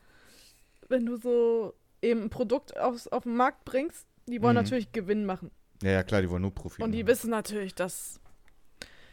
wenn 0.89 1.05
du 1.05 1.15
so 1.17 1.73
eben 2.01 2.23
ein 2.23 2.29
Produkt 2.29 2.77
aufs, 2.77 3.07
auf 3.07 3.23
den 3.23 3.35
Markt 3.35 3.65
bringst, 3.65 4.05
die 4.27 4.41
wollen 4.41 4.55
Mhm. 4.55 4.61
natürlich 4.63 4.91
Gewinn 4.91 5.25
machen. 5.25 5.51
ja, 5.81 5.91
ja, 5.91 6.03
klar, 6.03 6.21
die 6.21 6.29
wollen 6.29 6.41
nur 6.43 6.53
Profit. 6.53 6.83
Und 6.83 6.91
die 6.91 6.99
machen. 7.03 7.07
wissen 7.11 7.29
natürlich, 7.29 7.73
dass, 7.75 8.19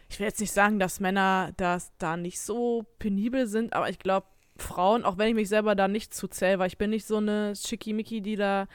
ich 0.08 0.18
will 0.18 0.26
jetzt 0.26 0.40
nicht 0.40 0.52
sagen, 0.52 0.78
dass 0.78 1.00
Männer 1.00 1.52
das 1.56 1.92
da 1.98 2.16
nicht 2.16 2.40
so 2.40 2.84
penibel 2.98 3.46
sind, 3.46 3.72
aber 3.72 3.88
ich 3.88 3.98
glaube, 3.98 4.26
Frauen, 4.56 5.04
auch 5.04 5.16
wenn 5.16 5.28
ich 5.28 5.34
mich 5.34 5.48
selber 5.48 5.74
da 5.74 5.88
nicht 5.88 6.12
zuzähle, 6.12 6.58
weil 6.58 6.66
ich 6.66 6.76
bin 6.78 6.90
nicht 6.90 7.06
so 7.06 7.16
eine 7.16 7.54
Schickimicki, 7.56 8.20
die 8.20 8.36
da 8.36 8.66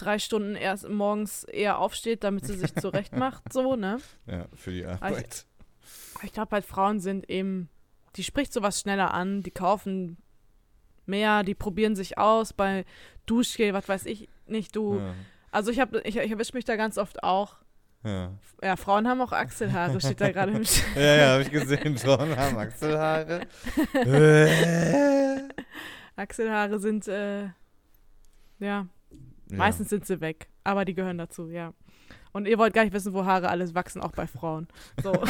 drei 0.00 0.18
Stunden 0.18 0.54
erst 0.56 0.88
morgens 0.88 1.44
eher 1.44 1.78
aufsteht, 1.78 2.24
damit 2.24 2.46
sie 2.46 2.54
sich 2.54 2.74
zurecht 2.74 3.14
macht, 3.16 3.42
so, 3.52 3.76
ne? 3.76 3.98
Ja, 4.26 4.46
für 4.54 4.70
die 4.72 4.80
ich- 4.80 4.86
Arbeit. 4.88 5.44
Aber 6.14 6.24
Ich 6.24 6.32
glaube 6.32 6.50
halt, 6.52 6.64
Frauen 6.64 7.00
sind 7.00 7.28
eben, 7.30 7.68
die 8.16 8.24
spricht 8.24 8.52
sowas 8.52 8.80
schneller 8.80 9.12
an, 9.14 9.42
die 9.42 9.50
kaufen 9.50 10.16
mehr, 11.06 11.42
die 11.42 11.54
probieren 11.54 11.96
sich 11.96 12.18
aus 12.18 12.52
bei 12.52 12.84
Duschgel, 13.26 13.72
was 13.72 13.88
weiß 13.88 14.06
ich 14.06 14.28
nicht, 14.46 14.74
du. 14.76 14.98
Ja, 14.98 15.14
Also 15.50 15.70
ich 15.70 15.80
habe, 15.80 16.00
ich, 16.04 16.16
ich 16.16 16.30
erwische 16.30 16.54
mich 16.54 16.64
da 16.64 16.76
ganz 16.76 16.98
oft 16.98 17.22
auch. 17.22 17.56
ja. 18.04 18.32
Ja, 18.62 18.76
Frauen 18.76 19.08
haben 19.08 19.22
auch 19.22 19.32
Achselhaare, 19.32 19.98
steht 20.00 20.20
da 20.20 20.30
gerade 20.30 20.52
im 20.52 20.64
Sch 20.66 20.82
ja, 20.94 21.16
ja 21.16 21.28
habe 21.32 21.42
ich 21.44 21.50
gesehen. 21.50 21.96
Frauen 21.96 22.36
haben 22.36 22.58
Achselhaare. 22.58 23.40
Äh. 23.94 25.48
Achselhaare 26.16 26.78
sind, 26.78 27.08
äh, 27.08 27.48
ja, 28.58 28.86
meistens 29.58 29.88
sind 29.90 30.06
sie 30.06 30.20
weg, 30.20 30.48
aber 30.64 30.84
die 30.84 30.94
gehören 30.94 31.18
dazu, 31.18 31.48
ja. 31.50 31.72
Und 32.32 32.46
ihr 32.46 32.58
wollt 32.58 32.74
gar 32.74 32.84
nicht 32.84 32.92
wissen, 32.92 33.12
wo 33.12 33.24
Haare 33.24 33.48
alles 33.48 33.74
wachsen, 33.74 34.00
auch 34.00 34.12
bei 34.12 34.26
Frauen. 34.26 34.68
So. 35.02 35.12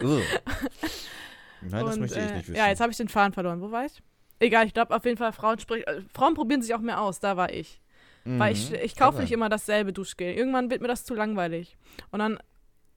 Nein, 0.00 1.84
das 1.86 1.94
Und, 1.94 2.00
möchte 2.00 2.18
ich 2.18 2.24
äh, 2.24 2.34
nicht 2.36 2.48
wissen. 2.48 2.56
Ja, 2.56 2.68
jetzt 2.68 2.80
habe 2.80 2.90
ich 2.92 2.96
den 2.98 3.08
Faden 3.08 3.32
verloren. 3.32 3.60
Wo 3.60 3.70
war 3.70 3.86
ich? 3.86 4.02
Egal, 4.38 4.66
ich 4.66 4.74
glaube 4.74 4.94
auf 4.94 5.04
jeden 5.04 5.16
Fall, 5.16 5.32
Frauen, 5.32 5.58
sprich, 5.58 5.86
äh, 5.86 6.02
Frauen 6.12 6.34
probieren 6.34 6.62
sich 6.62 6.74
auch 6.74 6.80
mehr 6.80 7.00
aus, 7.00 7.20
da 7.20 7.36
war 7.36 7.52
ich. 7.52 7.80
Weil 8.26 8.54
ich, 8.54 8.70
Mhm. 8.70 8.76
ich 8.82 8.96
kaufe 8.96 9.20
nicht 9.20 9.32
immer 9.32 9.50
dasselbe 9.50 9.92
Duschgel. 9.92 10.32
Irgendwann 10.32 10.70
wird 10.70 10.80
mir 10.80 10.88
das 10.88 11.04
zu 11.04 11.14
langweilig. 11.14 11.76
Und 12.10 12.20
dann, 12.20 12.38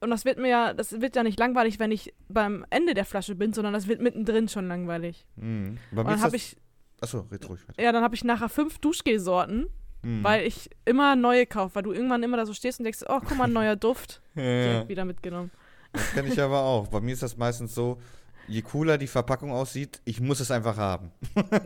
und 0.00 0.08
das 0.08 0.24
wird 0.24 0.38
mir 0.38 0.48
ja, 0.48 0.72
das 0.72 1.02
wird 1.02 1.16
ja 1.16 1.22
nicht 1.22 1.38
langweilig, 1.38 1.78
wenn 1.78 1.90
ich 1.90 2.14
beim 2.28 2.64
Ende 2.70 2.94
der 2.94 3.04
Flasche 3.04 3.34
bin, 3.34 3.52
sondern 3.52 3.74
das 3.74 3.88
wird 3.88 4.00
mittendrin 4.00 4.48
schon 4.48 4.68
langweilig. 4.68 5.26
Mhm. 5.36 5.76
Und 5.90 5.96
dann 5.96 6.22
habe 6.22 6.32
das, 6.32 6.34
ich, 6.34 6.56
Achso, 7.00 7.26
red 7.30 7.48
ruhig 7.48 7.60
weiter. 7.68 7.82
ja, 7.82 7.92
dann 7.92 8.02
habe 8.02 8.14
ich 8.14 8.24
nachher 8.24 8.48
fünf 8.48 8.78
Duschgelsorten, 8.78 9.68
Mhm. 10.02 10.22
weil 10.22 10.46
ich 10.46 10.70
immer 10.84 11.16
neue 11.16 11.44
kaufe, 11.46 11.74
weil 11.74 11.82
du 11.82 11.92
irgendwann 11.92 12.22
immer 12.22 12.36
da 12.36 12.46
so 12.46 12.52
stehst 12.54 12.78
und 12.78 12.84
denkst, 12.84 13.00
oh, 13.08 13.18
guck 13.20 13.36
mal, 13.36 13.44
ein 13.44 13.52
neuer 13.52 13.74
Duft. 13.76 14.20
ja, 14.36 14.88
wieder 14.88 15.04
mitgenommen. 15.04 15.50
Das 15.92 16.12
kenne 16.12 16.28
ich 16.28 16.40
aber 16.40 16.60
auch. 16.60 16.86
Bei 16.88 17.00
mir 17.00 17.12
ist 17.14 17.22
das 17.24 17.36
meistens 17.36 17.74
so, 17.74 17.98
je 18.46 18.62
cooler 18.62 18.96
die 18.96 19.08
Verpackung 19.08 19.50
aussieht, 19.50 20.00
ich 20.04 20.20
muss 20.20 20.38
es 20.40 20.50
einfach 20.52 20.76
haben. 20.76 21.10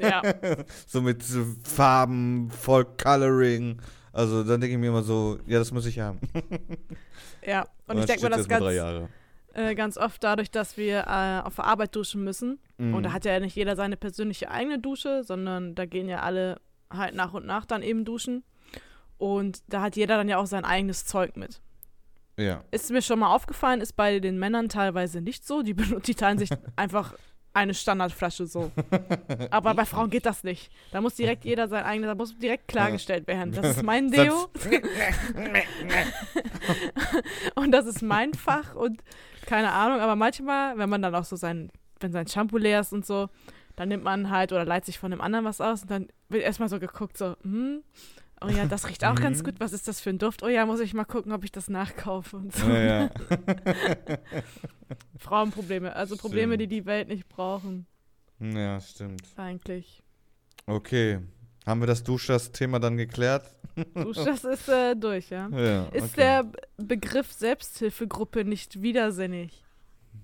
Ja. 0.00 0.22
So 0.86 1.02
mit 1.02 1.22
Farben, 1.62 2.50
voll 2.50 2.86
Coloring. 3.02 3.80
Also 4.14 4.44
dann 4.44 4.60
denke 4.60 4.74
ich 4.76 4.80
mir 4.80 4.88
immer 4.88 5.02
so, 5.02 5.38
ja, 5.46 5.58
das 5.58 5.70
muss 5.72 5.86
ich 5.86 5.98
haben. 6.00 6.18
Ja. 7.44 7.62
Und, 7.62 7.68
dann 7.88 7.98
ich 7.98 8.04
denke 8.06 8.22
mir 8.24 8.30
das 8.30 8.46
drei 8.46 8.58
ganz, 8.60 8.74
Jahre. 8.74 9.08
äh, 9.54 9.74
ganz 9.74 9.96
oft 9.98 10.22
dadurch, 10.22 10.50
dass 10.50 10.76
wir 10.76 11.00
äh, 11.08 11.40
auf 11.46 11.56
der 11.56 11.64
Arbeit 11.64 11.94
duschen 11.96 12.22
müssen. 12.24 12.58
Mhm. 12.82 12.94
Und 12.94 13.04
da 13.04 13.12
hat 13.12 13.24
ja 13.24 13.38
nicht 13.38 13.54
jeder 13.54 13.76
seine 13.76 13.96
persönliche 13.96 14.50
eigene 14.50 14.80
Dusche, 14.80 15.22
sondern 15.22 15.76
da 15.76 15.86
gehen 15.86 16.08
ja 16.08 16.20
alle 16.20 16.60
halt 16.90 17.14
nach 17.14 17.32
und 17.32 17.46
nach 17.46 17.64
dann 17.64 17.82
eben 17.82 18.04
duschen. 18.04 18.42
Und 19.18 19.62
da 19.68 19.82
hat 19.82 19.94
jeder 19.94 20.16
dann 20.16 20.28
ja 20.28 20.38
auch 20.38 20.46
sein 20.46 20.64
eigenes 20.64 21.06
Zeug 21.06 21.36
mit. 21.36 21.60
Ja. 22.36 22.64
Ist 22.72 22.90
mir 22.90 23.02
schon 23.02 23.20
mal 23.20 23.32
aufgefallen, 23.32 23.80
ist 23.80 23.92
bei 23.92 24.18
den 24.18 24.36
Männern 24.38 24.68
teilweise 24.68 25.20
nicht 25.20 25.46
so. 25.46 25.62
Die, 25.62 25.74
die 25.74 26.14
teilen 26.14 26.38
sich 26.38 26.50
einfach 26.76 27.14
eine 27.54 27.74
Standardflasche 27.74 28.46
so. 28.46 28.72
Aber 29.50 29.74
bei 29.74 29.84
Frauen 29.84 30.10
geht 30.10 30.26
das 30.26 30.42
nicht. 30.42 30.72
Da 30.90 31.00
muss 31.00 31.14
direkt 31.14 31.44
jeder 31.44 31.68
sein 31.68 31.84
eigenes, 31.84 32.08
da 32.08 32.14
muss 32.16 32.36
direkt 32.36 32.66
klargestellt 32.66 33.28
werden. 33.28 33.52
Das 33.52 33.76
ist 33.76 33.82
mein 33.84 34.10
Deo 34.10 34.48
und 37.54 37.70
das 37.70 37.86
ist 37.86 38.02
mein 38.02 38.34
Fach 38.34 38.74
und 38.74 39.04
keine 39.46 39.70
Ahnung. 39.70 40.00
Aber 40.00 40.16
manchmal, 40.16 40.78
wenn 40.78 40.88
man 40.88 41.02
dann 41.02 41.14
auch 41.14 41.24
so 41.24 41.36
sein, 41.36 41.70
wenn 42.02 42.12
sein 42.12 42.26
Shampoo 42.26 42.58
leer 42.58 42.80
ist 42.80 42.92
und 42.92 43.06
so, 43.06 43.28
dann 43.76 43.88
nimmt 43.88 44.04
man 44.04 44.30
halt 44.30 44.52
oder 44.52 44.64
leiht 44.64 44.84
sich 44.84 44.98
von 44.98 45.10
dem 45.10 45.20
anderen 45.20 45.44
was 45.44 45.60
aus 45.60 45.82
und 45.82 45.90
dann 45.90 46.08
wird 46.28 46.42
erstmal 46.42 46.68
so 46.68 46.78
geguckt, 46.78 47.16
so, 47.16 47.36
hm, 47.42 47.82
oh 48.42 48.48
ja, 48.48 48.66
das 48.66 48.88
riecht 48.88 49.04
auch 49.04 49.14
ganz 49.14 49.40
Mhm. 49.40 49.44
gut. 49.44 49.54
Was 49.60 49.72
ist 49.72 49.88
das 49.88 50.00
für 50.00 50.10
ein 50.10 50.18
Duft? 50.18 50.42
Oh 50.42 50.48
ja, 50.48 50.66
muss 50.66 50.80
ich 50.80 50.94
mal 50.94 51.04
gucken, 51.04 51.32
ob 51.32 51.44
ich 51.44 51.52
das 51.52 51.68
nachkaufe 51.68 52.36
und 52.36 52.54
so. 52.54 52.66
Ja, 52.68 53.04
ja. 53.04 53.10
Frauenprobleme, 55.18 55.94
also 55.94 56.16
Probleme, 56.16 56.58
die 56.58 56.64
Stimmt. 56.66 56.80
die 56.82 56.86
Welt 56.86 57.08
nicht 57.08 57.28
brauchen, 57.28 57.86
ja, 58.40 58.80
stimmt. 58.80 59.22
eigentlich. 59.36 60.02
Okay. 60.66 61.20
Haben 61.64 61.80
wir 61.80 61.86
das 61.86 62.02
Duschers-Thema 62.02 62.80
dann 62.80 62.96
geklärt? 62.96 63.46
Du, 63.94 64.12
das 64.12 64.44
ist 64.44 64.68
äh, 64.68 64.96
durch, 64.96 65.30
ja. 65.30 65.48
Ja. 65.48 65.84
Ist 65.86 66.12
okay. 66.12 66.16
der 66.16 66.42
B- 66.44 66.58
Begriff 66.78 67.32
Selbsthilfegruppe 67.32 68.44
nicht 68.44 68.82
widersinnig? 68.82 69.64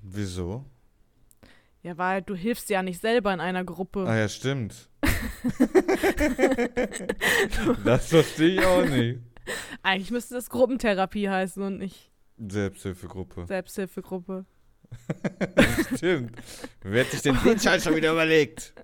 Wieso? 0.03 0.65
Ja, 1.89 1.97
weil 1.97 2.21
du 2.21 2.35
hilfst 2.35 2.69
ja 2.69 2.83
nicht 2.83 3.01
selber 3.01 3.33
in 3.33 3.41
einer 3.41 3.65
Gruppe. 3.65 4.05
Ah 4.07 4.15
ja, 4.15 4.29
stimmt. 4.29 4.91
das 7.83 8.09
verstehe 8.09 8.61
ich 8.61 8.67
auch 8.67 8.85
nicht. 8.85 9.21
Eigentlich 9.83 10.11
müsste 10.11 10.35
das 10.35 10.51
Gruppentherapie 10.51 11.31
heißen 11.31 11.63
und 11.63 11.79
nicht 11.79 12.13
Selbsthilfegruppe. 12.37 13.47
Selbsthilfegruppe. 13.47 14.45
Stimmt. 15.97 16.37
Wer 16.83 17.05
hat 17.07 17.11
sich 17.11 17.23
denn 17.23 17.39
den 17.43 17.59
Scheiß 17.63 17.85
schon 17.85 17.97
wieder 17.97 18.13
überlegt? 18.13 18.75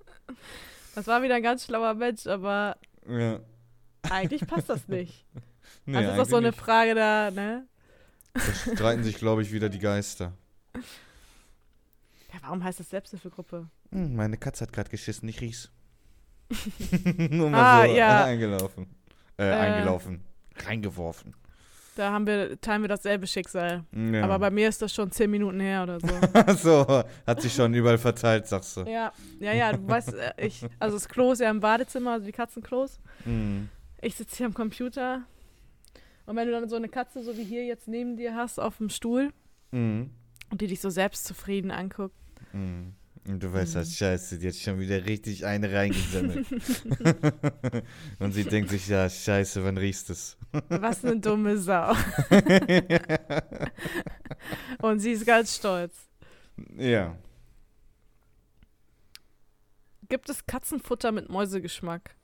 Das 0.95 1.05
war 1.05 1.21
wieder 1.21 1.35
ein 1.35 1.43
ganz 1.43 1.65
schlauer 1.65 1.93
Mensch, 1.93 2.25
aber 2.25 2.75
Ja. 3.07 3.39
eigentlich 4.09 4.47
passt 4.47 4.67
das 4.71 4.87
nicht. 4.87 5.27
Nee, 5.85 5.97
also 5.97 6.09
ist 6.09 6.17
das 6.17 6.29
so 6.29 6.37
eine 6.37 6.47
eigentlich 6.47 6.59
Frage 6.59 6.95
da, 6.95 7.29
ne? 7.29 7.67
nicht. 8.33 8.67
Da 8.67 8.73
streiten 8.75 9.03
sich, 9.03 9.17
glaube 9.19 9.43
ich, 9.43 9.51
wieder 9.51 9.69
die 9.69 9.77
Geister. 9.77 10.33
Ja, 12.35 12.41
warum 12.43 12.61
heißt 12.63 12.79
das 12.81 12.89
Selbsthilfegruppe? 12.89 13.69
Hm, 13.91 14.15
meine 14.15 14.35
Katze 14.37 14.63
hat 14.65 14.73
gerade 14.73 14.89
geschissen, 14.89 15.29
ich 15.29 15.39
riech's. 15.39 15.71
Nur 17.29 17.49
mal 17.49 17.83
Ah, 17.83 17.87
so 17.87 17.95
ja. 17.95 18.21
äh, 18.21 18.31
eingelaufen. 18.31 18.87
Äh, 19.37 19.43
Äh. 19.49 19.53
eingelaufen. 19.53 20.21
Reingeworfen. 20.65 21.33
Da 21.95 22.11
haben 22.11 22.27
wir, 22.27 22.59
teilen 22.59 22.81
wir 22.81 22.89
dasselbe 22.89 23.25
Schicksal. 23.25 23.85
Ja. 23.93 24.23
Aber 24.25 24.37
bei 24.37 24.51
mir 24.51 24.67
ist 24.67 24.81
das 24.81 24.93
schon 24.93 25.11
zehn 25.11 25.31
Minuten 25.31 25.61
her 25.61 25.83
oder 25.83 25.99
so. 26.01 26.07
so, 26.85 27.03
hat 27.25 27.41
sich 27.41 27.53
schon 27.53 27.73
überall 27.73 27.97
verteilt, 27.97 28.47
sagst 28.47 28.75
du. 28.75 28.81
ja, 28.81 29.13
ja, 29.39 29.53
ja, 29.53 29.71
du 29.71 29.87
weißt, 29.87 30.13
äh, 30.13 30.33
ich, 30.45 30.65
also 30.77 30.97
das 30.97 31.07
Klo 31.07 31.31
ist 31.31 31.39
ja 31.39 31.49
im 31.49 31.61
Badezimmer, 31.61 32.11
also 32.13 32.25
die 32.25 32.33
Katzenklos. 32.33 32.99
Hm. 33.23 33.69
Ich 34.01 34.15
sitze 34.15 34.35
hier 34.35 34.45
am 34.47 34.53
Computer. 34.53 35.23
Und 36.25 36.35
wenn 36.35 36.47
du 36.47 36.53
dann 36.53 36.67
so 36.67 36.75
eine 36.75 36.89
Katze, 36.89 37.23
so 37.23 37.37
wie 37.37 37.45
hier 37.45 37.63
jetzt 37.65 37.87
neben 37.87 38.17
dir 38.17 38.35
hast, 38.35 38.59
auf 38.59 38.77
dem 38.77 38.89
Stuhl 38.89 39.31
Mhm. 39.71 40.09
und 40.51 40.59
die 40.61 40.67
dich 40.67 40.81
so 40.81 40.89
selbstzufrieden 40.89 41.71
anguckt. 41.71 42.15
Mhm. 42.55 42.93
Und 43.27 43.41
du 43.41 43.51
weißt, 43.51 43.73
Mhm. 43.73 43.79
das 43.79 43.95
Scheiße, 43.95 44.37
die 44.37 44.47
hat 44.49 44.55
schon 44.55 44.79
wieder 44.79 45.03
richtig 45.05 45.45
eine 45.45 45.71
reingesammelt. 45.73 46.45
Und 48.19 48.33
sie 48.33 48.43
denkt 48.43 48.69
sich, 48.69 48.87
ja, 48.87 49.09
Scheiße, 49.09 49.63
wann 49.63 49.77
riechst 49.77 50.11
es? 50.11 50.37
Was 50.69 51.03
eine 51.03 51.19
dumme 51.19 51.57
Sau. 51.57 51.95
Und 54.81 54.99
sie 54.99 55.11
ist 55.11 55.25
ganz 55.25 55.55
stolz. 55.55 55.95
ja. 56.77 57.15
Gibt 60.07 60.29
es 60.29 60.45
Katzenfutter 60.45 61.11
mit 61.11 61.29
Mäusegeschmack? 61.29 62.15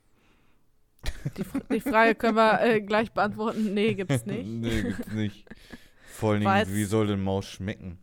Die, 1.36 1.42
die 1.72 1.80
Frage 1.80 2.14
können 2.14 2.36
wir 2.36 2.60
äh, 2.62 2.80
gleich 2.80 3.10
beantworten. 3.10 3.74
Nee, 3.74 3.94
gibt's 3.94 4.24
nicht. 4.24 4.46
nee, 4.46 4.82
gibt's 4.82 5.12
nicht. 5.12 5.48
Vor 6.12 6.32
allen 6.34 6.42
Dingen, 6.42 6.76
wie 6.76 6.84
soll 6.84 7.08
denn 7.08 7.20
Maus 7.20 7.48
schmecken? 7.48 7.98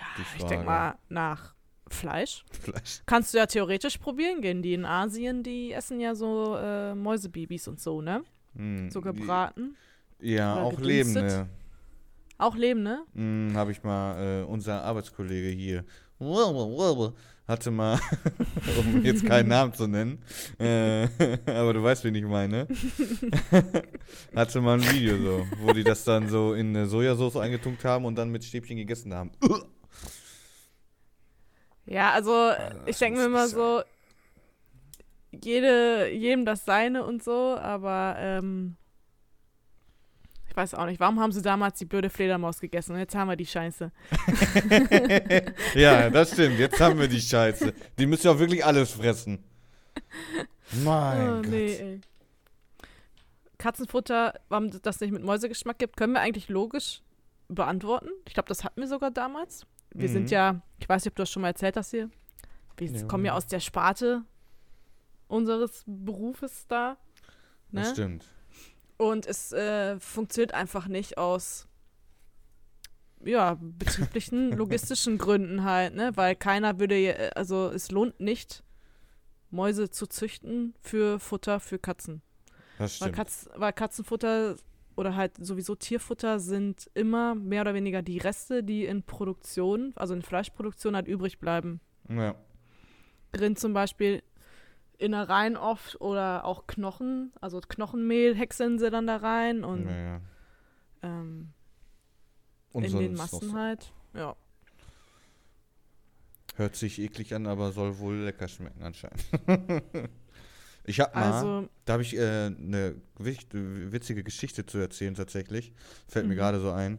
Ja, 0.00 0.06
Die 0.16 0.38
ich 0.38 0.44
denke 0.44 0.64
mal 0.66 0.94
nach 1.08 1.54
Fleisch. 1.88 2.44
Fleisch. 2.50 3.02
Kannst 3.06 3.34
du 3.34 3.38
ja 3.38 3.46
theoretisch 3.46 3.98
probieren 3.98 4.40
gehen. 4.40 4.62
Die 4.62 4.74
in 4.74 4.84
Asien, 4.84 5.42
die 5.42 5.72
essen 5.72 6.00
ja 6.00 6.14
so 6.14 6.56
äh, 6.56 6.94
Mäusebabys 6.94 7.68
und 7.68 7.80
so, 7.80 8.00
ne? 8.00 8.22
Hm, 8.54 8.90
So 8.90 9.00
gebraten. 9.00 9.76
Ja, 10.20 10.54
oder 10.54 10.62
auch 10.64 10.80
lebende. 10.80 11.48
Auch 12.38 12.56
Leben, 12.56 12.82
ne? 12.82 13.04
Hm, 13.14 13.52
Habe 13.54 13.72
ich 13.72 13.82
mal, 13.82 14.42
äh, 14.42 14.44
unser 14.44 14.82
Arbeitskollege 14.82 15.48
hier 15.48 15.84
hatte 17.46 17.70
mal, 17.70 17.98
um 18.78 19.04
jetzt 19.04 19.26
keinen 19.26 19.48
Namen 19.48 19.74
zu 19.74 19.86
nennen, 19.86 20.22
äh, 20.58 21.04
aber 21.46 21.72
du 21.74 21.82
weißt, 21.82 22.04
wen 22.04 22.14
ich 22.14 22.24
meine, 22.24 22.68
hatte 24.34 24.60
mal 24.60 24.80
ein 24.80 24.92
Video 24.92 25.16
so, 25.18 25.46
wo 25.58 25.72
die 25.72 25.82
das 25.82 26.04
dann 26.04 26.28
so 26.28 26.54
in 26.54 26.68
eine 26.76 26.86
Sojasauce 26.86 27.36
eingetunkt 27.36 27.84
haben 27.84 28.04
und 28.04 28.14
dann 28.16 28.30
mit 28.30 28.44
Stäbchen 28.44 28.76
gegessen 28.76 29.12
haben. 29.12 29.32
Ja, 31.90 32.12
also 32.12 32.52
ich 32.86 32.92
das 32.92 32.98
denke 33.00 33.18
mir 33.18 33.26
immer 33.26 33.48
so, 33.48 33.82
jede, 35.32 36.08
jedem 36.08 36.44
das 36.44 36.64
Seine 36.64 37.04
und 37.04 37.20
so, 37.20 37.56
aber 37.60 38.14
ähm, 38.16 38.76
ich 40.48 40.56
weiß 40.56 40.74
auch 40.74 40.86
nicht, 40.86 41.00
warum 41.00 41.18
haben 41.18 41.32
sie 41.32 41.42
damals 41.42 41.80
die 41.80 41.86
blöde 41.86 42.08
Fledermaus 42.08 42.60
gegessen 42.60 42.92
und 42.92 43.00
jetzt 43.00 43.16
haben 43.16 43.26
wir 43.26 43.34
die 43.34 43.46
Scheiße. 43.46 43.90
ja, 45.74 46.10
das 46.10 46.32
stimmt. 46.32 46.60
Jetzt 46.60 46.80
haben 46.80 47.00
wir 47.00 47.08
die 47.08 47.20
Scheiße. 47.20 47.74
Die 47.98 48.06
müssen 48.06 48.28
ja 48.28 48.34
auch 48.34 48.38
wirklich 48.38 48.64
alles 48.64 48.92
fressen. 48.92 49.42
Mein 50.84 51.28
oh, 51.28 51.42
Gott. 51.42 51.46
nee, 51.48 51.74
ey. 51.74 52.00
Katzenfutter, 53.58 54.34
warum 54.48 54.70
das 54.82 55.00
nicht 55.00 55.10
mit 55.10 55.24
Mäusegeschmack 55.24 55.78
gibt, 55.78 55.96
können 55.96 56.12
wir 56.12 56.20
eigentlich 56.20 56.48
logisch 56.48 57.02
beantworten. 57.48 58.10
Ich 58.28 58.34
glaube, 58.34 58.48
das 58.48 58.62
hatten 58.62 58.80
wir 58.80 58.86
sogar 58.86 59.10
damals. 59.10 59.66
Wir 59.92 60.08
Mhm. 60.08 60.12
sind 60.12 60.30
ja, 60.30 60.60
ich 60.78 60.88
weiß 60.88 61.04
nicht, 61.04 61.12
ob 61.12 61.16
du 61.16 61.22
das 61.22 61.30
schon 61.30 61.42
mal 61.42 61.48
erzählt 61.48 61.76
hast 61.76 61.90
hier. 61.90 62.10
Wir 62.76 62.88
Ja. 62.90 63.06
kommen 63.06 63.24
ja 63.24 63.34
aus 63.34 63.46
der 63.46 63.60
Sparte 63.60 64.24
unseres 65.28 65.84
Berufes 65.86 66.66
da. 66.68 66.96
Das 67.72 67.88
Ne? 67.88 67.92
stimmt. 67.94 68.24
Und 68.96 69.26
es 69.26 69.52
äh, 69.52 69.98
funktioniert 70.00 70.54
einfach 70.54 70.86
nicht 70.88 71.18
aus 71.18 71.66
ja, 73.22 73.58
betrieblichen, 73.60 74.50
logistischen 74.56 75.18
Gründen 75.18 75.64
halt, 75.64 75.94
ne? 75.94 76.12
Weil 76.16 76.34
keiner 76.36 76.78
würde, 76.80 76.94
äh, 76.96 77.30
also 77.34 77.68
es 77.68 77.90
lohnt 77.90 78.18
nicht, 78.18 78.62
Mäuse 79.50 79.90
zu 79.90 80.06
züchten 80.06 80.74
für 80.80 81.18
Futter 81.18 81.60
für 81.60 81.78
Katzen. 81.78 82.22
Das 82.78 82.92
Weil, 83.00 83.08
stimmt. 83.08 83.16
Katz, 83.16 83.48
weil 83.56 83.72
Katzenfutter 83.74 84.56
oder 85.00 85.16
halt 85.16 85.32
sowieso 85.42 85.74
Tierfutter 85.74 86.38
sind 86.38 86.90
immer 86.92 87.34
mehr 87.34 87.62
oder 87.62 87.72
weniger 87.72 88.02
die 88.02 88.18
Reste, 88.18 88.62
die 88.62 88.84
in 88.84 89.02
Produktion, 89.02 89.94
also 89.96 90.12
in 90.12 90.20
Fleischproduktion 90.20 90.94
halt 90.94 91.08
übrig 91.08 91.40
bleiben. 91.40 91.80
ja. 92.08 92.34
Rind 93.34 93.58
zum 93.58 93.72
Beispiel 93.72 94.22
Innereien 94.98 95.56
oft 95.56 95.98
oder 96.02 96.44
auch 96.44 96.66
Knochen, 96.66 97.32
also 97.40 97.60
Knochenmehl 97.60 98.34
häckseln 98.34 98.78
sie 98.78 98.90
dann 98.90 99.06
da 99.06 99.16
rein 99.16 99.64
und 99.64 99.86
ja, 99.86 99.96
ja. 99.96 100.20
ähm, 101.02 101.52
Und 102.72 102.84
in 102.84 102.98
den 102.98 103.14
Massen 103.14 103.54
halt. 103.54 103.94
Ja. 104.12 104.36
Hört 106.56 106.76
sich 106.76 106.98
eklig 106.98 107.34
an, 107.34 107.46
aber 107.46 107.72
soll 107.72 107.98
wohl 108.00 108.16
lecker 108.16 108.48
schmecken 108.48 108.82
anscheinend. 108.82 109.24
ich 110.90 111.00
hab 111.00 111.14
mal, 111.14 111.32
Also, 111.32 111.68
da 111.84 111.94
habe 111.94 112.02
ich 112.02 112.16
äh, 112.16 112.46
eine 112.46 112.94
witzige 113.18 114.22
Geschichte 114.24 114.66
zu 114.66 114.78
erzählen 114.78 115.14
tatsächlich. 115.14 115.72
Fällt 116.08 116.26
mir 116.26 116.34
Mhm. 116.34 116.38
gerade 116.38 116.60
so 116.60 116.70
ein. 116.70 116.98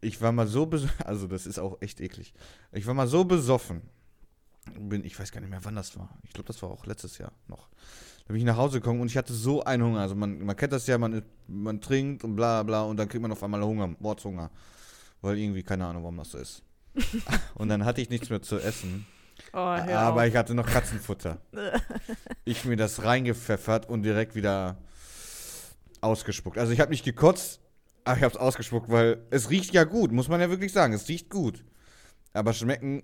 Ich 0.00 0.20
war 0.22 0.32
mal 0.32 0.46
so 0.46 0.66
besoffen, 0.66 0.94
also 1.06 1.26
das 1.26 1.46
ist 1.46 1.58
auch 1.58 1.80
echt 1.82 2.00
eklig. 2.00 2.32
Ich 2.72 2.86
war 2.86 2.94
mal 2.94 3.06
so 3.06 3.24
besoffen. 3.24 3.82
Bin, 4.78 5.04
ich 5.04 5.18
weiß 5.18 5.32
gar 5.32 5.40
nicht 5.40 5.50
mehr, 5.50 5.64
wann 5.64 5.74
das 5.74 5.96
war. 5.98 6.08
Ich 6.22 6.32
glaube, 6.32 6.46
das 6.46 6.62
war 6.62 6.70
auch 6.70 6.86
letztes 6.86 7.18
Jahr 7.18 7.32
noch. 7.48 7.68
Da 8.26 8.32
bin 8.32 8.36
ich 8.36 8.44
nach 8.44 8.56
Hause 8.56 8.80
gekommen 8.80 9.00
und 9.00 9.08
ich 9.08 9.16
hatte 9.16 9.32
so 9.32 9.64
einen 9.64 9.82
Hunger. 9.82 10.00
Also 10.00 10.14
man, 10.14 10.38
man 10.44 10.54
kennt 10.56 10.72
das 10.72 10.86
ja, 10.86 10.96
man, 10.98 11.22
man 11.48 11.80
trinkt 11.80 12.22
und 12.24 12.36
bla 12.36 12.62
bla 12.62 12.82
und 12.82 12.96
dann 12.96 13.08
kriegt 13.08 13.20
man 13.22 13.32
auf 13.32 13.42
einmal 13.42 13.62
Hunger, 13.62 13.88
Mordshunger. 13.98 14.50
Weil 15.22 15.38
irgendwie, 15.38 15.62
keine 15.62 15.86
Ahnung, 15.86 16.02
warum 16.02 16.16
das 16.18 16.30
so 16.30 16.38
ist. 16.38 16.62
und 17.54 17.68
dann 17.68 17.84
hatte 17.84 18.00
ich 18.00 18.10
nichts 18.10 18.30
mehr 18.30 18.40
zu 18.42 18.58
essen. 18.58 19.06
Oh, 19.52 19.58
Aber 19.58 20.22
auf. 20.22 20.26
ich 20.26 20.36
hatte 20.36 20.54
noch 20.54 20.66
Katzenfutter. 20.66 21.38
ich 22.44 22.64
mir 22.64 22.76
das 22.76 23.02
reingepfeffert 23.04 23.88
und 23.88 24.02
direkt 24.02 24.34
wieder 24.34 24.76
ausgespuckt. 26.00 26.58
Also 26.58 26.72
ich 26.72 26.80
habe 26.80 26.90
nicht 26.90 27.04
gekotzt, 27.04 27.60
aber 28.04 28.16
ich 28.16 28.22
habe 28.22 28.34
es 28.34 28.40
ausgespuckt, 28.40 28.90
weil 28.90 29.22
es 29.30 29.50
riecht 29.50 29.74
ja 29.74 29.84
gut, 29.84 30.12
muss 30.12 30.28
man 30.28 30.40
ja 30.40 30.50
wirklich 30.50 30.72
sagen. 30.72 30.92
Es 30.92 31.08
riecht 31.08 31.30
gut. 31.30 31.64
Aber 32.32 32.52
schmecken. 32.52 33.02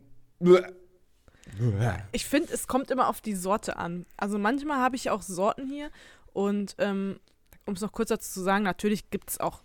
Ich 2.12 2.26
finde, 2.26 2.52
es 2.52 2.66
kommt 2.66 2.90
immer 2.90 3.08
auf 3.08 3.20
die 3.20 3.34
Sorte 3.34 3.76
an. 3.76 4.06
Also 4.16 4.38
manchmal 4.38 4.78
habe 4.78 4.96
ich 4.96 5.10
auch 5.10 5.22
Sorten 5.22 5.68
hier 5.68 5.90
und 6.32 6.74
ähm, 6.78 7.18
um 7.66 7.74
es 7.74 7.80
noch 7.80 7.92
kurz 7.92 8.08
dazu 8.08 8.30
zu 8.30 8.40
sagen, 8.42 8.64
natürlich 8.64 9.10
gibt 9.10 9.30
es 9.30 9.40
auch 9.40 9.62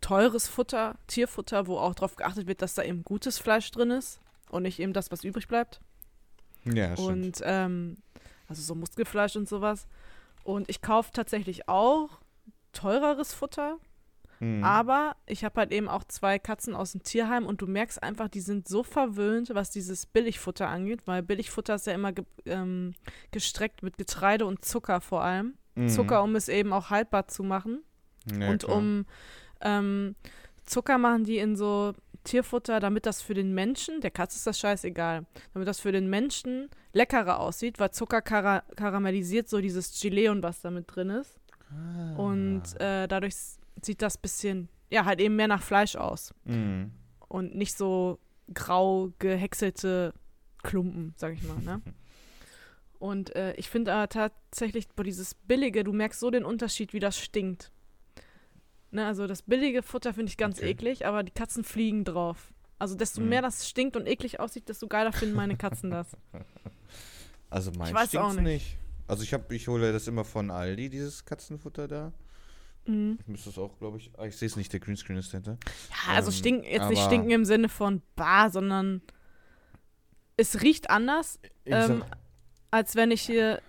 teures 0.00 0.48
Futter, 0.48 0.96
Tierfutter, 1.06 1.66
wo 1.66 1.78
auch 1.78 1.94
darauf 1.94 2.16
geachtet 2.16 2.46
wird, 2.46 2.62
dass 2.62 2.74
da 2.74 2.82
eben 2.82 3.04
gutes 3.04 3.38
Fleisch 3.38 3.70
drin 3.70 3.90
ist 3.90 4.20
und 4.50 4.62
nicht 4.62 4.78
eben 4.78 4.92
das, 4.92 5.10
was 5.10 5.24
übrig 5.24 5.48
bleibt. 5.48 5.80
Ja, 6.64 6.96
stimmt. 6.96 7.08
Und 7.08 7.40
ähm, 7.44 7.96
also 8.48 8.62
so 8.62 8.74
Muskelfleisch 8.74 9.36
und 9.36 9.48
sowas. 9.48 9.86
Und 10.44 10.68
ich 10.68 10.82
kaufe 10.82 11.10
tatsächlich 11.12 11.68
auch 11.68 12.10
teureres 12.72 13.32
Futter, 13.32 13.78
Mhm. 14.40 14.64
aber 14.64 15.14
ich 15.26 15.44
habe 15.44 15.60
halt 15.60 15.70
eben 15.72 15.88
auch 15.88 16.02
zwei 16.04 16.40
Katzen 16.40 16.74
aus 16.74 16.90
dem 16.92 17.04
Tierheim 17.04 17.46
und 17.46 17.62
du 17.62 17.66
merkst 17.68 18.02
einfach, 18.02 18.28
die 18.28 18.40
sind 18.40 18.66
so 18.66 18.82
verwöhnt, 18.82 19.50
was 19.54 19.70
dieses 19.70 20.06
Billigfutter 20.06 20.68
angeht, 20.68 21.02
weil 21.06 21.22
Billigfutter 21.22 21.76
ist 21.76 21.86
ja 21.86 21.92
immer 21.92 22.12
ge 22.12 22.24
ähm, 22.44 22.94
gestreckt 23.30 23.82
mit 23.84 23.96
Getreide 23.96 24.44
und 24.44 24.64
Zucker 24.64 25.00
vor 25.00 25.22
allem. 25.22 25.54
Mhm. 25.76 25.88
Zucker, 25.88 26.22
um 26.22 26.34
es 26.34 26.48
eben 26.48 26.72
auch 26.72 26.90
haltbar 26.90 27.28
zu 27.28 27.44
machen. 27.44 27.84
Ja, 28.38 28.50
und 28.50 28.64
klar. 28.64 28.76
um 28.76 29.06
ähm, 29.60 30.16
Zucker 30.64 30.98
machen 30.98 31.24
die 31.24 31.38
in 31.38 31.54
so 31.56 31.94
Tierfutter, 32.24 32.80
damit 32.80 33.06
das 33.06 33.22
für 33.22 33.34
den 33.34 33.54
Menschen, 33.54 34.00
der 34.00 34.10
Katze 34.10 34.36
ist 34.36 34.46
das 34.46 34.58
scheißegal, 34.58 35.26
damit 35.52 35.68
das 35.68 35.80
für 35.80 35.92
den 35.92 36.08
Menschen 36.10 36.68
leckerer 36.92 37.38
aussieht, 37.40 37.78
weil 37.78 37.90
Zucker 37.90 38.22
kara 38.22 38.62
karamellisiert 38.76 39.48
so 39.48 39.60
dieses 39.60 40.00
Gelee 40.00 40.28
und 40.30 40.42
was 40.42 40.60
da 40.60 40.70
mit 40.70 40.84
drin 40.94 41.10
ist. 41.10 41.38
Ah. 41.70 42.16
Und 42.16 42.62
äh, 42.80 43.06
dadurch 43.06 43.34
sieht 43.82 44.02
das 44.02 44.18
bisschen, 44.18 44.68
ja, 44.90 45.04
halt 45.04 45.20
eben 45.20 45.36
mehr 45.36 45.48
nach 45.48 45.62
Fleisch 45.62 45.96
aus 45.96 46.34
Mhm. 46.44 46.92
und 47.28 47.54
nicht 47.54 47.76
so 47.76 48.18
grau 48.52 49.12
gehäckselte 49.18 50.12
Klumpen, 50.62 51.14
sag 51.16 51.32
ich 51.34 51.42
mal, 51.42 51.58
ne? 51.60 51.80
Und 52.98 53.36
äh, 53.36 53.52
ich 53.56 53.68
finde 53.68 53.92
aber 53.92 54.08
tatsächlich, 54.08 54.88
boah, 54.88 55.04
dieses 55.04 55.34
billige, 55.34 55.84
du 55.84 55.92
merkst 55.92 56.18
so 56.20 56.30
den 56.30 56.44
Unterschied, 56.44 56.94
wie 56.94 57.00
das 57.00 57.18
stinkt. 57.18 57.70
Ne, 58.94 59.04
also 59.06 59.26
das 59.26 59.42
billige 59.42 59.82
Futter 59.82 60.14
finde 60.14 60.30
ich 60.30 60.36
ganz 60.36 60.58
Okay. 60.58 60.70
eklig, 60.70 61.04
aber 61.04 61.24
die 61.24 61.32
Katzen 61.32 61.64
fliegen 61.64 62.04
drauf. 62.04 62.52
Also 62.78 62.94
desto 62.94 63.20
Mhm. 63.20 63.28
mehr 63.28 63.42
das 63.42 63.68
stinkt 63.68 63.96
und 63.96 64.06
eklig 64.06 64.38
aussieht, 64.38 64.68
desto 64.68 64.86
geiler 64.86 65.12
finden 65.12 65.34
meine 65.34 65.56
Katzen 65.56 65.90
das. 65.90 66.16
Also 67.50 67.70
mein 67.78 67.94
stinkt's 68.06 68.34
nicht. 68.34 68.42
nicht. 68.42 68.76
Also 69.06 69.22
ich 69.22 69.32
habe, 69.32 69.54
ich 69.54 69.68
hole 69.68 69.92
das 69.92 70.08
immer 70.08 70.24
von 70.24 70.50
Aldi, 70.50 70.90
dieses 70.90 71.24
Katzenfutter 71.24 71.86
da. 71.86 72.12
Mhm. 72.86 73.18
Ich 73.20 73.28
müsste 73.28 73.50
es 73.50 73.58
auch, 73.58 73.78
glaube 73.78 73.98
ich. 73.98 74.10
Ah, 74.18 74.24
ich 74.26 74.36
sehe 74.36 74.46
es 74.46 74.56
nicht, 74.56 74.72
der 74.72 74.80
Greenscreen 74.80 75.18
ist 75.18 75.32
dahinter. 75.32 75.58
Ja, 76.08 76.14
also 76.14 76.30
Ähm, 76.30 76.36
stinken, 76.36 76.64
jetzt 76.64 76.88
nicht 76.88 77.02
stinken 77.04 77.30
im 77.30 77.44
Sinne 77.44 77.68
von 77.68 78.02
bar, 78.16 78.50
sondern 78.50 79.02
es 80.36 80.62
riecht 80.62 80.90
anders, 80.90 81.38
ähm, 81.64 82.04
als 82.72 82.96
wenn 82.96 83.10
ich 83.12 83.22
hier, 83.22 83.60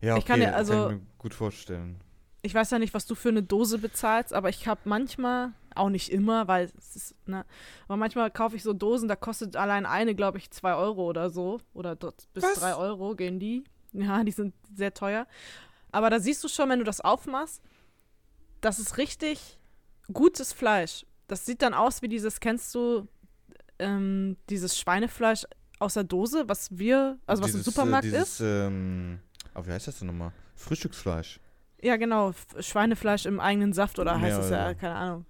ja, 0.00 0.14
okay, 0.14 0.18
ich 0.20 0.24
kann 0.26 0.40
dir 0.40 0.46
kann 0.46 0.54
also- 0.54 0.90
ich 0.90 0.96
mir 0.96 1.00
gut 1.18 1.34
vorstellen. 1.34 2.00
Ich 2.42 2.54
weiß 2.54 2.70
ja 2.70 2.78
nicht, 2.78 2.92
was 2.92 3.06
du 3.06 3.14
für 3.14 3.28
eine 3.28 3.42
Dose 3.42 3.78
bezahlst, 3.78 4.34
aber 4.34 4.48
ich 4.48 4.66
habe 4.66 4.80
manchmal, 4.84 5.52
auch 5.74 5.88
nicht 5.88 6.10
immer, 6.10 6.48
weil 6.48 6.70
es 6.76 6.96
ist, 6.96 7.28
ne, 7.28 7.44
aber 7.86 7.96
manchmal 7.96 8.30
kaufe 8.30 8.56
ich 8.56 8.62
so 8.62 8.72
Dosen, 8.72 9.08
da 9.08 9.16
kostet 9.16 9.56
allein 9.56 9.86
eine, 9.86 10.14
glaube 10.14 10.38
ich, 10.38 10.50
zwei 10.50 10.74
Euro 10.74 11.08
oder 11.08 11.30
so. 11.30 11.60
Oder 11.72 11.94
bis 11.96 12.44
Was? 12.44 12.54
drei 12.54 12.74
Euro 12.74 13.14
gehen 13.14 13.38
die. 13.38 13.64
Ja, 13.92 14.24
die 14.24 14.32
sind 14.32 14.54
sehr 14.74 14.92
teuer. 14.92 15.26
Aber 15.92 16.10
da 16.10 16.18
siehst 16.18 16.42
du 16.42 16.48
schon, 16.48 16.68
wenn 16.68 16.78
du 16.78 16.84
das 16.84 17.00
aufmachst, 17.00 17.62
das 18.60 18.78
ist 18.78 18.98
richtig 18.98 19.58
gutes 20.12 20.52
Fleisch. 20.52 21.06
Das 21.28 21.46
sieht 21.46 21.62
dann 21.62 21.74
aus 21.74 22.02
wie 22.02 22.08
dieses, 22.08 22.40
kennst 22.40 22.74
du, 22.74 23.06
ähm, 23.78 24.36
dieses 24.50 24.78
Schweinefleisch 24.78 25.44
aus 25.78 25.94
der 25.94 26.04
Dose, 26.04 26.48
was 26.48 26.76
wir, 26.76 27.18
also 27.26 27.42
was 27.42 27.50
im 27.50 27.58
Dieses, 27.58 27.74
Supermarkt 27.74 28.04
äh, 28.06 28.20
ist? 28.20 28.40
dieses, 28.40 28.40
Ähm, 28.40 29.20
oh, 29.54 29.64
wie 29.64 29.70
heißt 29.70 29.86
das 29.88 29.98
denn 29.98 30.08
nochmal? 30.08 30.32
Frühstücksfleisch. 30.54 31.40
Ja, 31.82 31.96
genau. 31.96 32.32
Schweinefleisch 32.60 33.26
im 33.26 33.40
eigenen 33.40 33.72
Saft 33.72 33.98
oder 33.98 34.20
heißt 34.20 34.38
es 34.38 34.50
ja, 34.50 34.68
ja. 34.68 34.74
keine 34.74 34.94
Ahnung. 34.94 35.26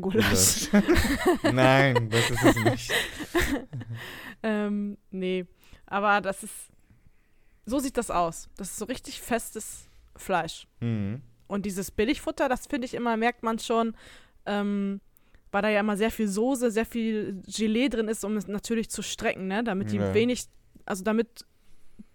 Gulasch. 0.00 0.68
Nein, 1.52 2.10
das 2.10 2.30
ist 2.30 2.44
es 2.44 2.56
nicht. 2.64 2.92
ähm, 4.42 4.98
nee. 5.10 5.46
Aber 5.86 6.20
das 6.20 6.42
ist. 6.42 6.54
So 7.64 7.78
sieht 7.78 7.96
das 7.96 8.10
aus. 8.10 8.48
Das 8.56 8.70
ist 8.70 8.76
so 8.76 8.84
richtig 8.84 9.20
festes 9.20 9.88
Fleisch. 10.16 10.66
Mhm. 10.80 11.22
Und 11.46 11.64
dieses 11.64 11.90
Billigfutter, 11.90 12.48
das 12.48 12.66
finde 12.66 12.86
ich 12.86 12.94
immer, 12.94 13.16
merkt 13.16 13.42
man 13.42 13.58
schon, 13.58 13.96
ähm, 14.44 15.00
weil 15.50 15.62
da 15.62 15.68
ja 15.68 15.80
immer 15.80 15.96
sehr 15.96 16.10
viel 16.10 16.28
Soße, 16.28 16.70
sehr 16.70 16.84
viel 16.84 17.40
Gelee 17.46 17.88
drin 17.88 18.08
ist, 18.08 18.24
um 18.24 18.36
es 18.36 18.46
natürlich 18.48 18.90
zu 18.90 19.02
strecken, 19.02 19.46
ne? 19.46 19.62
Damit 19.64 19.92
die 19.92 19.96
Ja. 19.96 20.12
wenig, 20.12 20.46
also 20.84 21.04
damit 21.04 21.46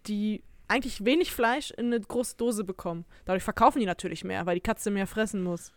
die 0.06 0.44
eigentlich 0.70 1.04
wenig 1.04 1.32
Fleisch 1.32 1.72
in 1.72 1.86
eine 1.86 2.00
große 2.00 2.36
Dose 2.36 2.64
bekommen. 2.64 3.04
Dadurch 3.24 3.42
verkaufen 3.42 3.80
die 3.80 3.86
natürlich 3.86 4.24
mehr, 4.24 4.46
weil 4.46 4.54
die 4.54 4.60
Katze 4.60 4.90
mehr 4.90 5.06
fressen 5.06 5.42
muss. 5.42 5.72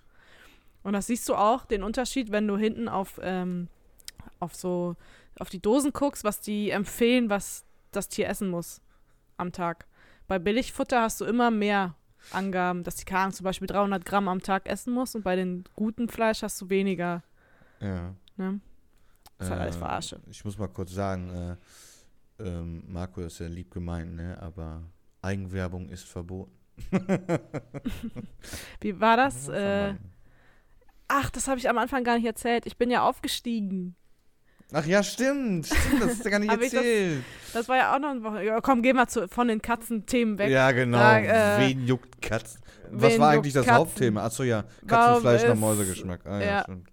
Und 0.84 0.94
das 0.94 1.08
siehst 1.08 1.28
du 1.28 1.36
auch, 1.36 1.66
den 1.66 1.82
Unterschied, 1.82 2.32
wenn 2.32 2.48
du 2.48 2.58
hinten 2.58 2.88
auf, 2.88 3.20
ähm, 3.24 3.70
auf 4.40 4.56
so, 4.56 4.96
auf 5.40 5.50
die 5.50 5.62
Dosen 5.62 5.94
guckst, 5.94 6.24
was 6.24 6.42
die 6.42 6.70
empfehlen, 6.70 7.30
was 7.30 7.66
das 7.92 8.08
Tier 8.08 8.28
essen 8.28 8.50
muss 8.50 8.82
am 9.38 9.52
Tag. 9.52 9.88
Bei 10.28 10.40
Billigfutter 10.40 11.02
hast 11.02 11.20
du 11.22 11.26
immer 11.26 11.50
mehr 11.52 11.96
Angaben, 12.32 12.84
dass 12.84 12.96
die 12.96 13.06
Karren 13.06 13.34
zum 13.34 13.44
Beispiel 13.46 13.68
300 13.68 14.06
Gramm 14.06 14.28
am 14.28 14.42
Tag 14.42 14.68
essen 14.68 14.94
muss 14.94 15.16
und 15.16 15.24
bei 15.24 15.36
den 15.36 15.64
guten 15.76 16.08
Fleisch 16.08 16.44
hast 16.44 16.62
du 16.62 16.70
weniger. 16.70 17.24
Ja. 17.80 18.14
Ne? 18.38 18.60
Das 19.38 19.48
ist 19.48 19.52
halt 19.52 19.62
alles 19.62 19.76
Äh, 19.76 19.80
Verarsche. 19.80 20.20
Ich 20.30 20.46
muss 20.46 20.58
mal 20.58 20.70
kurz 20.70 20.92
sagen, 20.92 21.30
äh, 21.30 21.56
ähm, 22.44 22.84
Marco 22.88 23.22
ist 23.22 23.40
ja 23.40 23.48
lieb 23.48 23.72
gemeint, 23.72 24.16
ne? 24.16 24.38
Aber 24.42 24.84
Eigenwerbung 25.22 25.90
ist 25.90 26.06
verboten. 26.06 26.52
Wie 28.82 29.00
war 29.00 29.18
das? 29.18 29.48
Äh, 29.48 29.94
ach, 31.08 31.30
das 31.30 31.48
habe 31.48 31.60
ich 31.60 31.70
am 31.70 31.78
Anfang 31.78 32.04
gar 32.04 32.16
nicht 32.18 32.26
erzählt. 32.26 32.66
Ich 32.66 32.78
bin 32.78 32.90
ja 32.90 33.08
aufgestiegen. 33.08 33.96
Ach 34.72 34.86
ja, 34.86 35.04
stimmt. 35.04 35.68
Stimmt, 35.68 36.02
das 36.02 36.14
ist 36.14 36.26
ja 36.26 36.32
gar 36.32 36.40
nicht 36.40 36.52
ich 36.54 36.60
das- 36.60 36.74
erzählt. 36.74 37.24
Das 37.54 37.70
war 37.70 37.78
ja 37.78 37.96
auch 37.96 38.00
noch 38.00 38.10
ein 38.10 38.24
Woche. 38.24 38.60
Komm, 38.64 38.82
geh 38.82 38.94
mal 38.94 39.08
zu, 39.08 39.28
von 39.28 39.48
den 39.48 39.62
Katzenthemen 39.62 40.38
weg. 40.40 40.50
Ja, 40.50 40.72
genau. 40.72 40.98
Da, 40.98 41.20
äh, 41.20 41.60
Wen 41.70 41.86
juckt 41.86 42.22
Katzen? 42.22 42.60
Was 42.92 43.18
war 43.20 43.30
eigentlich 43.30 43.54
das 43.54 43.66
Katzen? 43.66 43.80
Hauptthema? 43.80 44.26
Achso, 44.26 44.44
ja. 44.44 44.66
Katzenfleisch 44.88 45.44
nach 45.44 45.56
Mäusegeschmack. 45.56 46.26
Ah, 46.26 46.40
ja, 46.40 46.46
ja. 46.46 46.62
stimmt. 46.64 46.90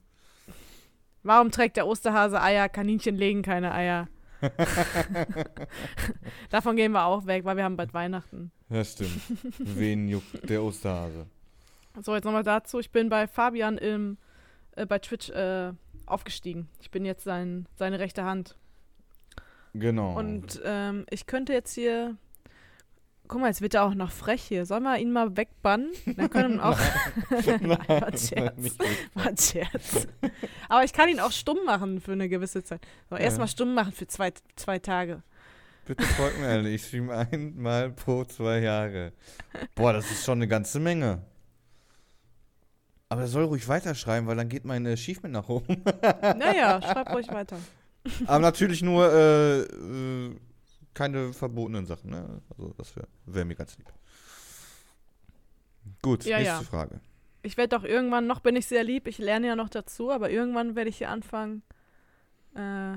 Warum 1.22 1.50
trägt 1.50 1.76
der 1.76 1.86
Osterhase 1.86 2.40
Eier? 2.40 2.68
Kaninchen 2.68 3.16
legen 3.16 3.42
keine 3.42 3.72
Eier. 3.72 4.08
Davon 6.50 6.76
gehen 6.76 6.92
wir 6.92 7.04
auch 7.04 7.26
weg, 7.26 7.44
weil 7.44 7.56
wir 7.56 7.64
haben 7.64 7.76
bald 7.76 7.94
Weihnachten. 7.94 8.50
Ja, 8.68 8.84
stimmt. 8.84 9.20
Wen 9.58 10.08
juckt 10.08 10.48
der 10.48 10.62
Osterhase? 10.62 11.26
So, 12.00 12.14
jetzt 12.14 12.24
nochmal 12.24 12.42
dazu. 12.42 12.78
Ich 12.78 12.90
bin 12.90 13.08
bei 13.08 13.26
Fabian 13.26 13.78
im, 13.78 14.18
äh, 14.76 14.86
bei 14.86 14.98
Twitch 14.98 15.30
äh, 15.30 15.72
aufgestiegen. 16.06 16.68
Ich 16.80 16.90
bin 16.90 17.04
jetzt 17.04 17.24
sein, 17.24 17.66
seine 17.76 17.98
rechte 17.98 18.24
Hand. 18.24 18.56
Genau. 19.74 20.18
Und 20.18 20.60
ähm, 20.64 21.06
ich 21.10 21.26
könnte 21.26 21.52
jetzt 21.52 21.74
hier. 21.74 22.16
Guck 23.30 23.40
mal, 23.42 23.46
jetzt 23.46 23.60
wird 23.62 23.74
er 23.74 23.84
auch 23.84 23.94
noch 23.94 24.10
frech 24.10 24.42
hier. 24.42 24.66
Sollen 24.66 24.82
wir 24.82 24.98
ihn 24.98 25.12
mal 25.12 25.36
wegbannen? 25.36 25.92
Dann 26.16 26.28
können 26.30 26.56
wir 26.56 26.64
auch. 26.64 26.78
Nein, 27.30 27.68
war 27.88 28.06
ein 28.08 28.18
Scherz. 28.18 28.76
War 29.14 29.26
ein 29.28 29.36
Scherz. 29.38 30.08
Aber 30.68 30.82
ich 30.82 30.92
kann 30.92 31.08
ihn 31.08 31.20
auch 31.20 31.30
stumm 31.30 31.58
machen 31.64 32.00
für 32.00 32.10
eine 32.10 32.28
gewisse 32.28 32.64
Zeit. 32.64 32.80
So, 33.08 33.14
Ja. 33.14 33.22
erstmal 33.22 33.46
stumm 33.46 33.72
machen 33.72 33.92
für 33.92 34.08
zwei, 34.08 34.32
zwei 34.56 34.80
Tage. 34.80 35.22
Bitte 35.86 36.02
folgt 36.02 36.40
mir, 36.40 36.48
Alter. 36.48 36.68
Ich 36.70 36.84
stream 36.84 37.08
einmal 37.10 37.90
pro 37.90 38.24
zwei 38.24 38.58
Jahre. 38.62 39.12
Boah, 39.76 39.92
das 39.92 40.10
ist 40.10 40.24
schon 40.24 40.38
eine 40.38 40.48
ganze 40.48 40.80
Menge. 40.80 41.22
Aber 43.10 43.20
er 43.20 43.28
soll 43.28 43.44
ruhig 43.44 43.68
weiterschreiben, 43.68 44.26
weil 44.26 44.36
dann 44.38 44.48
geht 44.48 44.64
mein 44.64 44.84
Achievement 44.88 45.34
nach 45.34 45.48
oben. 45.48 45.84
Naja, 46.36 46.82
schreib 46.82 47.12
ruhig 47.14 47.28
weiter. 47.28 47.58
Aber 48.26 48.40
natürlich 48.40 48.82
nur 48.82 49.08
äh, 49.12 49.60
äh, 49.60 50.36
keine 50.94 51.32
verbotenen 51.32 51.86
Sachen. 51.86 52.10
Ne? 52.10 52.42
Also 52.50 52.74
das 52.76 52.94
wäre 52.96 53.08
wär 53.26 53.44
mir 53.44 53.54
ganz 53.54 53.76
lieb. 53.78 53.92
Gut, 56.02 56.24
Ja, 56.24 56.38
nächste 56.38 56.56
ja. 56.56 56.62
Frage. 56.62 57.00
Ich 57.42 57.56
werde 57.56 57.76
doch 57.76 57.84
irgendwann, 57.84 58.26
noch 58.26 58.40
bin 58.40 58.54
ich 58.56 58.66
sehr 58.66 58.84
lieb, 58.84 59.06
ich 59.06 59.18
lerne 59.18 59.46
ja 59.46 59.56
noch 59.56 59.70
dazu, 59.70 60.10
aber 60.10 60.30
irgendwann 60.30 60.76
werde 60.76 60.90
ich 60.90 60.98
hier 60.98 61.08
anfangen, 61.08 61.62
äh, 62.54 62.96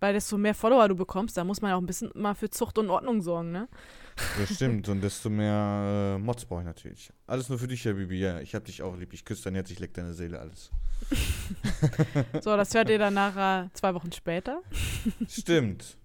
weil 0.00 0.12
desto 0.12 0.36
mehr 0.36 0.54
Follower 0.54 0.88
du 0.88 0.96
bekommst, 0.96 1.36
da 1.36 1.44
muss 1.44 1.62
man 1.62 1.70
ja 1.70 1.76
auch 1.76 1.80
ein 1.80 1.86
bisschen 1.86 2.10
mal 2.14 2.34
für 2.34 2.50
Zucht 2.50 2.76
und 2.78 2.90
Ordnung 2.90 3.22
sorgen, 3.22 3.52
ne? 3.52 3.68
Das 4.38 4.50
stimmt. 4.54 4.88
Und 4.88 5.00
desto 5.00 5.30
mehr 5.30 6.16
äh, 6.16 6.18
Mods 6.18 6.44
brauche 6.44 6.60
ich 6.62 6.66
natürlich. 6.66 7.12
Alles 7.26 7.48
nur 7.48 7.58
für 7.58 7.68
dich, 7.68 7.84
Herr 7.84 7.94
Bibi. 7.94 8.18
Ja, 8.18 8.40
ich 8.40 8.54
hab 8.54 8.64
dich 8.64 8.82
auch 8.82 8.96
lieb. 8.96 9.12
Ich 9.12 9.24
küsse 9.24 9.44
dein 9.44 9.54
Herz, 9.54 9.70
ich 9.70 9.78
leck 9.78 9.94
deine 9.94 10.12
Seele, 10.12 10.40
alles. 10.40 10.70
So, 12.40 12.56
das 12.56 12.74
hört 12.74 12.88
ihr 12.88 12.98
dann 12.98 13.14
nachher 13.14 13.70
zwei 13.74 13.94
Wochen 13.94 14.10
später. 14.10 14.62
Stimmt. 15.28 15.98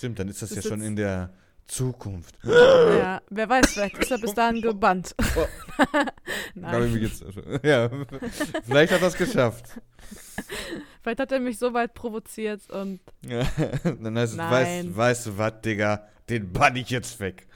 Stimmt, 0.00 0.18
dann 0.18 0.28
ist 0.28 0.40
das, 0.40 0.48
Das 0.48 0.64
ja 0.64 0.70
schon 0.70 0.80
in 0.80 0.96
der 0.96 1.28
Zukunft. 1.66 2.34
Ja, 2.42 3.20
wer 3.28 3.48
weiß, 3.50 3.74
vielleicht 3.74 3.98
ist 3.98 4.10
er 4.10 4.16
bis 4.16 4.32
dahin 4.32 4.62
gebannt. 4.62 5.14
Oh. 5.36 5.44
Nein, 6.54 6.94
wie 6.94 7.00
geht's? 7.00 7.22
Ja, 7.62 7.90
vielleicht 8.64 8.94
hat 8.94 9.02
er 9.02 9.08
es 9.08 9.14
geschafft. 9.14 9.78
vielleicht 11.02 11.20
hat 11.20 11.30
er 11.32 11.38
mich 11.38 11.58
so 11.58 11.74
weit 11.74 11.92
provoziert 11.92 12.62
und 12.70 13.00
Ja, 13.26 13.42
dann 13.84 14.16
heißt 14.18 14.32
es, 14.32 14.38
weißt, 14.38 14.96
weißt 14.96 15.26
du 15.26 15.36
was, 15.36 15.60
Digga, 15.60 16.08
den 16.30 16.50
bann 16.50 16.76
ich 16.76 16.88
jetzt 16.88 17.20
weg. 17.20 17.46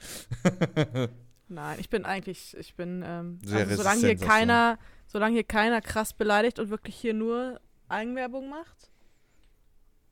nein, 1.47 1.77
ich 1.79 1.89
bin 1.89 2.05
eigentlich, 2.05 2.55
ich 2.59 2.75
bin, 2.75 3.03
ähm, 3.03 3.39
also 3.51 3.75
solange 3.77 4.01
hier 4.01 4.17
keiner, 4.17 4.77
solange 5.07 5.33
hier 5.33 5.43
keiner 5.45 5.81
krass 5.81 6.13
beleidigt 6.13 6.59
und 6.59 6.69
wirklich 6.69 6.95
hier 6.95 7.15
nur 7.15 7.59
Eigenwerbung 7.89 8.51
macht 8.51 8.91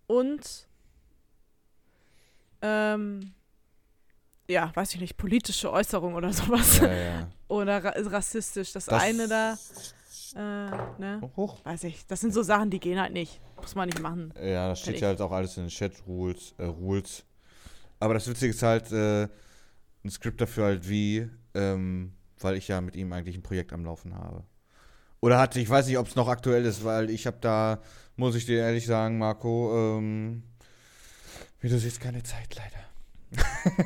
und 0.08 0.68
ähm, 2.64 3.34
ja, 4.50 4.72
weiß 4.76 4.96
ich 4.96 5.02
nicht, 5.02 5.18
politische 5.18 5.72
Äußerung 5.72 6.16
oder 6.16 6.34
sowas. 6.34 6.80
Ja, 6.80 6.92
ja. 6.94 7.28
Oder 7.48 7.84
ra 7.84 7.94
rassistisch. 7.96 8.72
Das, 8.74 8.86
Das- 8.86 9.02
eine 9.04 9.28
da, 9.28 9.54
äh, 10.36 11.00
ne? 11.00 11.32
Hoch. 11.36 11.64
Weiß 11.64 11.84
ich. 11.86 12.06
Das 12.08 12.20
sind 12.22 12.34
so 12.34 12.42
Sachen, 12.42 12.70
die 12.70 12.80
gehen 12.80 13.00
halt 13.00 13.14
nicht. 13.14 13.40
Muss 13.62 13.76
man 13.76 13.88
nicht 13.88 14.02
machen. 14.02 14.34
Ja, 14.44 14.70
das 14.70 14.82
steht 14.82 15.00
ja 15.00 15.08
halt 15.10 15.22
auch 15.22 15.32
alles 15.32 15.56
in 15.58 15.64
den 15.64 15.70
Chat-Rules. 15.70 16.56
Äh, 16.58 16.66
Rules. 16.66 17.24
Aber 18.00 18.14
das 18.16 18.28
Witzige 18.28 18.50
ist 18.52 18.64
halt, 18.64 18.92
äh, 18.92 19.24
ein 20.04 20.10
Skript 20.10 20.42
dafür 20.42 20.66
halt 20.66 20.90
wie, 20.90 21.30
ähm, 21.54 22.12
weil 22.40 22.58
ich 22.58 22.68
ja 22.68 22.82
mit 22.82 22.96
ihm 22.98 23.14
eigentlich 23.14 23.38
ein 23.38 23.44
Projekt 23.44 23.72
am 23.72 23.86
Laufen 23.86 24.14
habe. 24.16 24.44
Oder 25.22 25.40
hatte, 25.40 25.62
ich 25.62 25.70
weiß 25.70 25.88
nicht, 25.88 25.98
ob 25.98 26.08
es 26.08 26.16
noch 26.18 26.28
aktuell 26.28 26.66
ist, 26.66 26.84
weil 26.84 27.10
ich 27.10 27.26
habe 27.26 27.38
da, 27.40 27.80
muss 28.18 28.36
ich 28.36 28.46
dir 28.46 28.58
ehrlich 28.58 28.86
sagen, 28.86 29.18
Marco, 29.18 29.98
ähm, 29.98 30.44
wie 31.64 31.70
du 31.70 31.80
siehst, 31.80 32.02
keine 32.02 32.22
Zeit 32.24 32.56
leider. 32.56 32.84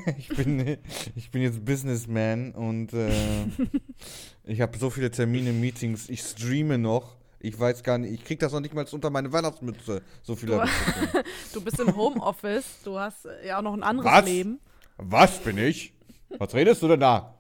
ich, 0.17 0.29
bin, 0.29 0.77
ich 1.15 1.29
bin 1.31 1.43
jetzt 1.43 1.63
Businessman 1.63 2.51
und 2.53 2.91
äh, 2.91 3.45
ich 4.43 4.61
habe 4.61 4.77
so 4.77 4.89
viele 4.89 5.11
Termine, 5.11 5.53
Meetings, 5.53 6.09
ich 6.09 6.21
streame 6.21 6.77
noch. 6.79 7.15
Ich 7.39 7.57
weiß 7.57 7.83
gar 7.83 7.99
nicht, 7.99 8.11
ich 8.13 8.25
krieg 8.25 8.39
das 8.39 8.51
noch 8.51 8.61
nicht 8.61 8.73
mal 8.73 8.83
unter 8.91 9.11
meine 9.11 9.31
Weihnachtsmütze. 9.31 10.01
So 10.23 10.35
viel 10.35 10.49
Du-. 10.49 10.59
Du 11.53 11.61
bist 11.61 11.79
im 11.79 11.95
Homeoffice. 11.95 12.79
Du 12.83 12.97
hast 12.97 13.25
äh, 13.25 13.47
ja 13.47 13.59
auch 13.59 13.61
noch 13.61 13.73
ein 13.73 13.83
anderes 13.83 14.11
Was? 14.11 14.25
Leben. 14.25 14.59
Was 14.97 15.37
bin 15.39 15.57
ich? 15.59 15.93
Was 16.39 16.53
redest 16.55 16.81
du 16.81 16.87
denn 16.87 16.99
da? 16.99 17.35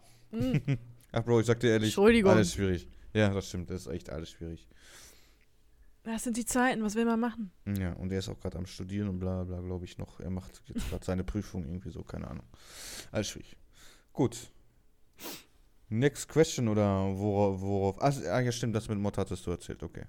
Ach 1.11 1.23
Bro, 1.23 1.39
ich 1.39 1.47
sag 1.47 1.59
dir 1.59 1.71
ehrlich, 1.71 1.95
Hm. 1.95 2.03
Entschuldigung. 2.03 2.31
alles 2.31 2.53
schwierig. 2.53 2.87
Ja, 3.13 3.29
das 3.29 3.47
stimmt, 3.49 3.71
das 3.71 3.81
ist 3.81 3.87
echt 3.87 4.11
alles 4.11 4.29
schwierig. 4.29 4.67
Das 6.07 6.23
sind 6.23 6.37
die 6.37 6.45
Zeiten. 6.45 6.81
Was 6.83 6.95
will 6.95 7.03
man 7.03 7.19
machen? 7.19 7.51
Ja, 7.65 7.91
und 7.93 8.13
er 8.13 8.19
ist 8.19 8.29
auch 8.29 8.39
gerade 8.39 8.57
am 8.57 8.65
Studieren 8.65 9.09
und 9.09 9.19
bla 9.19 9.43
bla, 9.43 9.59
glaube 9.59 9.83
ich, 9.83 9.97
noch. 9.97 10.21
Er 10.21 10.29
macht 10.29 10.61
jetzt 10.65 10.89
gerade 10.89 11.03
seine 11.03 11.25
Prüfung 11.25 11.65
irgendwie 11.65 11.89
so, 11.89 12.01
keine 12.01 12.29
Ahnung. 12.29 12.45
Alles 13.11 13.27
schwierig. 13.27 13.57
Gut. 14.13 14.49
Next 15.89 16.29
question 16.29 16.69
oder 16.69 17.17
worauf, 17.17 17.59
worauf 17.59 18.01
ah, 18.01 18.13
ah, 18.31 18.39
ja 18.39 18.51
stimmt, 18.53 18.73
das 18.73 18.87
mit 18.87 18.97
Mod 18.99 19.17
hattest 19.17 19.45
du 19.45 19.51
erzählt, 19.51 19.83
okay. 19.83 20.05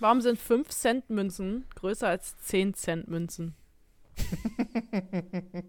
Warum 0.00 0.20
sind 0.20 0.38
5 0.38 0.68
Cent 0.68 1.08
Münzen 1.08 1.64
größer 1.76 2.08
als 2.08 2.36
10 2.38 2.74
Cent 2.74 3.08
Münzen? 3.08 3.54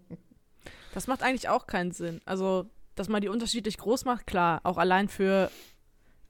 das 0.92 1.06
macht 1.06 1.22
eigentlich 1.22 1.48
auch 1.48 1.66
keinen 1.66 1.92
Sinn. 1.92 2.20
Also, 2.26 2.70
dass 2.94 3.08
man 3.08 3.22
die 3.22 3.28
unterschiedlich 3.28 3.78
groß 3.78 4.04
macht, 4.04 4.26
klar. 4.26 4.60
Auch 4.64 4.76
allein 4.76 5.08
für 5.08 5.50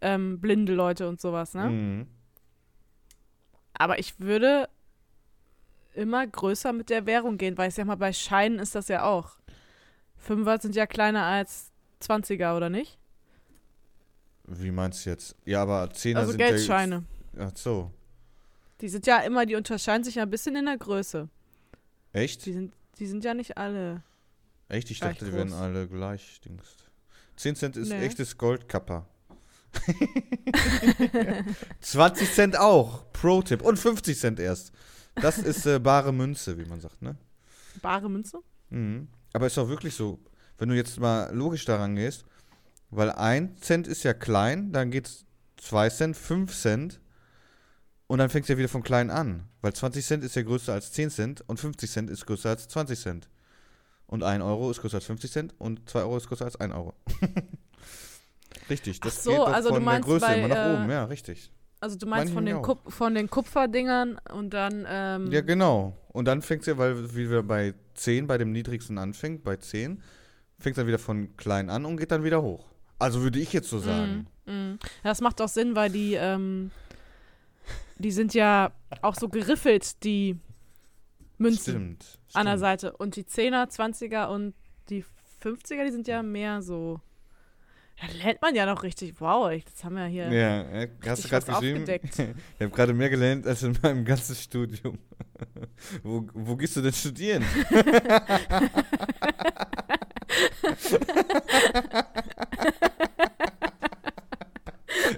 ähm, 0.01 0.41
blinde 0.41 0.75
Leute 0.75 1.09
und 1.09 1.21
sowas, 1.21 1.55
ne? 1.55 1.69
Mhm. 1.69 2.18
Aber 3.79 3.99
ich 3.99 4.19
würde 4.21 4.69
immer 5.95 6.27
größer 6.27 6.73
mit 6.73 6.91
der 6.91 7.07
Währung 7.07 7.39
gehen, 7.39 7.57
weil 7.59 7.69
ich 7.69 7.75
sag 7.75 7.87
mal, 7.87 7.97
bei 7.97 8.13
Scheinen 8.13 8.59
ist 8.59 8.75
das 8.75 8.89
ja 8.89 9.05
auch. 9.05 9.37
Fünfer 10.17 10.59
sind 10.59 10.75
ja 10.75 10.87
kleiner 10.87 11.25
als 11.25 11.71
20er, 12.03 12.57
oder 12.57 12.69
nicht? 12.71 12.99
Wie 14.45 14.71
meinst 14.71 15.05
du 15.05 15.11
jetzt? 15.11 15.37
Ja, 15.45 15.63
aber 15.63 15.91
Zehner 15.91 16.21
Also 16.21 16.33
sind 16.33 16.39
Geldscheine. 16.39 17.05
ja. 17.37 17.49
Ach 17.53 17.57
so. 17.57 17.91
Die 18.81 18.89
sind 18.89 19.07
ja 19.07 19.19
immer, 19.19 19.45
die 19.47 19.57
unterscheiden 19.57 20.05
sich 20.05 20.17
ja 20.17 20.23
ein 20.23 20.31
bisschen 20.31 20.57
in 20.57 20.67
der 20.67 20.79
Größe. 20.79 21.29
Echt? 22.13 22.47
Die 22.47 22.53
sind, 22.53 22.73
die 22.99 23.07
sind 23.07 23.25
ja 23.25 23.35
nicht 23.35 23.59
alle. 23.59 24.03
Echt? 24.69 24.91
Ich 24.91 25.01
dachte, 25.01 25.25
die 25.25 25.33
wären 25.33 25.49
groß. 25.49 25.59
alle 25.61 25.89
gleich. 25.89 26.41
Dings. 26.41 26.77
10 27.37 27.57
Cent 27.57 27.77
ist 27.77 27.89
Nee. 27.91 28.05
echtes 28.05 28.39
Goldkapper. 28.39 29.07
20 31.81 32.33
Cent 32.33 32.59
auch. 32.59 33.13
Pro-Tipp. 33.13 33.63
Und 33.63 33.79
50 33.79 34.19
Cent 34.19 34.41
erst. 34.41 34.73
Das 35.17 35.39
ist 35.39 35.67
äh, 35.67 35.79
bare 35.79 36.13
Münze, 36.13 36.59
wie 36.59 36.65
man 36.65 36.81
sagt, 36.81 37.03
ne? 37.03 37.17
Bare 37.83 38.09
Münze? 38.09 38.39
Mhm. 38.71 39.09
Aber 39.33 39.47
ist 39.47 39.59
auch 39.59 39.69
wirklich 39.69 39.95
so, 39.95 40.19
wenn 40.59 40.69
du 40.69 40.75
jetzt 40.75 40.99
mal 41.01 41.35
logisch 41.35 41.65
daran 41.65 41.97
gehst, 41.97 42.25
weil 42.91 43.11
1 43.11 43.61
Cent 43.61 43.87
ist 43.87 44.05
ja 44.05 44.15
klein, 44.15 44.73
dann 44.73 44.91
geht's 44.91 45.25
2 45.59 45.91
Cent, 45.91 46.17
5 46.17 46.55
Cent 46.57 47.01
und 48.07 48.19
dann 48.19 48.31
fängt 48.31 48.45
es 48.45 48.49
ja 48.49 48.59
wieder 48.59 48.69
von 48.69 48.83
klein 48.83 49.11
an. 49.11 49.45
Weil 49.61 49.75
20 49.75 50.05
Cent 50.05 50.25
ist 50.25 50.37
ja 50.37 50.43
größer 50.43 50.73
als 50.73 50.93
10 50.93 51.11
Cent 51.11 51.45
und 51.47 51.61
50 51.61 51.91
Cent 51.91 52.11
ist 52.11 52.27
größer 52.27 52.51
als 52.51 52.69
20 52.69 52.99
Cent. 52.99 53.29
Und 54.07 54.23
1 54.23 54.43
Euro 54.43 54.71
ist 54.71 54.81
größer 54.81 54.97
als 54.97 55.05
50 55.05 55.31
Cent 55.31 55.55
und 55.59 55.89
2 55.89 56.01
Euro 56.01 56.17
ist 56.17 56.29
größer 56.29 56.47
als 56.47 56.57
1 56.57 56.73
Euro. 56.73 56.95
richtig, 58.71 59.01
das 59.01 59.19
Ach 59.19 59.23
so, 59.23 59.31
geht 59.31 59.41
also 59.41 59.69
du 59.69 59.75
von 59.77 59.85
meinst 59.85 60.09
der 60.09 60.15
Größe 60.15 60.27
bei, 60.27 60.39
immer 60.39 60.49
nach 60.49 60.67
äh, 60.67 60.75
oben, 60.75 60.91
ja, 60.91 61.05
richtig. 61.05 61.51
Also 61.81 61.97
du 61.97 62.07
meinst 62.07 62.33
von 62.33 62.45
den. 62.45 62.61
Kup 62.61 62.93
von 62.93 63.15
den 63.15 63.31
Kupferdingern 63.31 64.21
und 64.33 64.53
dann, 64.53 64.85
ähm, 64.89 65.31
Ja, 65.31 65.41
genau. 65.43 65.97
Und 66.09 66.25
dann 66.25 66.43
fängt 66.43 66.63
es 66.63 66.67
ja, 66.67 66.77
weil 66.77 67.15
wie 67.15 67.31
wir 67.31 67.43
bei 67.43 67.75
10 67.95 68.27
bei 68.27 68.39
dem 68.39 68.53
niedrigsten 68.53 68.99
anfängt, 68.99 69.45
bei 69.45 69.57
10, 69.57 70.03
fängt 70.59 70.77
dann 70.77 70.87
wieder 70.87 70.99
von 70.99 71.37
klein 71.37 71.71
an 71.71 71.85
und 71.85 71.97
geht 71.97 72.11
dann 72.11 72.25
wieder 72.25 72.43
hoch. 72.43 72.67
Also 72.99 73.23
würde 73.23 73.39
ich 73.39 73.53
jetzt 73.53 73.71
so 73.71 73.79
sagen. 73.79 74.27
Mm, 74.47 74.51
mm. 74.51 74.79
Das 75.05 75.21
macht 75.21 75.41
auch 75.41 75.49
Sinn, 75.49 75.77
weil 75.77 75.91
die, 75.91 76.15
ähm, 76.15 76.73
die 77.99 78.11
sind 78.11 78.35
ja 78.35 78.73
auch 79.03 79.15
so 79.15 79.29
geriffelt, 79.29 80.03
die 80.03 80.37
Münzen 81.39 81.61
Stimmt. 81.61 82.19
an 82.33 82.47
der 82.47 82.53
stimmt. 82.53 82.61
Seite. 82.61 82.97
Und 82.97 83.15
die 83.15 83.23
10er, 83.23 83.71
20er 83.71 84.27
und 84.27 84.55
die 84.91 85.05
50er, 85.43 85.85
die 85.85 85.93
sind 85.93 86.09
ja 86.09 86.23
mehr 86.23 86.63
so. 86.63 87.01
Ja, 88.01 88.07
da 88.09 88.15
lernt 88.25 88.41
man 88.43 88.55
ja 88.55 88.67
noch 88.67 88.85
richtig. 88.85 89.21
Wow, 89.21 89.51
das 89.51 89.83
haben 89.83 89.97
wir 89.97 90.07
hier. 90.07 90.33
Ja, 90.33 90.61
äh, 90.71 90.89
hast 91.05 91.25
du 91.25 91.29
gerade 91.29 91.47
geschrieben? 91.47 91.85
Ich 92.59 92.61
habe 92.61 92.71
gerade 92.75 92.95
mehr 92.95 93.11
gelernt 93.11 93.45
als 93.47 93.63
in 93.65 93.77
meinem 93.83 94.05
ganzen 94.05 94.37
Studium. 94.37 94.99
wo, 96.03 96.27
wo 96.33 96.57
gehst 96.57 96.77
du 96.77 96.83
denn 96.83 96.93
studieren? 96.93 97.45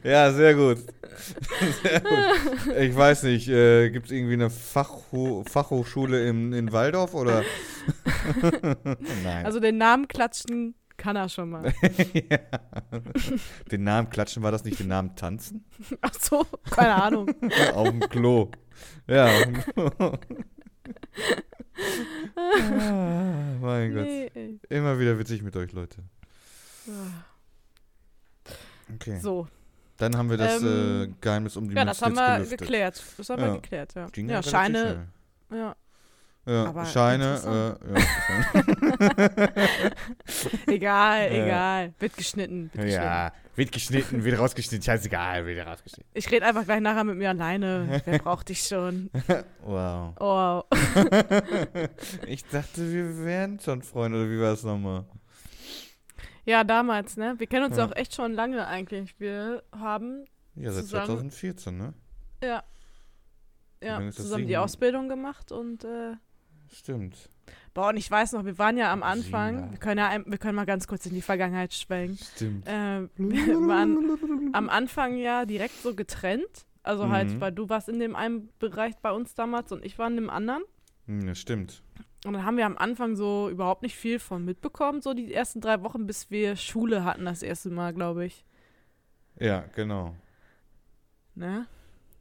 ja, 0.03 0.33
sehr 0.33 0.55
gut. 0.55 0.79
Sehr 1.83 2.01
gut. 2.01 2.19
Ich 2.79 2.97
weiß 2.97 3.25
nicht, 3.25 3.47
äh, 3.49 3.91
gibt 3.91 4.07
es 4.07 4.13
irgendwie 4.13 4.33
eine 4.35 4.49
Fachho 4.49 5.45
Fachhochschule 5.47 6.27
in, 6.29 6.55
in 6.55 6.73
Waldorf 6.73 7.13
oder? 7.15 7.45
Nein. 9.23 9.45
Also 9.45 9.61
den 9.61 9.77
Namen 9.77 10.09
klatschen 10.09 10.75
kann 11.01 11.17
er 11.17 11.29
schon 11.29 11.51
mal. 11.51 11.65
ja. 12.31 12.39
Den 13.73 13.85
Namen 13.85 14.11
klatschen, 14.11 14.43
war 14.43 14.53
das 14.53 14.65
nicht 14.65 14.79
den 14.79 14.89
Namen 14.89 15.17
tanzen? 15.17 15.65
Ach 16.03 16.13
so, 16.15 16.45
keine 16.71 16.95
Ahnung. 17.03 17.31
Auf 17.75 17.89
dem 17.89 18.01
Klo. 18.01 18.51
Ja. 19.07 19.29
ah, 22.37 23.55
mein 23.61 23.95
Gott. 23.95 24.05
Nee, 24.05 24.31
ey. 24.35 24.61
Immer 24.69 24.99
wieder 24.99 25.19
witzig 25.19 25.43
mit 25.43 25.57
euch, 25.57 25.73
Leute. 25.73 26.03
Okay. 28.95 29.19
So, 29.21 29.47
Dann 29.97 30.17
haben 30.17 30.31
wir 30.31 30.37
das 30.37 30.63
Ähm, 30.63 31.03
äh, 31.03 31.15
Geheimnis 31.21 31.57
um 31.57 31.69
die 31.69 31.75
ja, 31.77 31.85
Münze 31.85 32.01
das 32.01 32.03
haben 32.03 32.13
jetzt 32.13 32.21
wir 32.21 32.35
gelüftet. 32.37 32.59
geklärt. 32.61 33.03
Das 33.17 33.31
haben 33.31 33.41
Ja. 33.41 33.47
wir 33.53 33.61
geklärt, 33.61 33.95
ja. 33.95 34.07
Ging 34.09 34.29
ja, 34.29 34.43
Scheine, 34.43 35.09
ja. 35.53 35.77
Schnell. 36.45 36.55
Ja, 36.57 36.65
aber 36.67 36.85
Scheine, 36.87 37.77
äh, 37.87 38.01
Egal, 40.67 41.33
Ja. 41.33 41.45
egal. 41.45 41.95
Wird 41.99 42.17
geschnitten. 42.17 42.71
Wird 42.73 42.75
ja. 42.75 42.83
geschnitten. 42.85 43.05
ja, 43.05 43.33
wird 43.57 43.73
geschnitten, 43.73 44.25
wird 44.25 44.39
rausgeschnitten, 44.39 44.83
scheißegal, 44.85 45.45
wird 45.47 45.67
rausgeschnitten. 45.67 46.11
Ich 46.15 46.31
rede 46.31 46.47
einfach 46.47 46.65
gleich 46.65 46.81
nachher 46.81 47.05
mit 47.05 47.17
mir 47.17 47.31
alleine. 47.31 48.01
Wer 48.05 48.19
braucht 48.19 48.49
dich 48.49 48.63
schon? 48.63 49.11
Wow. 49.65 50.15
Oh. 50.19 50.63
Ich 52.27 52.45
dachte, 52.47 52.91
wir 52.93 53.25
wären 53.25 53.61
schon 53.61 53.83
Freunde, 53.83 54.19
oder 54.19 54.31
wie 54.31 54.41
war 54.41 54.53
es 54.53 54.63
nochmal? 54.65 55.05
Ja, 56.47 56.65
damals, 56.65 57.17
ne? 57.17 57.35
Wir 57.39 57.47
kennen 57.47 57.67
uns 57.67 57.77
Ja. 57.77 57.85
auch 57.87 57.95
echt 57.95 58.15
schon 58.15 58.33
lange 58.33 58.67
eigentlich. 58.67 59.19
Wir 59.21 59.63
haben, 59.79 60.25
Ja, 60.55 60.73
seit 60.73 60.85
Zusammen- 60.85 61.07
2014, 61.31 61.77
ne? 61.77 61.95
ja, 62.43 62.63
ja 63.83 64.11
zusammen 64.11 64.47
die? 64.47 64.57
Ausbildung 64.57 65.09
gemacht 65.09 65.53
und 65.53 65.85
äh, 65.85 66.15
Stimmt. 66.73 67.29
boah, 67.75 67.89
und 67.89 67.97
ich 67.97 68.11
weiß 68.11 68.33
noch, 68.33 68.45
wir 68.45 68.59
waren 68.59 68.77
ja 68.77 68.93
am 68.93 69.03
Anfang, 69.03 69.71
wir 69.73 69.79
können 69.79 69.99
ja 69.99 70.09
ein- 70.09 70.25
wir 70.27 70.39
können 70.39 70.55
mal 70.57 70.67
ganz 70.67 70.87
kurz 70.87 71.07
in 71.07 71.15
die 71.15 71.23
Vergangenheit 71.23 71.73
schwenken. 71.75 72.19
Stimmt. 72.37 72.67
Äh, 72.67 73.09
wir 73.17 73.61
waren 73.69 74.51
am 74.53 74.69
Anfang 74.69 75.17
ja 75.17 75.45
direkt 75.47 75.81
so 75.83 75.95
getrennt. 75.95 76.67
Also 76.83 77.09
halt, 77.11 77.29
Mhm. 77.31 77.41
weil 77.41 77.53
du 77.53 77.69
warst 77.69 77.89
in 77.91 77.99
dem 78.01 78.17
einen 78.17 78.49
Bereich 78.59 78.97
bei 79.03 79.11
uns 79.13 79.35
damals 79.35 79.71
und 79.73 79.85
ich 79.85 79.99
war 79.99 80.09
in 80.09 80.17
dem 80.17 80.31
anderen. 80.31 80.63
Hm, 81.07 81.27
ja, 81.29 81.35
stimmt. 81.35 81.83
Und 82.25 82.33
dann 82.35 82.45
haben 82.45 82.57
wir 82.57 82.67
am 82.67 82.79
Anfang 82.79 83.17
so 83.17 83.49
überhaupt 83.51 83.83
nicht 83.83 83.97
viel 83.97 84.19
von 84.19 84.45
mitbekommen, 84.45 85.03
so 85.03 85.13
die 85.15 85.33
ersten 85.35 85.61
drei 85.61 85.83
Wochen, 85.83 86.07
bis 86.07 86.31
wir 86.31 86.57
Schule 86.57 87.05
hatten 87.05 87.25
das 87.27 87.43
erste 87.43 87.71
Mal, 87.71 87.93
glaube 87.93 88.25
ich. 88.27 88.45
Ja, 89.39 89.65
genau. 89.75 90.15
Ne? 91.35 91.67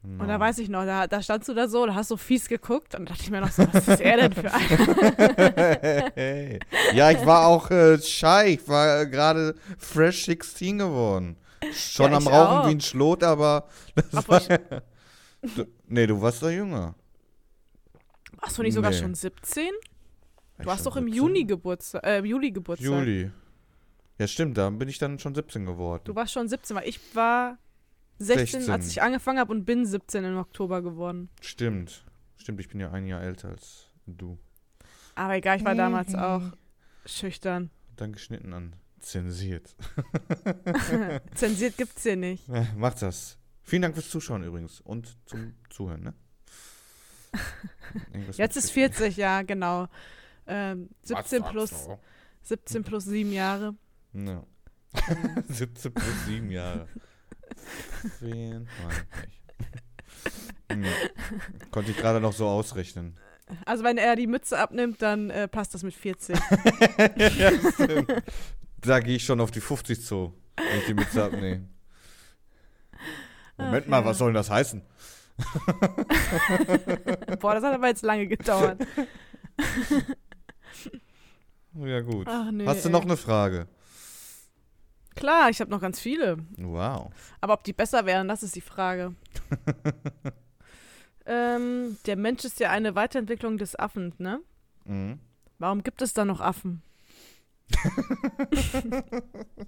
Genau. 0.02 0.22
Und 0.22 0.28
da 0.28 0.40
weiß 0.40 0.58
ich 0.58 0.68
noch, 0.68 0.84
da, 0.84 1.06
da 1.06 1.22
standst 1.22 1.48
du 1.48 1.54
da 1.54 1.68
so, 1.68 1.86
da 1.86 1.94
hast 1.94 2.10
du 2.10 2.16
fies 2.16 2.48
geguckt 2.48 2.94
und 2.94 3.06
da 3.08 3.12
dachte 3.12 3.24
ich 3.24 3.30
mir 3.30 3.40
noch 3.40 3.50
so, 3.50 3.64
was 3.72 3.86
ist 3.88 4.00
er 4.00 4.16
denn 4.16 4.32
für 4.32 4.52
ein? 4.52 6.12
hey. 6.14 6.58
Ja, 6.94 7.10
ich 7.10 7.24
war 7.26 7.46
auch 7.46 7.70
äh, 7.70 7.98
shy. 8.00 8.54
Ich 8.60 8.68
war 8.68 9.02
äh, 9.02 9.06
gerade 9.06 9.54
fresh 9.78 10.24
16 10.26 10.78
geworden. 10.78 11.36
Schon 11.72 12.10
Ja, 12.12 12.16
am 12.16 12.26
Rauchen 12.26 12.56
auch. 12.58 12.66
wie 12.68 12.70
ein 12.72 12.80
Schlot, 12.80 13.22
aber. 13.22 13.66
Das 13.94 14.14
Obwohl 14.14 14.40
war, 14.48 14.82
du, 15.56 15.66
nee, 15.88 16.06
du 16.06 16.20
warst 16.20 16.42
doch 16.42 16.50
jünger. 16.50 16.94
Warst 18.40 18.56
du 18.58 18.62
nicht 18.62 18.74
sogar 18.74 18.90
Nee. 18.90 18.96
schon 18.98 19.14
17? 19.14 19.64
War 20.58 20.76
Du 20.76 20.82
schon 20.82 20.84
doch 20.84 20.96
im 20.96 21.04
17? 21.04 21.14
Juni 21.16 21.44
Geburtstag, 21.44 22.04
äh, 22.06 22.18
im 22.18 22.24
Juli 22.24 22.50
Geburtstag. 22.50 22.86
Juli. 22.90 23.30
Ja, 24.18 24.26
stimmt, 24.26 24.56
da 24.58 24.68
bin 24.70 24.88
ich 24.88 24.98
dann 24.98 25.18
schon 25.18 25.34
17 25.34 25.64
geworden. 25.66 26.02
Du 26.04 26.14
warst 26.14 26.32
schon 26.32 26.48
17, 26.48 26.76
weil 26.76 26.88
ich 26.88 26.98
war 27.14 27.58
16, 28.20 28.46
16. 28.60 28.70
als 28.70 28.88
ich 28.88 29.02
angefangen 29.02 29.38
habe 29.38 29.50
und 29.50 29.64
bin 29.64 29.86
17 29.86 30.24
im 30.24 30.36
Oktober 30.36 30.82
geworden. 30.82 31.30
Stimmt. 31.40 32.04
Stimmt, 32.36 32.60
ich 32.60 32.68
bin 32.68 32.78
ja 32.78 32.90
ein 32.90 33.06
Jahr 33.06 33.22
älter 33.22 33.48
als 33.48 33.86
du. 34.06 34.38
Aber 35.14 35.34
egal, 35.34 35.56
ich 35.56 35.64
war 35.64 35.74
damals 35.74 36.14
auch 36.14 36.42
schüchtern. 37.06 37.70
Dann 37.96 38.12
geschnitten 38.12 38.52
an. 38.52 38.76
Zensiert. 39.00 39.74
Zensiert 41.34 41.76
gibt's 41.78 42.02
hier 42.02 42.16
nicht. 42.16 42.46
Ja, 42.48 42.66
Macht 42.76 43.00
das. 43.00 43.38
Vielen 43.62 43.82
Dank 43.82 43.94
fürs 43.94 44.10
Zuschauen 44.10 44.42
übrigens 44.44 44.80
und 44.80 45.16
zum 45.26 45.54
Zuhören, 45.70 46.02
ne? 46.02 46.14
Jetzt 48.32 48.56
ist 48.56 48.74
Geschnitten. 48.74 48.94
40, 48.94 49.16
ja, 49.16 49.42
genau. 49.42 49.88
Ähm, 50.46 50.90
17 51.04 51.42
Was 51.42 51.50
plus, 51.50 51.70
sagst 51.70 51.86
du? 51.86 51.98
17 52.42 52.84
plus 52.84 53.04
7 53.04 53.32
Jahre. 53.32 53.74
Ja. 54.12 54.44
17 55.48 55.94
plus 55.94 56.26
7 56.26 56.50
Jahre. 56.50 56.88
24. 58.18 59.06
Hm. 60.70 60.84
Konnte 61.70 61.90
ich 61.90 61.96
gerade 61.96 62.20
noch 62.20 62.32
so 62.32 62.46
ausrechnen. 62.46 63.16
Also 63.66 63.84
wenn 63.84 63.98
er 63.98 64.16
die 64.16 64.26
Mütze 64.26 64.58
abnimmt, 64.58 65.02
dann 65.02 65.30
äh, 65.30 65.48
passt 65.48 65.74
das 65.74 65.82
mit 65.82 65.94
40. 65.94 66.36
ja. 67.16 67.50
Da 68.80 69.00
gehe 69.00 69.16
ich 69.16 69.24
schon 69.24 69.40
auf 69.40 69.50
die 69.50 69.60
50 69.60 70.04
zu, 70.04 70.34
wenn 70.56 70.78
ich 70.78 70.86
die 70.86 70.94
Mütze 70.94 71.24
abnehme. 71.24 71.68
Moment 73.58 73.84
Ach, 73.86 73.90
mal, 73.90 74.00
ja. 74.00 74.04
was 74.04 74.18
soll 74.18 74.28
denn 74.28 74.34
das 74.34 74.50
heißen? 74.50 74.82
Boah, 77.40 77.54
das 77.54 77.64
hat 77.64 77.74
aber 77.74 77.88
jetzt 77.88 78.02
lange 78.02 78.26
gedauert. 78.26 78.80
Ja, 81.74 82.00
gut. 82.00 82.26
Ach 82.28 82.50
nee. 82.50 82.66
Hast 82.66 82.84
du 82.84 82.88
ey. 82.88 82.92
noch 82.92 83.02
eine 83.02 83.16
Frage? 83.16 83.68
Klar, 85.20 85.50
ich 85.50 85.60
habe 85.60 85.70
noch 85.70 85.82
ganz 85.82 86.00
viele. 86.00 86.38
Wow. 86.56 87.10
Aber 87.42 87.52
ob 87.52 87.62
die 87.62 87.74
besser 87.74 88.06
wären, 88.06 88.26
das 88.26 88.42
ist 88.42 88.56
die 88.56 88.62
Frage. 88.62 89.14
ähm, 91.26 91.98
der 92.06 92.16
Mensch 92.16 92.42
ist 92.46 92.58
ja 92.58 92.70
eine 92.70 92.94
Weiterentwicklung 92.94 93.58
des 93.58 93.78
Affen, 93.78 94.14
ne? 94.16 94.40
Mhm. 94.86 95.20
Warum 95.58 95.82
gibt 95.82 96.00
es 96.00 96.14
da 96.14 96.24
noch 96.24 96.40
Affen? 96.40 96.80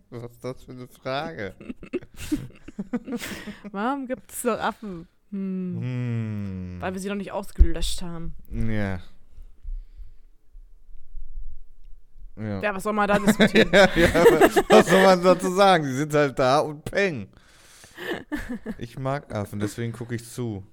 Was 0.09 0.33
ist 0.33 0.43
das 0.43 0.63
für 0.65 0.73
eine 0.73 0.89
Frage? 0.89 1.55
Warum 3.73 4.07
gibt 4.07 4.33
es 4.33 4.45
noch 4.45 4.59
Affen? 4.59 5.07
Hm. 5.33 5.77
Hm. 5.83 6.77
Weil 6.81 6.95
wir 6.95 7.01
sie 7.01 7.11
noch 7.11 7.17
nicht 7.17 7.33
ausgelöscht 7.33 8.01
haben. 8.01 8.35
Ja. 8.51 9.01
Ja. 12.37 12.63
Ja, 12.63 12.75
was 12.75 12.83
soll 12.83 12.93
man 12.93 13.09
da 13.09 13.19
diskutieren? 13.19 13.71
ja, 13.73 13.89
ja, 13.95 14.25
was 14.69 14.89
soll 14.89 15.03
man 15.03 15.23
dazu 15.23 15.53
sagen? 15.53 15.85
Die 15.85 15.93
sind 15.93 16.15
halt 16.15 16.39
da 16.39 16.61
und 16.61 16.85
peng. 16.85 17.29
Ich 18.79 18.99
mag 18.99 19.33
Affen, 19.35 19.61
deswegen 19.61 19.93
gucke 19.93 20.15
ich 20.15 20.29
zu. 20.29 20.65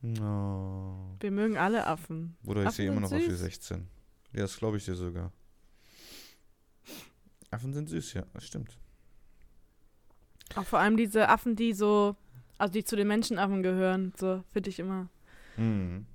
No. 0.00 1.16
wir 1.18 1.30
mögen 1.32 1.56
alle 1.56 1.84
Affen. 1.84 2.36
Bruder, 2.44 2.66
ich 2.66 2.70
sehe 2.70 2.88
immer 2.88 3.00
noch 3.00 3.08
sind 3.08 3.18
aus 3.18 3.26
wie 3.26 3.30
süß. 3.30 3.40
16. 3.40 3.88
Ja, 4.32 4.42
das 4.42 4.56
glaube 4.56 4.76
ich 4.76 4.84
dir 4.84 4.94
sogar. 4.94 5.32
Affen 7.50 7.72
sind 7.72 7.88
süß, 7.88 8.14
ja, 8.14 8.22
das 8.32 8.44
stimmt. 8.44 8.78
Auch 10.54 10.64
vor 10.64 10.78
allem 10.78 10.96
diese 10.96 11.28
Affen, 11.28 11.56
die 11.56 11.72
so, 11.72 12.14
also 12.58 12.72
die 12.72 12.84
zu 12.84 12.94
den 12.94 13.08
Menschenaffen 13.08 13.62
gehören, 13.62 14.12
so 14.16 14.44
finde 14.52 14.70
ich 14.70 14.78
immer. 14.78 15.08
Mhm. 15.56 16.06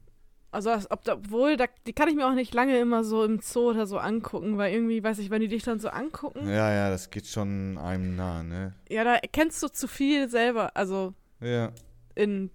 Also, 0.53 0.71
obwohl, 0.89 1.57
da, 1.57 1.65
die 1.87 1.93
kann 1.93 2.07
ich 2.09 2.15
mir 2.15 2.27
auch 2.27 2.33
nicht 2.35 2.53
lange 2.53 2.77
immer 2.79 3.03
so 3.03 3.23
im 3.23 3.39
Zoo 3.41 3.71
oder 3.71 3.87
so 3.87 3.97
angucken, 3.97 4.57
weil 4.57 4.73
irgendwie, 4.73 5.03
weiß 5.03 5.19
ich, 5.19 5.29
wenn 5.29 5.41
die 5.41 5.47
dich 5.47 5.63
dann 5.63 5.79
so 5.79 5.89
angucken, 5.89 6.47
Ja, 6.47 6.71
ja, 6.71 6.89
das 6.89 7.09
geht 7.09 7.27
schon 7.27 7.77
einem 7.77 8.15
nah, 8.15 8.43
ne? 8.43 8.73
ja, 8.89 9.03
da 9.03 9.15
erkennst 9.15 9.61
du 9.63 9.67
zu 9.67 9.87
viel 9.87 10.29
selber, 10.29 10.75
also 10.77 11.13
Ja. 11.41 11.71
in 12.15 12.51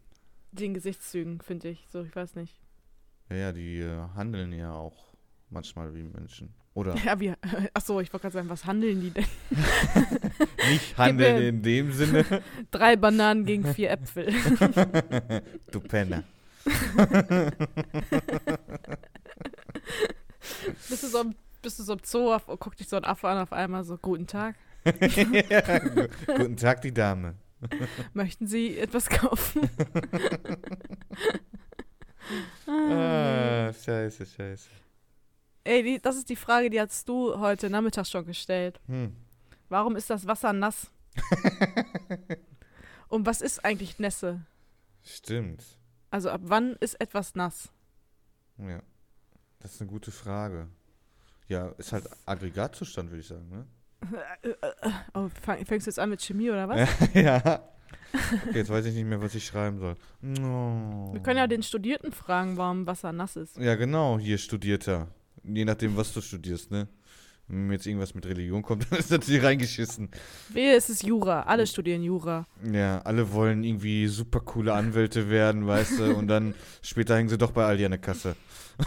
den 0.53 0.74
Gesichtszügen, 0.74 1.40
finde 1.40 1.68
ich. 1.68 1.86
So, 1.90 2.03
ich 2.03 2.14
weiß 2.14 2.34
nicht. 2.36 2.59
Ja, 3.30 3.36
ja, 3.36 3.53
die 3.53 3.80
äh, 3.80 3.99
handeln 4.14 4.53
ja 4.53 4.72
auch 4.72 4.96
manchmal 5.51 5.94
wie 5.94 6.03
Menschen. 6.05 6.55
Oder 6.74 6.94
Ja, 7.05 7.18
wie, 7.18 7.32
achso, 7.74 8.01
ich 8.01 8.12
wollte 8.12 8.22
gerade 8.22 8.34
sagen, 8.34 8.49
was 8.49 8.64
handeln 8.64 9.01
die 9.01 9.11
denn? 9.11 9.26
nicht 10.70 10.96
handeln 10.96 11.42
in 11.42 11.62
dem 11.62 11.92
Sinne. 11.92 12.24
Drei 12.70 12.96
Bananen 12.96 13.44
gegen 13.44 13.64
vier 13.74 13.90
Äpfel. 13.90 14.32
du 15.72 15.80
Penner. 15.80 16.22
Bist, 20.89 21.03
du 21.03 21.09
so, 21.09 21.25
bist 21.62 21.79
du 21.79 21.83
so 21.83 21.93
im 21.95 22.01
Zoo, 22.05 22.33
auf, 22.33 22.45
guck 22.47 22.77
dich 22.77 22.89
so 22.89 22.97
ein 22.97 23.05
Affe 23.05 23.29
an, 23.29 23.39
auf 23.39 23.53
einmal 23.53 23.85
so, 23.85 23.97
guten 23.99 24.27
Tag. 24.27 24.57
ja, 24.85 25.79
gu- 25.79 26.09
Guten 26.27 26.57
Tag, 26.57 26.83
die 26.83 26.93
Dame. 26.93 27.35
Möchten 28.14 28.47
Sie 28.47 28.79
etwas 28.79 29.09
kaufen? 29.09 29.69
Ah, 32.66 33.73
scheiße, 33.73 34.27
scheiße. 34.27 34.69
Ey, 35.64 35.83
die, 35.83 35.99
das 35.99 36.16
ist 36.16 36.29
die 36.29 36.37
Frage, 36.37 36.69
die 36.69 36.79
hast 36.79 37.09
du 37.09 37.39
heute 37.39 37.71
Nachmittag 37.71 38.07
schon 38.07 38.27
gestellt. 38.27 38.79
Hm. 38.87 39.16
Warum 39.71 39.97
ist 39.97 40.11
das 40.11 40.27
Wasser 40.27 40.53
nass? 40.53 40.91
Und 43.09 43.25
was 43.25 43.41
ist 43.41 43.64
eigentlich 43.64 43.99
Nässe? 43.99 44.41
Stimmt. 45.03 45.64
Also 46.11 46.30
ab 46.30 46.40
wann 46.44 46.76
ist 46.80 47.00
etwas 47.00 47.34
nass? 47.34 47.70
Ja. 48.59 48.80
Das 49.61 49.74
ist 49.74 49.80
eine 49.80 49.90
gute 49.90 50.11
Frage. 50.11 50.68
Ja, 51.48 51.68
ist 51.78 51.92
halt 51.92 52.09
Aggregatzustand, 52.26 53.11
würde 53.11 53.20
ich 53.20 53.26
sagen, 53.26 53.48
ne? 53.48 53.66
Oh, 55.14 55.28
fang, 55.42 55.64
fängst 55.64 55.86
du 55.86 55.90
jetzt 55.90 55.98
an 55.98 56.11
mit 56.11 56.22
Chemie 56.22 56.50
oder 56.50 56.68
was? 56.68 56.88
ja. 57.14 57.62
Okay, 58.46 58.59
jetzt 58.59 58.70
weiß 58.70 58.86
ich 58.86 58.94
nicht 58.94 59.06
mehr, 59.06 59.20
was 59.20 59.34
ich 59.34 59.44
schreiben 59.44 59.78
soll. 59.78 59.96
No. 60.20 61.11
Wir 61.12 61.20
können 61.20 61.38
ja 61.38 61.46
den 61.46 61.62
Studierten 61.62 62.12
fragen, 62.12 62.56
warum 62.56 62.86
Wasser 62.86 63.12
nass 63.12 63.36
ist. 63.36 63.56
Ja, 63.56 63.74
genau, 63.74 64.18
hier 64.18 64.38
Studierter. 64.38 65.09
Je 65.42 65.64
nachdem, 65.64 65.96
was 65.96 66.12
du 66.12 66.20
studierst, 66.20 66.70
ne? 66.70 66.88
Wenn 67.49 67.72
jetzt 67.72 67.86
irgendwas 67.86 68.14
mit 68.14 68.26
Religion 68.26 68.62
kommt, 68.62 68.86
dann 68.90 68.99
ist 68.99 69.11
natürlich 69.11 69.42
reingeschissen. 69.42 70.11
Wehe, 70.51 70.76
es 70.76 70.90
ist 70.90 71.03
Jura. 71.03 71.42
Alle 71.42 71.66
studieren 71.66 72.03
Jura. 72.03 72.46
Ja, 72.70 73.01
alle 73.01 73.32
wollen 73.32 73.64
irgendwie 73.64 74.07
super 74.07 74.40
coole 74.40 74.74
Anwälte 74.74 75.30
werden, 75.30 75.66
weißt 75.66 75.99
du, 75.99 76.14
und 76.14 76.28
dann 76.28 76.55
später 76.82 77.16
hängen 77.16 77.30
sie 77.30 77.38
doch 77.38 77.53
bei 77.53 77.64
Aldi 77.64 77.86
an 77.86 77.92
der 77.92 78.01
Kasse. 78.01 78.36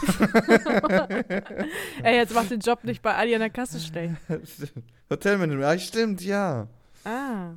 Ey, 2.04 2.16
jetzt 2.16 2.34
mach 2.34 2.46
den 2.46 2.60
Job 2.62 2.84
nicht 2.84 3.02
bei 3.02 3.14
Aldi 3.16 3.34
an 3.36 3.42
der 3.42 3.50
Kasse 3.50 3.80
stellen. 3.80 4.18
Hotelmanagement, 5.10 5.66
ah, 5.66 5.80
stimmt, 5.80 6.22
ja. 6.22 6.68
Ah. 7.04 7.56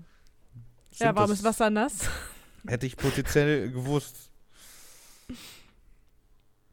Stimmt, 0.93 1.19
ja, 1.19 1.25
ist 1.25 1.45
Wasser 1.45 1.71
nass? 1.71 2.09
Hätte 2.67 2.87
ich 2.87 2.97
potenziell 2.97 3.71
gewusst. 3.71 4.31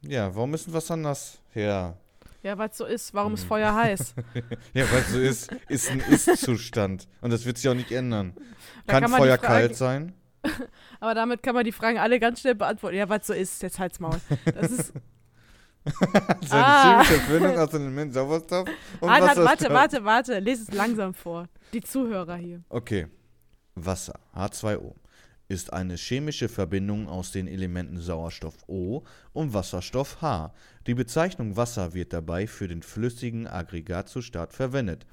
Ja, 0.04 0.34
warum 0.34 0.54
ist 0.54 0.68
denn 0.68 0.74
Wasser 0.74 0.96
nass? 0.96 1.38
Ja. 1.54 1.98
Ja, 2.44 2.58
weil 2.58 2.70
es 2.70 2.78
so 2.78 2.86
ist. 2.86 3.14
Warum 3.14 3.34
ist 3.36 3.42
Hm. 3.42 3.48
Feuer 3.50 3.76
heiß? 3.76 4.16
Ja, 4.74 4.92
weil 4.92 5.00
es 5.02 5.12
so 5.12 5.20
ist, 5.20 5.52
ist 5.68 5.92
ein 5.92 6.00
Ist-Zustand. 6.00 7.08
Und 7.22 7.32
das 7.32 7.46
wird 7.46 7.58
sich 7.58 7.70
auch 7.70 7.74
nicht 7.76 7.92
ändern. 7.92 8.34
Da 8.88 8.94
Kann, 8.94 9.04
kann 9.04 9.12
Feuer 9.20 9.38
Frage- 9.38 9.48
kalt 9.48 9.76
sein? 9.76 10.14
Aber 11.00 11.14
damit 11.14 11.44
kann 11.44 11.54
man 11.54 11.64
die 11.66 11.72
Fragen 11.72 12.00
alle 12.00 12.20
ganz 12.20 12.42
schnell 12.42 12.56
beantworten. 12.56 12.96
Ja, 12.98 13.08
weil 13.10 13.20
es 13.20 13.28
so 13.28 13.34
ist. 13.34 13.62
Jetzt 13.62 13.78
halt's 13.80 14.00
Maul. 14.00 14.20
Das 14.56 14.72
ist. 14.72 14.94
So 15.84 16.56
eine 16.56 16.66
Ah. 16.66 17.04
chemische 17.04 17.20
Verbindung 17.26 17.58
aus 17.58 17.70
dem 17.72 17.82
Element 17.82 18.14
Sauerstoff 18.14 18.70
und 19.00 19.10
Ah, 19.10 19.14
warte, 19.14 19.24
Wasserstoff. 19.44 19.46
warte, 19.46 19.74
warte, 19.74 20.06
warte. 20.06 20.40
Lese 20.40 20.64
es 20.70 20.72
langsam 20.76 21.16
vor. 21.16 21.48
Die 21.74 21.82
Zuhörer 21.82 22.36
hier. 22.36 22.62
Okay. 22.70 23.08
Wasser, 23.74 24.20
H2O, 24.36 24.94
ist 25.52 25.74
eine 25.74 25.98
chemische 25.98 26.48
Verbindung 26.48 27.10
aus 27.10 27.34
den 27.34 27.46
Elementen 27.46 28.00
Sauerstoff 28.00 28.56
O 28.68 29.04
und 29.34 29.54
Wasserstoff 29.54 30.22
H. 30.22 30.54
Die 30.88 30.94
Bezeichnung 30.94 31.58
Wasser 31.58 31.94
wird 31.94 32.14
dabei 32.14 32.48
für 32.48 32.70
den 32.70 32.82
flüssigen 32.82 33.48
Aggregatzustand 33.48 34.54
verwendet. 34.54 35.06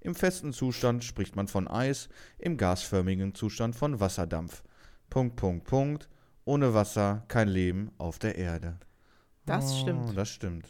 Im 0.00 0.14
festen 0.14 0.52
Zustand 0.52 1.02
spricht 1.02 1.34
man 1.34 1.48
von 1.48 1.66
Eis, 1.66 2.10
im 2.38 2.58
gasförmigen 2.58 3.34
Zustand 3.34 3.74
von 3.74 3.98
Wasserdampf. 3.98 4.62
Punkt, 5.08 5.36
Punkt, 5.36 5.64
Punkt. 5.64 6.08
Ohne 6.44 6.74
Wasser 6.74 7.24
kein 7.28 7.48
Leben 7.48 7.90
auf 7.96 8.18
der 8.18 8.36
Erde. 8.36 8.78
Das 9.46 9.72
Oh, 9.72 9.80
stimmt. 9.80 10.16
Das 10.16 10.28
stimmt. 10.28 10.66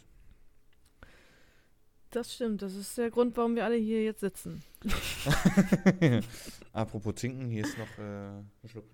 Das 2.10 2.32
stimmt. 2.32 2.62
Das 2.62 2.74
ist 2.74 2.96
der 2.96 3.10
Grund, 3.10 3.36
warum 3.36 3.56
wir 3.56 3.64
alle 3.64 3.76
hier 3.76 4.04
jetzt 4.04 4.20
sitzen. 4.20 4.62
Apropos 6.72 7.16
Zinken, 7.16 7.50
hier 7.50 7.64
ist 7.66 7.76
noch 7.76 7.98
äh, 7.98 8.38
ein 8.38 8.68
Schluck. 8.68 8.84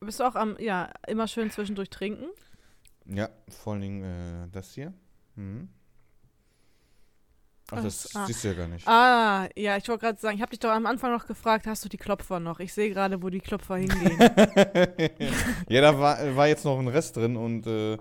Bist 0.00 0.18
du 0.18 0.24
auch 0.24 0.34
am, 0.34 0.56
ja, 0.58 0.90
immer 1.06 1.28
schön 1.28 1.50
zwischendurch 1.50 1.90
trinken? 1.90 2.26
Ja, 3.04 3.28
vor 3.48 3.74
allen 3.74 3.82
Dingen 3.82 4.02
äh, 4.02 4.48
das 4.50 4.72
hier. 4.72 4.94
Mhm. 5.34 5.68
Ach, 7.70 7.82
das 7.82 8.14
ah. 8.16 8.26
siehst 8.26 8.42
du 8.42 8.48
ja 8.48 8.54
gar 8.54 8.68
nicht. 8.68 8.88
Ah, 8.88 9.48
ja, 9.54 9.76
ich 9.76 9.86
wollte 9.88 10.06
gerade 10.06 10.18
sagen, 10.18 10.36
ich 10.36 10.42
habe 10.42 10.50
dich 10.50 10.58
doch 10.58 10.70
am 10.70 10.86
Anfang 10.86 11.12
noch 11.12 11.26
gefragt, 11.26 11.66
hast 11.66 11.84
du 11.84 11.88
die 11.90 11.98
Klopfer 11.98 12.40
noch? 12.40 12.60
Ich 12.60 12.72
sehe 12.72 12.88
gerade, 12.88 13.22
wo 13.22 13.28
die 13.28 13.40
Klopfer 13.40 13.76
hingehen. 13.76 14.18
ja, 15.68 15.80
da 15.80 15.98
war, 15.98 16.34
war 16.34 16.48
jetzt 16.48 16.64
noch 16.64 16.78
ein 16.78 16.88
Rest 16.88 17.16
drin 17.16 17.36
und 17.36 17.66
äh, 17.66 17.98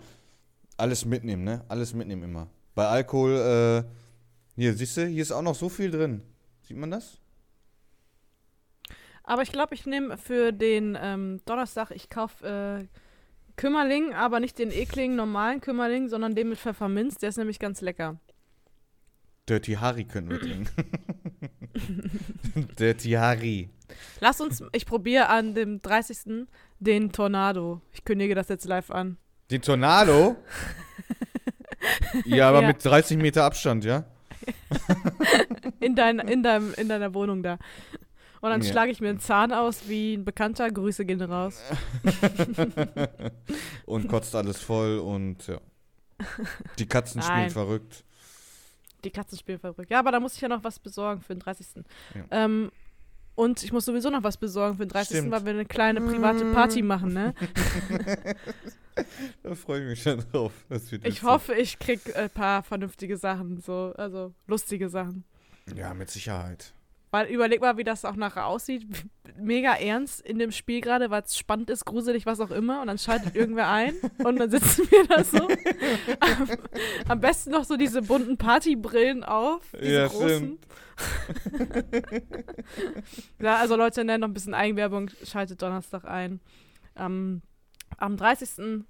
alles 0.78 1.04
mitnehmen, 1.04 1.44
ne? 1.44 1.66
Alles 1.68 1.94
mitnehmen 1.94 2.24
immer. 2.24 2.48
Bei 2.76 2.88
Alkohol, 2.88 3.36
äh, 3.36 3.84
hier, 4.56 4.74
siehst 4.74 4.96
du, 4.98 5.06
hier 5.06 5.22
ist 5.22 5.34
auch 5.34 5.42
noch 5.42 5.56
so 5.56 5.68
viel 5.68 5.92
drin. 5.92 6.24
Sieht 6.62 6.78
man 6.78 6.92
das? 6.92 7.20
Aber 9.30 9.44
ich 9.44 9.52
glaube, 9.52 9.76
ich 9.76 9.86
nehme 9.86 10.18
für 10.18 10.52
den 10.52 10.98
ähm, 11.00 11.40
Donnerstag, 11.46 11.92
ich 11.92 12.10
kaufe 12.10 12.82
äh, 12.82 12.88
Kümmerling, 13.58 14.16
aber 14.16 14.40
nicht 14.40 14.58
den 14.58 14.72
ekligen 14.72 15.16
normalen 15.16 15.62
Kümmerling, 15.62 16.10
sondern 16.10 16.34
den 16.34 16.50
mit 16.50 16.58
Pfefferminz. 16.58 17.16
Der 17.20 17.30
ist 17.30 17.38
nämlich 17.38 17.60
ganz 17.60 17.82
lecker. 17.82 18.20
Dirty 19.48 19.74
Harry 19.74 20.06
können 20.06 20.32
wir 20.32 20.40
trinken. 20.40 20.70
Dirty 22.80 23.12
Harry. 23.12 23.70
Lass 24.20 24.42
uns, 24.42 24.64
ich 24.72 24.88
probiere 24.88 25.30
an 25.30 25.54
dem 25.54 25.80
30. 25.82 26.48
den 26.80 27.12
Tornado. 27.12 27.82
Ich 27.92 28.04
kündige 28.04 28.34
das 28.34 28.50
jetzt 28.50 28.66
live 28.66 28.90
an. 28.90 29.18
Den 29.52 29.62
Tornado? 29.62 30.38
ja, 32.26 32.50
aber 32.50 32.62
Ja. 32.62 32.68
mit 32.68 32.84
30 32.84 33.18
Meter 33.20 33.44
Abstand, 33.44 33.86
ja? 33.86 34.06
In, 35.80 35.96
dein, 35.96 36.18
in, 36.20 36.42
deinem, 36.42 36.74
in 36.74 36.90
deiner 36.90 37.14
Wohnung 37.14 37.44
da. 37.44 37.60
Und 38.42 38.50
dann 38.50 38.62
Ja. 38.62 38.72
schlage 38.72 38.92
ich 38.92 39.02
mir 39.02 39.10
einen 39.10 39.20
Zahn 39.20 39.52
aus 39.52 39.88
wie 39.88 40.14
ein 40.16 40.26
Bekannter. 40.26 40.72
Grüße 40.72 41.06
gehen 41.06 41.22
raus. 41.22 41.62
und 43.86 44.08
kotzt 44.08 44.36
alles 44.36 44.62
voll 44.62 45.00
und 45.00 45.48
ja. 45.48 45.60
Die 46.78 46.86
Katzen 46.86 47.22
spielen 47.22 47.50
verrückt. 47.50 48.04
Die 49.04 49.12
Katzen 49.12 49.38
spielen 49.38 49.60
verrückt. 49.60 49.90
Ja, 49.90 50.00
aber 50.00 50.12
da 50.12 50.20
muss 50.20 50.36
ich 50.36 50.42
ja 50.42 50.48
noch 50.50 50.64
was 50.64 50.80
besorgen 50.80 51.22
für 51.22 51.34
den 51.34 51.40
30. 51.40 51.68
Ja. 52.16 52.24
Ähm, 52.32 52.72
und 53.36 53.64
ich 53.64 53.72
muss 53.72 53.86
sowieso 53.86 54.10
noch 54.10 54.24
was 54.24 54.36
besorgen 54.36 54.76
für 54.76 54.86
den 54.86 54.90
30. 54.90 55.18
Stimmt. 55.18 55.32
weil 55.32 55.46
wir 55.46 55.54
eine 55.54 55.66
kleine 55.66 56.02
private 56.02 56.46
Party 56.52 56.82
machen, 56.82 57.14
ne? 57.14 57.34
Da 59.44 59.56
freue 59.56 59.82
ich 59.84 59.88
mich 59.88 60.04
schon 60.04 60.22
drauf. 60.30 60.52
Ich 61.04 61.24
hoffe, 61.24 61.54
ich 61.56 61.80
krieg 61.80 62.02
ein 62.18 62.30
paar 62.30 62.64
vernünftige 62.64 63.16
Sachen, 63.16 63.62
so, 63.62 63.94
also 63.96 64.34
lustige 64.46 64.90
Sachen. 64.90 65.24
Ja, 65.74 65.94
mit 65.94 66.10
Sicherheit. 66.10 66.74
Weil 67.12 67.28
überleg 67.28 67.62
mal, 67.62 67.78
wie 67.78 67.84
das 67.84 68.06
auch 68.06 68.16
nachher 68.16 68.46
aussieht. 68.46 68.86
Mega 69.42 69.74
ernst 69.74 70.22
in 70.22 70.38
dem 70.38 70.52
Spiel 70.52 70.82
gerade, 70.82 71.10
weil 71.10 71.24
es 71.24 71.38
spannend 71.38 71.70
ist, 71.70 71.86
gruselig, 71.86 72.26
was 72.26 72.40
auch 72.42 72.52
immer. 72.52 72.82
Und 72.82 72.88
dann 72.88 72.98
schaltet 72.98 73.36
irgendwer 73.36 73.70
ein 73.70 73.94
und 74.24 74.36
dann 74.38 74.50
sitzen 74.52 74.86
wir 74.92 75.08
da 75.08 75.24
so. 75.24 75.48
am, 76.20 76.50
am 77.08 77.20
besten 77.22 77.52
noch 77.52 77.64
so 77.64 77.78
diese 77.78 78.02
bunten 78.02 78.38
Partybrillen 78.38 79.24
auf. 79.24 79.64
Diese 79.80 79.94
Ja, 79.94 80.08
großen. 80.08 80.60
ja, 83.40 83.56
also 83.58 83.76
Leute, 83.76 84.04
ne, 84.04 84.18
noch 84.20 84.28
ein 84.28 84.34
bisschen 84.34 84.54
Eigenwerbung. 84.54 85.10
Schaltet 85.24 85.62
Donnerstag 85.62 86.06
ein. 86.06 86.40
Ähm, 86.96 87.42
am 87.98 88.18
30. 88.18 88.84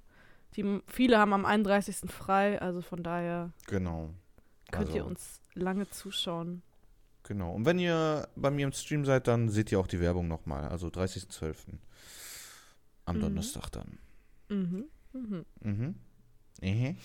Die, 0.56 0.82
viele 0.88 1.20
haben 1.20 1.34
am 1.34 1.46
31. 1.46 2.10
frei, 2.12 2.60
also 2.60 2.82
von 2.82 3.04
daher 3.04 3.52
Genau. 3.68 4.10
könnt 4.72 4.88
Also, 4.88 4.98
ihr 4.98 5.06
uns 5.06 5.42
lange 5.54 5.90
zuschauen. 5.90 6.64
Genau. 7.24 7.54
Und 7.54 7.66
wenn 7.66 7.80
ihr 7.80 8.28
bei 8.36 8.50
mir 8.50 8.66
im 8.66 8.72
Stream 8.74 9.06
seid, 9.06 9.28
dann 9.28 9.50
seht 9.50 9.72
ihr 9.72 9.80
auch 9.80 9.88
die 9.88 10.00
Werbung 10.00 10.28
nochmal. 10.28 10.68
Also 10.70 10.88
30.12. 10.88 11.56
Am 13.06 13.18
Mhm. 13.18 13.22
Donnerstag 13.22 13.70
dann. 13.72 14.00
Mhm. 14.50 14.86
Mhm. 15.14 15.46
Mhm. 15.62 15.96
Mhm. 16.62 16.98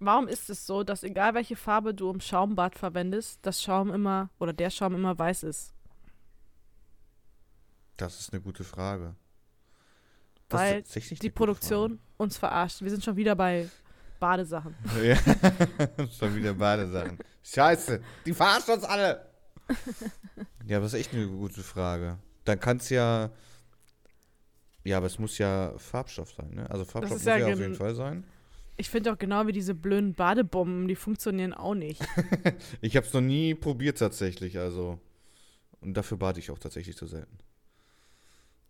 Warum 0.00 0.28
ist 0.28 0.48
es 0.48 0.66
so, 0.66 0.84
dass 0.84 1.02
egal 1.02 1.34
welche 1.34 1.56
Farbe 1.56 1.92
du 1.94 2.10
im 2.10 2.20
Schaumbad 2.20 2.76
verwendest, 2.78 3.40
das 3.42 3.62
Schaum 3.62 3.92
immer 3.92 4.30
oder 4.38 4.52
der 4.52 4.70
Schaum 4.70 4.94
immer 4.94 5.18
weiß 5.18 5.42
ist? 5.42 5.74
Das 7.96 8.20
ist 8.20 8.32
eine 8.32 8.40
gute 8.40 8.62
Frage. 8.64 9.16
Weil 10.50 10.78
ist 10.78 10.86
tatsächlich 10.86 11.18
Die 11.18 11.30
Produktion 11.30 11.98
uns 12.16 12.38
verarscht. 12.38 12.80
Wir 12.80 12.90
sind 12.90 13.04
schon 13.04 13.16
wieder 13.16 13.34
bei 13.34 13.68
Badesachen. 14.20 14.74
Frage. 14.84 15.08
Ja. 15.98 16.06
Schon 16.18 16.34
wieder 16.34 16.54
Badesachen. 16.54 17.18
Scheiße, 17.42 18.00
die 18.24 18.32
verarschen 18.34 18.74
uns 18.74 18.84
alle. 18.84 19.27
Ja, 20.66 20.76
aber 20.76 20.84
das 20.84 20.94
ist 20.94 21.00
echt 21.00 21.14
eine 21.14 21.26
gute 21.26 21.62
Frage. 21.62 22.18
Dann 22.44 22.60
kann 22.60 22.78
es 22.78 22.90
ja. 22.90 23.30
Ja, 24.84 24.96
aber 24.96 25.06
es 25.06 25.18
muss 25.18 25.36
ja 25.38 25.74
Farbstoff 25.76 26.32
sein, 26.32 26.50
ne? 26.54 26.70
Also 26.70 26.84
Farbstoff 26.84 27.18
muss 27.18 27.24
ja 27.24 27.36
ja, 27.36 27.52
auf 27.52 27.58
jeden 27.58 27.74
Fall 27.74 27.94
sein. 27.94 28.24
Ich 28.76 28.88
finde 28.90 29.12
auch 29.12 29.18
genau 29.18 29.46
wie 29.46 29.52
diese 29.52 29.74
blöden 29.74 30.14
Badebomben, 30.14 30.86
die 30.86 30.94
funktionieren 30.94 31.52
auch 31.52 31.74
nicht. 31.74 32.00
Ich 32.80 32.96
habe 32.96 33.06
es 33.06 33.12
noch 33.12 33.20
nie 33.20 33.54
probiert 33.54 33.98
tatsächlich, 33.98 34.58
also. 34.58 35.00
Und 35.80 35.94
dafür 35.94 36.16
bade 36.16 36.38
ich 36.38 36.50
auch 36.50 36.58
tatsächlich 36.58 36.96
zu 36.96 37.06
selten. 37.06 37.38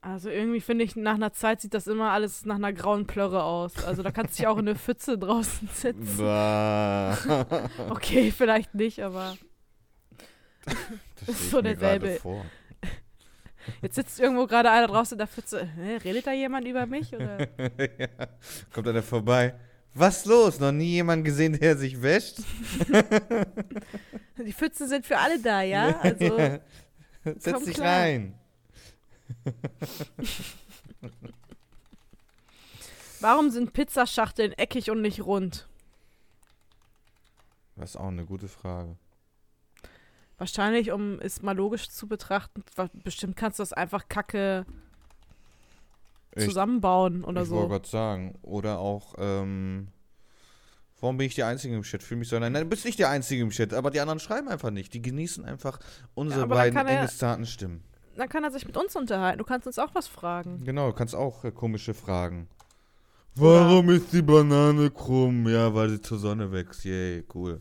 Also 0.01 0.30
irgendwie 0.30 0.61
finde 0.61 0.84
ich, 0.84 0.94
nach 0.94 1.14
einer 1.14 1.32
Zeit 1.32 1.61
sieht 1.61 1.74
das 1.74 1.86
immer 1.86 2.12
alles 2.12 2.44
nach 2.44 2.55
einer 2.55 2.72
grauen 2.72 3.07
Plörre 3.07 3.42
aus. 3.42 3.84
Also 3.84 4.03
da 4.03 4.12
kannst 4.12 4.34
du 4.34 4.42
dich 4.42 4.46
auch 4.46 4.59
in 4.59 4.68
eine 4.68 4.78
Pfütze 4.78 5.18
draußen 5.18 5.68
sitzen. 5.68 6.16
Bah. 6.18 7.18
Okay, 7.90 8.30
vielleicht 8.30 8.74
nicht, 8.74 9.03
aber 9.03 9.36
Das 10.64 11.28
Ist 11.28 11.50
so 11.50 11.62
derselbe. 11.62 12.18
jetzt 13.82 13.94
sitzt 13.94 14.20
irgendwo 14.20 14.46
gerade 14.46 14.70
einer 14.70 14.86
draußen 14.86 15.14
in 15.14 15.18
der 15.18 15.26
Pfütze. 15.26 15.66
Hä, 15.66 15.96
redet 15.96 16.26
da 16.26 16.32
jemand 16.32 16.66
über 16.66 16.86
mich? 16.86 17.14
Oder? 17.14 17.40
ja. 17.98 18.09
Kommt 18.72 18.88
einer 18.88 19.02
vorbei. 19.02 19.54
Was 19.94 20.24
los? 20.26 20.61
Noch 20.61 20.72
nie 20.72 20.92
jemand 20.92 21.24
gesehen, 21.24 21.59
der 21.59 21.76
sich 21.76 22.00
wäscht? 22.00 22.38
Die 24.38 24.52
Pfützen 24.52 24.88
sind 24.88 25.04
für 25.06 25.18
alle 25.18 25.40
da, 25.40 25.62
ja? 25.62 25.98
Also, 26.00 26.38
Setz 27.24 27.52
komm 27.52 27.64
dich 27.64 27.74
klar. 27.74 28.00
rein. 28.02 28.34
warum 33.20 33.50
sind 33.50 33.72
Pizzaschachteln 33.72 34.52
eckig 34.52 34.90
und 34.90 35.02
nicht 35.02 35.22
rund? 35.24 35.68
Das 37.76 37.90
ist 37.90 37.96
auch 37.96 38.09
eine 38.09 38.24
gute 38.24 38.48
Frage. 38.48 38.96
Wahrscheinlich, 40.39 40.93
um 40.93 41.18
es 41.20 41.43
mal 41.43 41.57
logisch 41.57 41.89
zu 41.91 42.07
betrachten, 42.07 42.62
bestimmt 43.05 43.36
kannst 43.36 43.59
du 43.59 43.62
das 43.62 43.72
einfach 43.72 44.09
kacke 44.09 44.64
Ich- 46.36 46.45
zusammenbauen 46.45 47.24
oder 47.24 47.43
ich 47.43 47.51
wollte 47.51 47.62
so. 47.64 47.68
gerade 47.68 47.89
sagen. 47.89 48.39
Oder 48.43 48.78
auch, 48.78 49.14
ähm, 49.18 49.89
warum 51.01 51.16
bin 51.16 51.26
ich 51.26 51.34
der 51.34 51.49
Einzige 51.49 51.74
im 51.74 51.82
Chat? 51.82 52.03
Fühl 52.05 52.18
mich 52.18 52.28
so 52.28 52.36
allein. 52.36 52.53
Nein, 52.53 52.62
du 52.64 52.68
bist 52.68 52.84
nicht 52.84 52.99
der 53.01 53.11
Einzige 53.11 53.43
im 53.43 53.51
Chat, 53.51 53.74
aber 53.74 53.91
die 53.91 53.99
anderen 54.01 54.20
schreiben 54.20 54.49
einfach 54.49 54.70
nicht. 54.70 54.95
Die 54.95 55.03
genießen 55.03 55.45
einfach 55.45 55.80
unsere 56.14 56.43
Ja, 56.43 56.47
beiden 56.47 56.74
kann 56.74 56.86
engestaten 56.86 57.45
Stimmen. 57.47 57.82
Dann 58.16 58.28
kann 58.28 58.43
er 58.45 58.51
sich 58.51 58.66
mit 58.66 58.76
uns 58.76 58.95
unterhalten. 58.97 59.39
Du 59.39 59.45
kannst 59.45 59.66
uns 59.66 59.78
auch 59.78 59.95
was 59.95 60.07
fragen. 60.09 60.62
Genau, 60.64 60.89
du 60.91 60.93
kannst 60.97 61.14
auch 61.14 61.45
äh, 61.45 61.51
komische 61.53 61.95
Fragen. 61.95 62.49
Warum 63.34 63.91
ist 63.91 64.12
die 64.12 64.22
Banane 64.22 64.91
krumm? 64.91 65.49
Ja, 65.49 65.72
weil 65.72 65.91
sie 65.91 66.01
zur 66.01 66.18
Sonne 66.18 66.51
wächst. 66.51 66.84
Yay, 66.84 67.24
cool. 67.34 67.61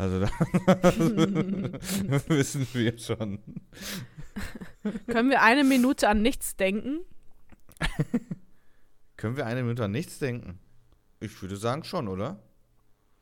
Also 0.00 0.18
da 0.20 0.30
wissen 2.28 2.66
wir 2.72 2.96
schon. 2.96 3.38
Können 5.06 5.28
wir 5.28 5.42
eine 5.42 5.62
Minute 5.62 6.08
an 6.08 6.22
nichts 6.22 6.56
denken? 6.56 7.00
Können 9.18 9.36
wir 9.36 9.44
eine 9.44 9.62
Minute 9.62 9.84
an 9.84 9.90
nichts 9.90 10.18
denken? 10.18 10.58
Ich 11.20 11.42
würde 11.42 11.56
sagen 11.58 11.84
schon, 11.84 12.08
oder? 12.08 12.42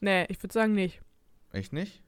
Nee, 0.01 0.27
ich 0.29 0.41
würde 0.41 0.53
sagen 0.53 0.73
nicht. 0.75 1.03
Echt 1.51 1.73
nicht? 1.73 2.05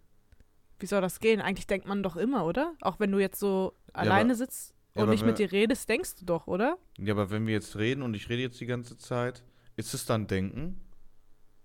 Wie 0.78 0.86
soll 0.86 1.00
das 1.00 1.18
gehen? 1.18 1.40
Eigentlich 1.40 1.66
denkt 1.66 1.88
man 1.88 2.04
doch 2.04 2.14
immer, 2.14 2.44
oder? 2.46 2.74
Auch 2.80 3.00
wenn 3.00 3.10
du 3.10 3.18
jetzt 3.18 3.40
so 3.40 3.74
aber- 3.92 4.02
alleine 4.02 4.36
sitzt 4.36 4.72
ja, 4.94 5.02
und 5.02 5.10
nicht 5.10 5.26
mit 5.26 5.40
dir 5.40 5.50
redest, 5.50 5.88
denkst 5.88 6.14
du 6.20 6.24
doch, 6.26 6.46
oder? 6.46 6.78
Ja, 6.96 7.14
aber 7.14 7.30
wenn 7.30 7.44
wir 7.48 7.54
jetzt 7.54 7.74
reden 7.74 8.02
und 8.02 8.14
ich 8.14 8.28
rede 8.28 8.42
jetzt 8.42 8.60
die 8.60 8.66
ganze 8.66 8.96
Zeit, 8.96 9.42
ist 9.74 9.94
es 9.94 10.06
dann 10.06 10.28
Denken? 10.28 10.80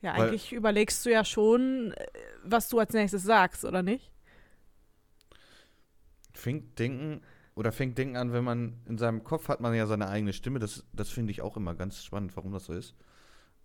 Ja, 0.01 0.17
Weil- 0.17 0.29
eigentlich 0.29 0.53
überlegst 0.53 1.05
du 1.05 1.11
ja 1.11 1.23
schon, 1.25 1.93
äh, 1.93 2.05
was 2.43 2.69
du 2.69 2.79
als 2.79 2.93
nächstes 2.93 3.23
sagst, 3.23 3.65
oder 3.65 3.81
nicht? 3.81 4.11
Fängt 6.33 6.77
Denken 6.79 7.21
oder 7.55 7.71
fängt 7.71 7.97
Denken 7.97 8.17
an, 8.17 8.33
wenn 8.33 8.43
man 8.43 8.73
in 8.87 8.97
seinem 8.97 9.23
Kopf 9.23 9.47
hat 9.47 9.61
man 9.61 9.73
ja 9.73 9.87
seine 9.87 10.09
eigene 10.09 10.33
Stimme. 10.33 10.59
Das, 10.59 10.83
das 10.93 11.09
finde 11.09 11.31
ich 11.31 11.41
auch 11.41 11.55
immer 11.55 11.73
ganz 11.73 12.03
spannend, 12.03 12.35
warum 12.35 12.51
das 12.51 12.65
so 12.65 12.73
ist. 12.73 12.93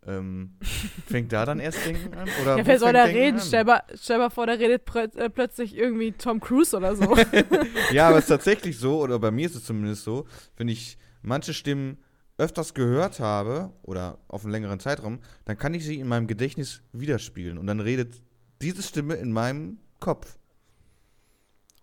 Ähm, 0.06 0.56
fängt 1.06 1.32
da 1.32 1.44
dann 1.44 1.58
erst 1.60 1.84
Denken 1.84 2.14
an? 2.14 2.28
Oder 2.42 2.58
ja, 2.58 2.66
wer 2.66 2.78
soll 2.78 2.92
da 2.92 3.02
reden? 3.04 3.38
an? 3.38 3.44
Stell 3.44 3.64
mal, 3.64 3.82
stell 3.94 4.18
mal 4.18 4.30
vor, 4.30 4.46
da 4.46 4.52
redet 4.54 4.88
plö- 4.88 5.14
äh, 5.18 5.28
plötzlich 5.28 5.76
irgendwie 5.76 6.12
Tom 6.12 6.40
Cruise 6.40 6.74
oder 6.76 6.94
so. 6.96 7.16
Ja, 7.92 8.08
aber 8.08 8.18
es 8.18 8.24
ist 8.24 8.28
tatsächlich 8.28 8.78
so, 8.78 9.00
oder 9.02 9.18
bei 9.18 9.30
mir 9.32 9.46
ist 9.46 9.56
es 9.56 9.64
zumindest 9.64 10.04
so, 10.04 10.26
wenn 10.56 10.68
ich 10.68 10.96
manche 11.22 11.52
Stimmen 11.52 11.98
öfters 12.40 12.74
gehört 12.74 13.20
habe 13.20 13.72
oder 13.82 14.18
auf 14.26 14.44
einen 14.44 14.52
längeren 14.52 14.80
Zeitraum, 14.80 15.20
dann 15.44 15.58
kann 15.58 15.74
ich 15.74 15.84
sie 15.84 16.00
in 16.00 16.08
meinem 16.08 16.26
Gedächtnis 16.26 16.82
widerspiegeln 16.92 17.58
und 17.58 17.66
dann 17.66 17.80
redet 17.80 18.22
diese 18.62 18.82
Stimme 18.82 19.14
in 19.14 19.32
meinem 19.32 19.78
Kopf. 20.00 20.38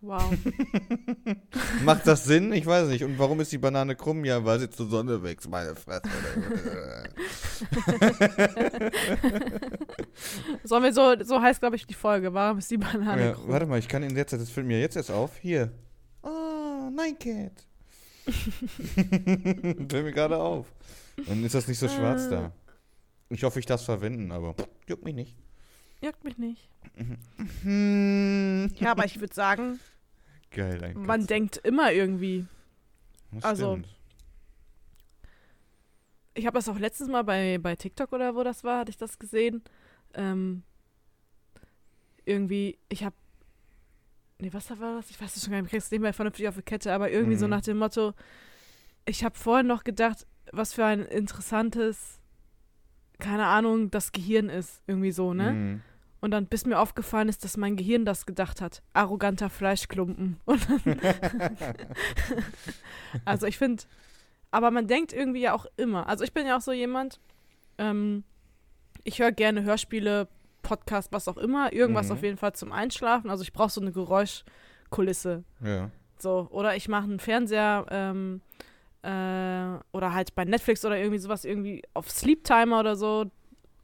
wow. 0.02 0.24
Macht 1.84 2.08
das 2.08 2.26
Sinn? 2.26 2.52
Ich 2.54 2.66
weiß 2.66 2.88
nicht. 2.88 3.04
Und 3.04 3.20
warum 3.20 3.40
ist 3.40 3.52
die 3.52 3.58
Banane 3.58 3.96
krumm? 3.96 4.26
Ja, 4.26 4.44
weil 4.44 4.60
sie 4.60 4.70
zur 4.70 4.88
Sonne 4.88 5.24
wächst, 5.24 5.50
meine 5.50 5.76
Fresse. 5.76 6.04
Sollen 10.64 10.84
wir 10.84 10.94
so, 10.94 11.16
so 11.24 11.42
heißt, 11.42 11.60
glaube 11.60 11.76
ich, 11.76 11.86
die 11.86 11.94
Folge. 11.94 12.34
Warum 12.34 12.58
ist 12.58 12.72
die 12.72 12.78
Banane 12.78 13.26
ja, 13.26 13.32
krumm? 13.34 13.50
warte 13.50 13.66
mal, 13.68 13.80
ich 13.80 13.88
kann 13.88 14.04
in 14.04 14.16
der 14.16 14.28
Zeit, 14.28 14.42
das 14.42 14.50
fällt 14.50 14.68
mir 14.68 14.80
jetzt 14.80 14.96
erst 14.96 15.12
auf. 15.12 15.38
Hier. 15.38 15.72
Oh, 16.24 16.90
nein, 16.92 17.18
Cat. 17.20 17.68
fällt 19.90 19.92
mir 19.92 20.12
gerade 20.12 20.38
auf. 20.38 20.68
Dann 21.26 21.44
ist 21.44 21.56
das 21.56 21.68
nicht 21.68 21.80
so 21.80 21.88
schwarz 21.88 22.30
da. 22.30 22.52
Ich 23.30 23.44
hoffe, 23.44 23.60
ich 23.60 23.66
darf 23.66 23.80
es 23.82 23.86
verwenden, 23.86 24.32
aber 24.32 24.56
juckt 24.88 25.04
mich 25.04 25.16
nicht. 25.16 25.36
Juckt 26.02 26.24
mich 26.24 26.38
nicht. 26.38 26.70
Hm. 27.64 28.72
Ja, 28.80 28.92
aber 28.92 29.06
ich 29.06 29.20
würde 29.20 29.34
sagen, 29.34 29.80
Geil, 30.52 30.84
ein 30.84 30.94
man 31.02 31.22
Katze. 31.22 31.28
denkt 31.28 31.58
immer 31.58 31.92
irgendwie. 31.92 32.46
Das 33.32 33.44
also- 33.44 33.72
stimmt. 33.74 33.88
Ich 36.34 36.46
habe 36.46 36.56
das 36.56 36.70
auch 36.70 36.78
letztes 36.78 37.08
Mal 37.08 37.24
bei, 37.24 37.58
bei 37.58 37.76
TikTok 37.76 38.14
oder 38.14 38.36
wo 38.36 38.44
das 38.44 38.64
war, 38.64 38.80
hatte 38.82 38.92
ich 38.92 38.98
das 38.98 39.18
gesehen. 39.18 39.64
Ähm, 40.14 40.62
irgendwie, 42.26 42.78
ich 42.90 43.04
habe. 43.04 43.16
Nee, 44.40 44.54
was 44.54 44.70
war 44.80 44.96
das? 44.98 45.10
Ich 45.10 45.20
weiß 45.20 45.36
es 45.36 45.44
schon 45.44 45.52
gar 45.52 45.58
nicht, 45.62 45.68
ich 45.68 45.72
krieg's 45.72 45.92
nicht 45.92 46.02
mehr 46.02 46.14
vernünftig 46.14 46.48
auf 46.48 46.56
die 46.56 46.62
Kette, 46.62 46.94
aber 46.94 47.10
irgendwie 47.12 47.38
so 47.38 47.46
Mhm. 47.46 47.52
nach 47.52 47.62
dem 47.62 47.78
Motto, 47.78 48.14
ich 49.06 49.24
habe 49.24 49.38
vorhin 49.38 49.68
noch 49.68 49.84
gedacht, 49.84 50.28
was 50.52 50.74
für 50.74 50.86
ein 50.86 51.04
interessantes, 51.06 52.20
keine 53.20 53.46
Ahnung, 53.48 53.90
das 53.90 54.12
Gehirn 54.12 54.50
ist. 54.50 54.82
Irgendwie 54.86 55.12
so, 55.12 55.34
ne? 55.34 55.54
Mhm. 55.54 55.82
Und 56.20 56.32
dann, 56.32 56.46
bis 56.48 56.66
mir 56.66 56.80
aufgefallen 56.80 57.30
ist, 57.30 57.44
dass 57.44 57.58
mein 57.58 57.76
Gehirn 57.78 58.06
das 58.06 58.26
gedacht 58.26 58.62
hat. 58.62 58.82
Arroganter 58.94 59.50
Fleischklumpen. 59.50 60.40
Also 63.26 63.48
ich 63.48 63.58
finde, 63.58 63.84
aber 64.52 64.72
man 64.72 64.88
denkt 64.88 65.14
irgendwie 65.14 65.42
ja 65.42 65.54
auch 65.54 65.66
immer. 65.78 66.08
Also 66.08 66.24
ich 66.24 66.34
bin 66.34 66.46
ja 66.46 66.58
auch 66.58 66.62
so 66.62 66.72
jemand, 66.72 67.20
ähm, 67.78 68.24
ich 69.04 69.20
höre 69.20 69.32
gerne 69.32 69.64
Hörspiele, 69.64 70.28
Podcast, 70.68 71.12
was 71.14 71.28
auch 71.28 71.38
immer. 71.38 71.72
Irgendwas 71.74 72.08
Mhm. 72.08 72.12
auf 72.14 72.24
jeden 72.24 72.38
Fall 72.38 72.54
zum 72.54 72.72
Einschlafen. 72.72 73.30
Also 73.30 73.44
ich 73.44 73.54
brauche 73.54 73.70
so 73.70 73.80
eine 73.82 73.92
Geräuschkulisse. 73.92 75.44
Ja. 75.64 75.90
So, 76.20 76.48
oder 76.52 76.76
ich 76.76 76.88
mache 76.90 77.04
einen 77.06 77.20
Fernseher 77.20 77.86
ähm, 77.90 78.42
äh, 79.04 79.80
oder 79.92 80.14
halt 80.14 80.36
bei 80.36 80.44
Netflix 80.46 80.84
oder 80.84 80.98
irgendwie 80.98 81.20
sowas 81.20 81.46
irgendwie 81.46 81.84
auf 81.94 82.10
Sleep 82.10 82.44
Timer 82.44 82.80
oder 82.80 82.96
so. 82.96 83.32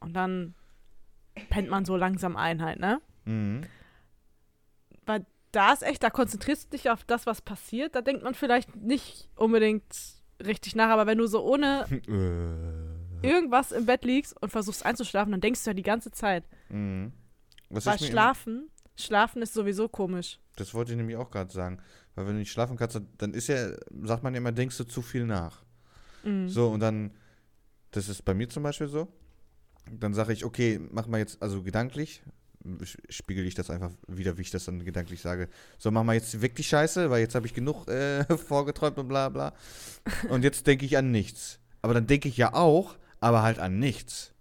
Und 0.00 0.14
dann 0.14 0.54
pennt 1.50 1.70
man 1.70 1.84
so 1.84 1.96
langsam 1.96 2.36
ein 2.36 2.62
halt, 2.62 2.78
ne? 2.80 3.00
Mhm. 3.24 3.62
Da 5.52 5.72
ist 5.72 5.84
echt, 5.84 6.02
da 6.02 6.10
konzentrierst 6.10 6.64
du 6.64 6.76
dich 6.76 6.90
auf 6.90 7.04
das, 7.04 7.26
was 7.26 7.40
passiert. 7.40 7.94
Da 7.94 8.00
denkt 8.02 8.24
man 8.24 8.34
vielleicht 8.34 8.74
nicht 8.74 9.28
unbedingt 9.36 9.84
richtig 10.44 10.74
nach, 10.74 10.88
aber 10.88 11.06
wenn 11.06 11.16
du 11.18 11.28
so 11.28 11.44
ohne 11.44 11.86
Äh. 13.22 13.26
irgendwas 13.26 13.70
im 13.70 13.86
Bett 13.86 14.04
liegst 14.04 14.34
und 14.42 14.50
versuchst 14.50 14.84
einzuschlafen, 14.84 15.30
dann 15.30 15.40
denkst 15.40 15.62
du 15.62 15.70
ja 15.70 15.74
die 15.74 15.84
ganze 15.84 16.10
Zeit. 16.10 16.42
Mhm. 16.68 17.12
Was 17.70 17.86
Weil 17.86 17.98
Schlafen, 17.98 18.70
Schlafen 18.96 19.42
ist 19.42 19.54
sowieso 19.54 19.88
komisch. 19.88 20.38
Das 20.56 20.74
wollte 20.74 20.92
ich 20.92 20.96
nämlich 20.96 21.16
auch 21.16 21.30
gerade 21.30 21.52
sagen. 21.52 21.80
Weil 22.14 22.26
wenn 22.26 22.34
du 22.34 22.38
nicht 22.40 22.52
schlafen 22.52 22.76
kannst, 22.76 23.00
dann 23.18 23.34
ist 23.34 23.48
ja, 23.48 23.70
sagt 24.02 24.22
man 24.22 24.34
ja 24.34 24.38
immer, 24.38 24.52
denkst 24.52 24.76
du 24.78 24.84
zu 24.84 25.02
viel 25.02 25.26
nach. 25.26 25.64
Mhm. 26.22 26.48
So, 26.48 26.68
und 26.68 26.80
dann, 26.80 27.12
das 27.90 28.08
ist 28.08 28.24
bei 28.24 28.34
mir 28.34 28.48
zum 28.48 28.62
Beispiel 28.62 28.88
so. 28.88 29.08
Dann 29.90 30.14
sage 30.14 30.32
ich, 30.32 30.44
okay, 30.44 30.80
mach 30.90 31.06
mal 31.06 31.18
jetzt, 31.18 31.42
also 31.42 31.62
gedanklich, 31.62 32.22
spiegel 33.08 33.46
ich 33.46 33.54
das 33.54 33.68
einfach 33.68 33.90
wieder, 34.06 34.38
wie 34.38 34.42
ich 34.42 34.50
das 34.50 34.64
dann 34.64 34.84
gedanklich 34.84 35.20
sage. 35.20 35.48
So, 35.78 35.90
mach 35.90 36.04
mal 36.04 36.14
jetzt 36.14 36.40
weg 36.40 36.54
die 36.54 36.64
Scheiße, 36.64 37.10
weil 37.10 37.20
jetzt 37.20 37.34
habe 37.34 37.46
ich 37.46 37.54
genug 37.54 37.88
äh, 37.88 38.24
vorgeträumt 38.38 38.98
und 38.98 39.08
bla 39.08 39.28
bla. 39.28 39.52
Und 40.30 40.44
jetzt 40.44 40.66
denke 40.66 40.86
ich 40.86 40.96
an 40.96 41.10
nichts. 41.10 41.58
Aber 41.82 41.92
dann 41.94 42.06
denke 42.06 42.28
ich 42.28 42.36
ja 42.36 42.54
auch, 42.54 42.96
aber 43.20 43.42
halt 43.42 43.58
an 43.58 43.78
nichts. 43.78 44.32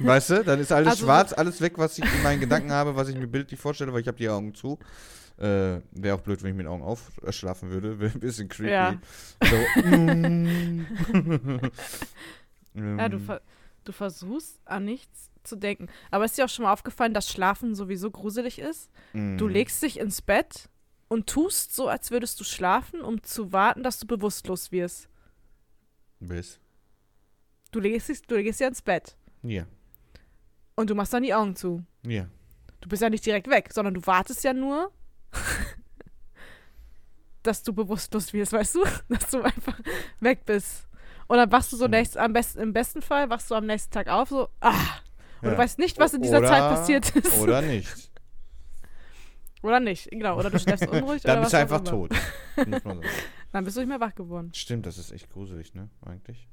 Weißt 0.00 0.30
du? 0.30 0.44
Dann 0.44 0.60
ist 0.60 0.72
alles 0.72 0.88
Also 0.88 1.00
so- 1.00 1.06
schwarz, 1.06 1.32
alles 1.32 1.60
weg, 1.60 1.74
was 1.76 1.98
ich 1.98 2.04
in 2.04 2.22
meinen 2.22 2.40
Gedanken 2.40 2.70
habe, 2.72 2.94
was 2.96 3.08
ich 3.08 3.16
mir 3.16 3.26
bildlich 3.26 3.58
vorstelle, 3.60 3.92
weil 3.92 4.00
ich 4.00 4.08
habe 4.08 4.18
die 4.18 4.28
Augen 4.28 4.54
zu. 4.54 4.78
Äh, 5.38 5.80
Wäre 5.92 6.14
auch 6.16 6.20
blöd, 6.20 6.42
wenn 6.42 6.50
ich 6.50 6.56
mit 6.56 6.66
den 6.66 6.72
Augen 6.72 6.82
aufschlafen 6.82 7.70
würde. 7.70 8.00
Wäre 8.00 8.12
ein 8.12 8.20
bisschen 8.20 8.48
creepy. 8.48 8.70
Ja. 8.72 9.00
So, 9.42 9.80
mm. 9.86 10.86
Ja, 12.74 13.08
du, 13.08 13.16
Ähm, 13.16 13.24
ver 13.24 13.40
du 13.84 13.92
versuchst 13.92 14.60
an 14.64 14.84
nichts 14.84 15.30
zu 15.44 15.56
denken. 15.56 15.88
Aber 16.10 16.24
ist 16.24 16.36
dir 16.36 16.44
auch 16.44 16.48
schon 16.48 16.64
mal 16.64 16.72
aufgefallen, 16.72 17.14
dass 17.14 17.28
Schlafen 17.30 17.74
sowieso 17.74 18.10
gruselig 18.10 18.58
ist? 18.58 18.90
Du 19.12 19.46
mm. 19.46 19.48
legst 19.48 19.82
dich 19.82 19.98
ins 19.98 20.20
Bett 20.22 20.68
und 21.08 21.26
tust 21.28 21.74
so, 21.74 21.88
als 21.88 22.10
würdest 22.10 22.38
du 22.38 22.44
schlafen, 22.44 23.00
um 23.00 23.22
zu 23.22 23.52
warten, 23.52 23.82
dass 23.82 23.98
du 23.98 24.06
bewusstlos 24.06 24.70
wirst. 24.72 25.08
Bis. 26.20 26.60
Du 27.70 27.80
legst, 27.80 28.08
dich, 28.08 28.22
du 28.22 28.34
legst 28.36 28.60
ja 28.60 28.68
ins 28.68 28.82
Bett 28.82 29.16
Ja. 29.42 29.64
Und 30.78 30.88
du 30.90 30.94
machst 30.94 31.12
dann 31.12 31.24
die 31.24 31.34
Augen 31.34 31.56
zu. 31.56 31.84
Ja. 32.06 32.28
Du 32.80 32.88
bist 32.88 33.02
ja 33.02 33.10
nicht 33.10 33.26
direkt 33.26 33.48
weg, 33.50 33.70
sondern 33.72 33.94
du 33.94 34.06
wartest 34.06 34.44
ja 34.44 34.52
nur, 34.52 34.92
dass 37.42 37.62
du 37.62 37.72
bewusstlos 37.72 38.32
wirst, 38.32 38.52
weißt 38.52 38.74
du? 38.76 38.84
Dass 39.08 39.30
du 39.30 39.42
einfach 39.42 39.78
weg 40.20 40.44
bist. 40.44 40.86
Und 41.26 41.36
dann 41.38 41.50
wachst 41.52 41.72
du 41.72 41.76
so 41.76 41.84
Hm. 41.84 41.90
nächst, 41.92 42.16
am 42.16 42.32
besten, 42.32 42.60
im 42.60 42.72
besten 42.72 43.02
Fall, 43.02 43.28
wachst 43.30 43.50
du 43.50 43.54
am 43.54 43.66
nächsten 43.66 43.90
Tag 43.92 44.08
auf, 44.08 44.28
so, 44.28 44.48
ah. 44.60 44.72
Und 45.42 45.48
ja. 45.48 45.50
du 45.54 45.58
weißt 45.58 45.78
nicht, 45.78 45.98
was 45.98 46.14
in 46.14 46.22
dieser 46.22 46.38
Oder- 46.38 46.48
Zeit 46.48 46.60
passiert 46.60 47.16
ist. 47.16 47.38
Oder 47.38 47.60
nicht. 47.62 48.10
Oder 49.62 49.80
nicht, 49.80 50.08
genau. 50.10 50.38
Oder 50.38 50.50
du 50.50 50.58
schläfst 50.60 50.86
unruhig 50.86 51.22
Dann 51.22 51.40
bist 51.40 51.52
du 51.52 51.58
einfach 51.58 51.80
tot. 51.82 52.12
Dann 52.56 53.64
bist 53.64 53.76
du 53.76 53.80
nicht 53.80 53.88
mehr 53.88 54.00
wach 54.00 54.14
geworden. 54.14 54.52
Stimmt, 54.54 54.86
das 54.86 54.98
ist 54.98 55.10
echt 55.10 55.28
gruselig, 55.30 55.74
ne? 55.74 55.90
Eigentlich. 56.06 56.48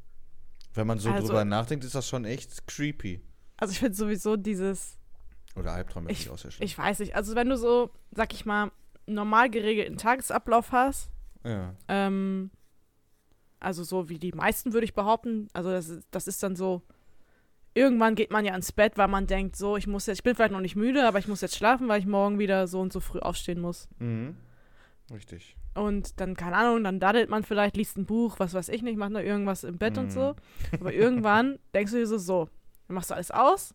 Wenn 0.74 0.88
man 0.88 0.98
so 0.98 1.12
Also- 1.12 1.28
drüber 1.28 1.46
nachdenkt, 1.46 1.86
ist 1.86 1.94
das 1.96 2.08
schon 2.08 2.26
echt 2.26 2.66
creepy. 2.68 3.22
Also 3.58 3.72
ich 3.72 3.80
finde 3.80 3.96
sowieso 3.96 4.36
dieses, 4.38 4.98
Oder 5.56 5.74
Albträume 5.74 6.12
ich 6.12 6.30
auch 6.30 6.38
sehr 6.38 6.52
schlimm. 6.52 6.66
ich 6.66 6.78
weiß 6.78 7.00
nicht, 7.00 7.16
also 7.16 7.36
wenn 7.36 7.50
du 7.50 7.58
so, 7.58 7.90
sag 8.12 8.34
ich 8.34 8.46
mal, 8.46 8.72
normal 9.08 9.50
geregelten 9.50 9.98
Tagesablauf 9.98 10.72
hast, 10.72 11.10
ja. 11.44 11.74
ähm, 11.88 12.52
also 13.60 13.84
so 13.84 14.10
wie 14.10 14.20
die 14.20 14.32
meisten 14.34 14.74
würde 14.74 14.86
ich 14.86 14.94
behaupten, 14.94 15.48
also 15.54 15.70
das, 15.72 15.90
ist- 15.90 16.08
das 16.12 16.28
ist 16.28 16.44
dann 16.44 16.56
so, 16.56 16.82
irgendwann 17.74 18.16
geht 18.16 18.32
man 18.32 18.46
ja 18.46 18.56
ins 18.56 18.72
Bett, 18.72 18.98
weil 18.98 19.08
man 19.08 19.28
denkt, 19.28 19.56
so, 19.56 19.78
ich 19.78 19.88
muss 19.88 20.06
jetzt, 20.06 20.20
ich 20.20 20.24
bin 20.24 20.36
vielleicht 20.36 20.52
noch 20.52 20.62
nicht 20.62 20.76
müde, 20.76 21.08
aber 21.08 21.20
ich 21.20 21.28
muss 21.28 21.42
jetzt 21.42 21.56
schlafen, 21.56 21.88
weil 21.88 22.00
ich 22.00 22.06
morgen 22.06 22.40
wieder 22.40 22.68
so 22.68 22.80
und 22.82 22.92
so 22.94 23.00
früh 23.00 23.20
aufstehen 23.20 23.60
muss. 23.62 23.88
Mhm. 24.00 24.36
Richtig. 25.12 25.56
Und 25.76 26.20
dann, 26.20 26.36
keine 26.36 26.56
Ahnung, 26.56 26.84
dann 26.84 27.00
daddelt 27.00 27.30
man 27.30 27.44
vielleicht, 27.44 27.76
liest 27.78 27.98
ein 27.98 28.06
Buch, 28.06 28.40
was 28.40 28.54
weiß 28.54 28.70
ich 28.70 28.82
nicht, 28.82 28.98
macht 28.98 29.12
noch 29.12 29.20
irgendwas 29.20 29.64
im 29.64 29.78
Bett 29.78 29.98
und 29.98 30.06
Mhm. 30.06 30.10
so. 30.12 30.36
Aber 30.80 30.94
irgendwann 30.94 31.60
denkst 31.74 31.92
du 31.92 31.98
dir 31.98 32.08
so, 32.08 32.18
so, 32.18 32.50
dann 32.88 32.96
machst 32.96 33.10
du 33.10 33.16
alles 33.16 33.32
aus. 33.32 33.74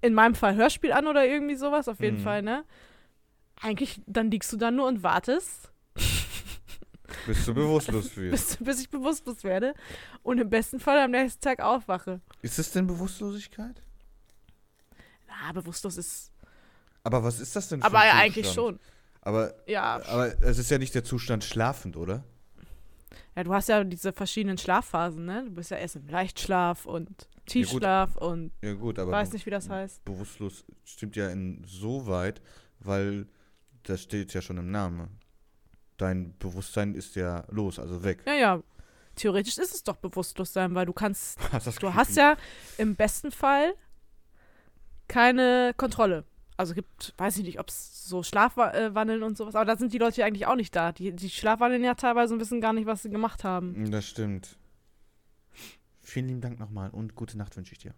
In 0.00 0.14
meinem 0.14 0.34
Fall 0.34 0.56
Hörspiel 0.56 0.92
an 0.92 1.06
oder 1.06 1.24
irgendwie 1.26 1.54
sowas, 1.54 1.88
auf 1.88 2.00
jeden 2.00 2.18
Mhm. 2.18 2.22
Fall, 2.22 2.42
ne? 2.42 2.64
Eigentlich, 3.60 4.00
dann 4.06 4.30
liegst 4.30 4.52
du 4.52 4.56
da 4.56 4.70
nur 4.70 4.88
und 4.88 5.02
wartest, 5.04 5.70
Bis 7.26 7.44
du 7.44 7.54
bewusstlos 7.54 8.16
wirst. 8.16 8.58
bis, 8.58 8.66
bis 8.66 8.80
ich 8.80 8.90
bewusstlos 8.90 9.44
werde 9.44 9.74
und 10.24 10.38
im 10.38 10.50
besten 10.50 10.80
Fall 10.80 10.98
am 10.98 11.12
nächsten 11.12 11.40
Tag 11.40 11.60
aufwache. 11.60 12.20
Ist 12.40 12.58
es 12.58 12.72
denn 12.72 12.86
Bewusstlosigkeit? 12.88 13.80
Na, 15.28 15.52
bewusstlos 15.52 15.96
ist. 15.98 16.32
Aber 17.04 17.22
was 17.22 17.38
ist 17.40 17.54
das 17.54 17.68
denn 17.68 17.80
für 17.80 17.86
Aber 17.86 18.00
ein 18.00 18.06
ja, 18.08 18.14
eigentlich 18.22 18.46
Zustand? 18.46 18.80
schon. 18.80 18.80
Aber, 19.20 19.54
Ja. 19.68 20.02
aber 20.06 20.42
es 20.42 20.58
ist 20.58 20.70
ja 20.70 20.78
nicht 20.78 20.94
der 20.94 21.04
Zustand 21.04 21.44
schlafend, 21.44 21.96
oder? 21.96 22.24
Ja, 23.36 23.44
du 23.44 23.54
hast 23.54 23.68
ja 23.68 23.84
diese 23.84 24.12
verschiedenen 24.12 24.58
Schlafphasen, 24.58 25.24
ne? 25.24 25.44
Du 25.44 25.50
bist 25.52 25.70
ja 25.70 25.76
erst 25.76 25.96
im 25.96 26.08
Leichtschlaf 26.08 26.86
und 26.86 27.28
Tiefschlaf 27.52 28.16
und 28.16 28.52
Ja 28.62 28.74
gut, 28.74 28.98
aber 28.98 29.12
weiß 29.12 29.32
nicht, 29.32 29.46
wie 29.46 29.50
das 29.50 29.68
heißt. 29.68 30.04
bewusstlos 30.04 30.64
stimmt 30.84 31.16
ja 31.16 31.28
insoweit, 31.30 32.40
weil 32.80 33.26
das 33.84 34.02
steht 34.02 34.32
ja 34.34 34.40
schon 34.42 34.58
im 34.58 34.70
Namen. 34.70 35.18
Dein 35.96 36.36
Bewusstsein 36.38 36.94
ist 36.94 37.14
ja 37.16 37.44
los, 37.50 37.78
also 37.78 38.02
weg. 38.02 38.22
Ja, 38.26 38.34
ja. 38.34 38.62
Theoretisch 39.14 39.58
ist 39.58 39.74
es 39.74 39.82
doch 39.84 39.96
Bewusstlosigkeit, 39.96 40.74
weil 40.74 40.86
du 40.86 40.92
kannst 40.92 41.38
Hast 41.52 41.66
das 41.66 41.74
Du 41.76 41.86
Gefühl- 41.86 41.94
hast 41.94 42.16
ja 42.16 42.36
im 42.78 42.96
besten 42.96 43.30
Fall 43.30 43.74
keine 45.08 45.74
Kontrolle. 45.76 46.24
Also 46.56 46.74
gibt, 46.74 47.14
weiß 47.16 47.38
ich 47.38 47.44
nicht, 47.44 47.58
ob 47.60 47.68
es 47.68 48.06
so 48.08 48.22
Schlafwandeln 48.22 49.22
und 49.22 49.36
sowas, 49.36 49.54
aber 49.54 49.64
da 49.64 49.76
sind 49.76 49.92
die 49.92 49.98
Leute 49.98 50.20
ja 50.20 50.26
eigentlich 50.26 50.46
auch 50.46 50.54
nicht 50.54 50.74
da. 50.76 50.92
Die, 50.92 51.12
die 51.12 51.30
schlafwandeln 51.30 51.82
ja 51.82 51.94
teilweise 51.94 52.34
und 52.34 52.40
wissen 52.40 52.60
gar 52.60 52.72
nicht, 52.72 52.86
was 52.86 53.02
sie 53.02 53.10
gemacht 53.10 53.42
haben. 53.42 53.90
Das 53.90 54.06
stimmt. 54.06 54.56
Vielen 56.12 56.28
lieben 56.28 56.42
Dank 56.42 56.58
nochmal 56.58 56.90
und 56.90 57.14
gute 57.14 57.38
Nacht 57.38 57.56
wünsche 57.56 57.72
ich 57.72 57.78
dir. 57.78 57.94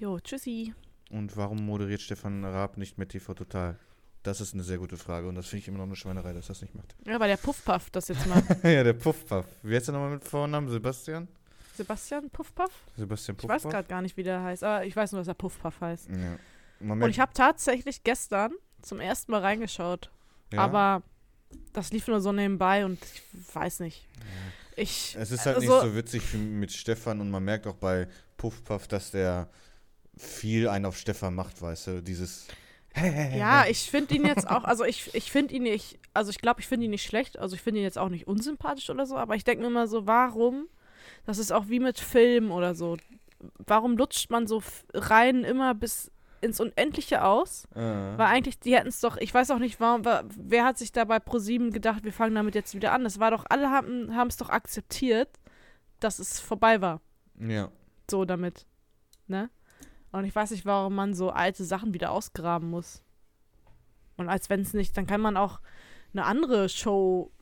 Jo, 0.00 0.18
tschüssi. 0.18 0.74
Und 1.08 1.36
warum 1.36 1.64
moderiert 1.64 2.00
Stefan 2.00 2.44
Raab 2.44 2.78
nicht 2.78 2.98
mit 2.98 3.10
TV 3.10 3.32
Total? 3.32 3.78
Das 4.24 4.40
ist 4.40 4.54
eine 4.54 4.64
sehr 4.64 4.78
gute 4.78 4.96
Frage 4.96 5.28
und 5.28 5.36
das 5.36 5.46
finde 5.46 5.60
ich 5.60 5.68
immer 5.68 5.78
noch 5.78 5.84
eine 5.84 5.94
Schweinerei, 5.94 6.32
dass 6.32 6.48
das 6.48 6.62
nicht 6.62 6.74
macht. 6.74 6.96
Ja, 7.06 7.20
weil 7.20 7.28
der 7.28 7.36
Puffpuff 7.36 7.90
das 7.90 8.08
jetzt 8.08 8.26
mal. 8.26 8.42
ja, 8.64 8.82
der 8.82 8.94
Puffpuff. 8.94 9.46
Wie 9.62 9.76
heißt 9.76 9.86
der 9.86 9.92
nochmal 9.92 10.10
mit 10.10 10.24
Vornamen? 10.24 10.68
Sebastian? 10.68 11.28
Sebastian 11.76 12.28
Puffpuff? 12.28 12.72
Sebastian 12.96 13.36
Ich 13.36 13.42
Puffpuff? 13.42 13.64
weiß 13.66 13.70
gerade 13.70 13.86
gar 13.86 14.02
nicht, 14.02 14.16
wie 14.16 14.24
der 14.24 14.42
heißt, 14.42 14.64
aber 14.64 14.84
ich 14.84 14.96
weiß 14.96 15.12
nur, 15.12 15.20
dass 15.20 15.28
er 15.28 15.34
Puffpuff 15.34 15.80
heißt. 15.80 16.08
Ja. 16.08 16.38
Und 16.80 17.08
ich 17.08 17.20
habe 17.20 17.32
tatsächlich 17.34 18.02
gestern 18.02 18.50
zum 18.82 18.98
ersten 18.98 19.30
Mal 19.30 19.42
reingeschaut, 19.42 20.10
ja? 20.52 20.58
aber 20.58 21.04
das 21.72 21.92
lief 21.92 22.08
nur 22.08 22.20
so 22.20 22.32
nebenbei 22.32 22.84
und 22.84 22.98
ich 23.00 23.54
weiß 23.54 23.78
nicht. 23.78 24.08
Ich, 24.76 25.16
Es 25.18 25.30
ist 25.30 25.46
halt 25.46 25.56
also- 25.56 25.72
nicht 25.72 25.82
so 25.82 25.96
witzig 25.96 26.32
wie 26.32 26.38
mit 26.38 26.72
Stefan 26.72 27.20
und 27.20 27.30
man 27.30 27.44
merkt 27.44 27.66
auch 27.66 27.76
bei 27.76 28.08
Puffpuff, 28.36 28.88
dass 28.88 29.10
der 29.10 29.48
viel 30.16 30.68
einen 30.68 30.86
auf 30.86 30.96
Stefan 30.96 31.34
macht, 31.34 31.60
weißt 31.60 31.86
du, 31.88 32.02
dieses 32.02 32.46
Ja, 33.36 33.66
ich 33.66 33.90
finde 33.90 34.14
ihn 34.14 34.24
jetzt 34.24 34.48
auch, 34.48 34.64
also 34.64 34.84
ich, 34.84 35.12
ich 35.14 35.30
finde 35.32 35.54
ihn 35.54 35.64
nicht, 35.64 35.98
also 36.12 36.30
ich 36.30 36.38
glaube, 36.38 36.60
ich 36.60 36.68
finde 36.68 36.84
ihn 36.84 36.90
nicht 36.90 37.04
schlecht, 37.04 37.38
also 37.38 37.56
ich 37.56 37.62
finde 37.62 37.80
ihn 37.80 37.84
jetzt 37.84 37.98
auch 37.98 38.08
nicht 38.08 38.26
unsympathisch 38.26 38.88
oder 38.90 39.06
so, 39.06 39.16
aber 39.16 39.34
ich 39.34 39.44
denke 39.44 39.62
mir 39.62 39.68
immer 39.68 39.88
so, 39.88 40.06
warum, 40.06 40.68
das 41.26 41.38
ist 41.38 41.52
auch 41.52 41.68
wie 41.68 41.80
mit 41.80 41.98
Filmen 41.98 42.50
oder 42.52 42.74
so, 42.74 42.96
warum 43.58 43.96
lutscht 43.96 44.30
man 44.30 44.46
so 44.46 44.62
rein 44.92 45.42
immer 45.42 45.74
bis 45.74 46.10
ins 46.44 46.60
Unendliche 46.60 47.24
aus? 47.24 47.66
äh, 47.74 47.78
Weil 47.80 48.26
eigentlich, 48.26 48.58
die 48.60 48.74
hätten 48.76 48.88
es 48.88 49.00
doch, 49.00 49.16
ich 49.16 49.32
weiß 49.34 49.50
auch 49.50 49.58
nicht, 49.58 49.80
warum, 49.80 50.04
wa- 50.04 50.22
wer 50.36 50.64
hat 50.64 50.78
sich 50.78 50.92
da 50.92 51.04
bei 51.04 51.18
ProSieben 51.18 51.70
gedacht, 51.72 52.04
wir 52.04 52.12
fangen 52.12 52.34
damit 52.34 52.54
jetzt 52.54 52.74
wieder 52.74 52.92
an? 52.92 53.02
Das 53.04 53.18
war 53.18 53.30
doch, 53.30 53.44
alle 53.48 53.70
haben 53.70 54.28
es 54.28 54.36
doch 54.36 54.50
akzeptiert, 54.50 55.28
dass 56.00 56.18
es 56.18 56.38
vorbei 56.40 56.80
war, 56.80 57.00
ja. 57.40 57.70
so 58.10 58.24
damit, 58.24 58.66
ne? 59.26 59.50
Und 60.12 60.24
ich 60.26 60.34
weiß 60.34 60.52
nicht, 60.52 60.64
warum 60.64 60.94
man 60.94 61.14
so 61.14 61.30
alte 61.30 61.64
Sachen 61.64 61.92
wieder 61.94 62.12
ausgraben 62.12 62.70
muss. 62.70 63.02
Und 64.16 64.28
als 64.28 64.48
wenn 64.48 64.60
es 64.60 64.72
nicht, 64.74 64.96
dann 64.96 65.06
kann 65.08 65.20
man 65.20 65.36
auch 65.36 65.58
eine 66.12 66.24
andere 66.24 66.68
Show 66.68 67.32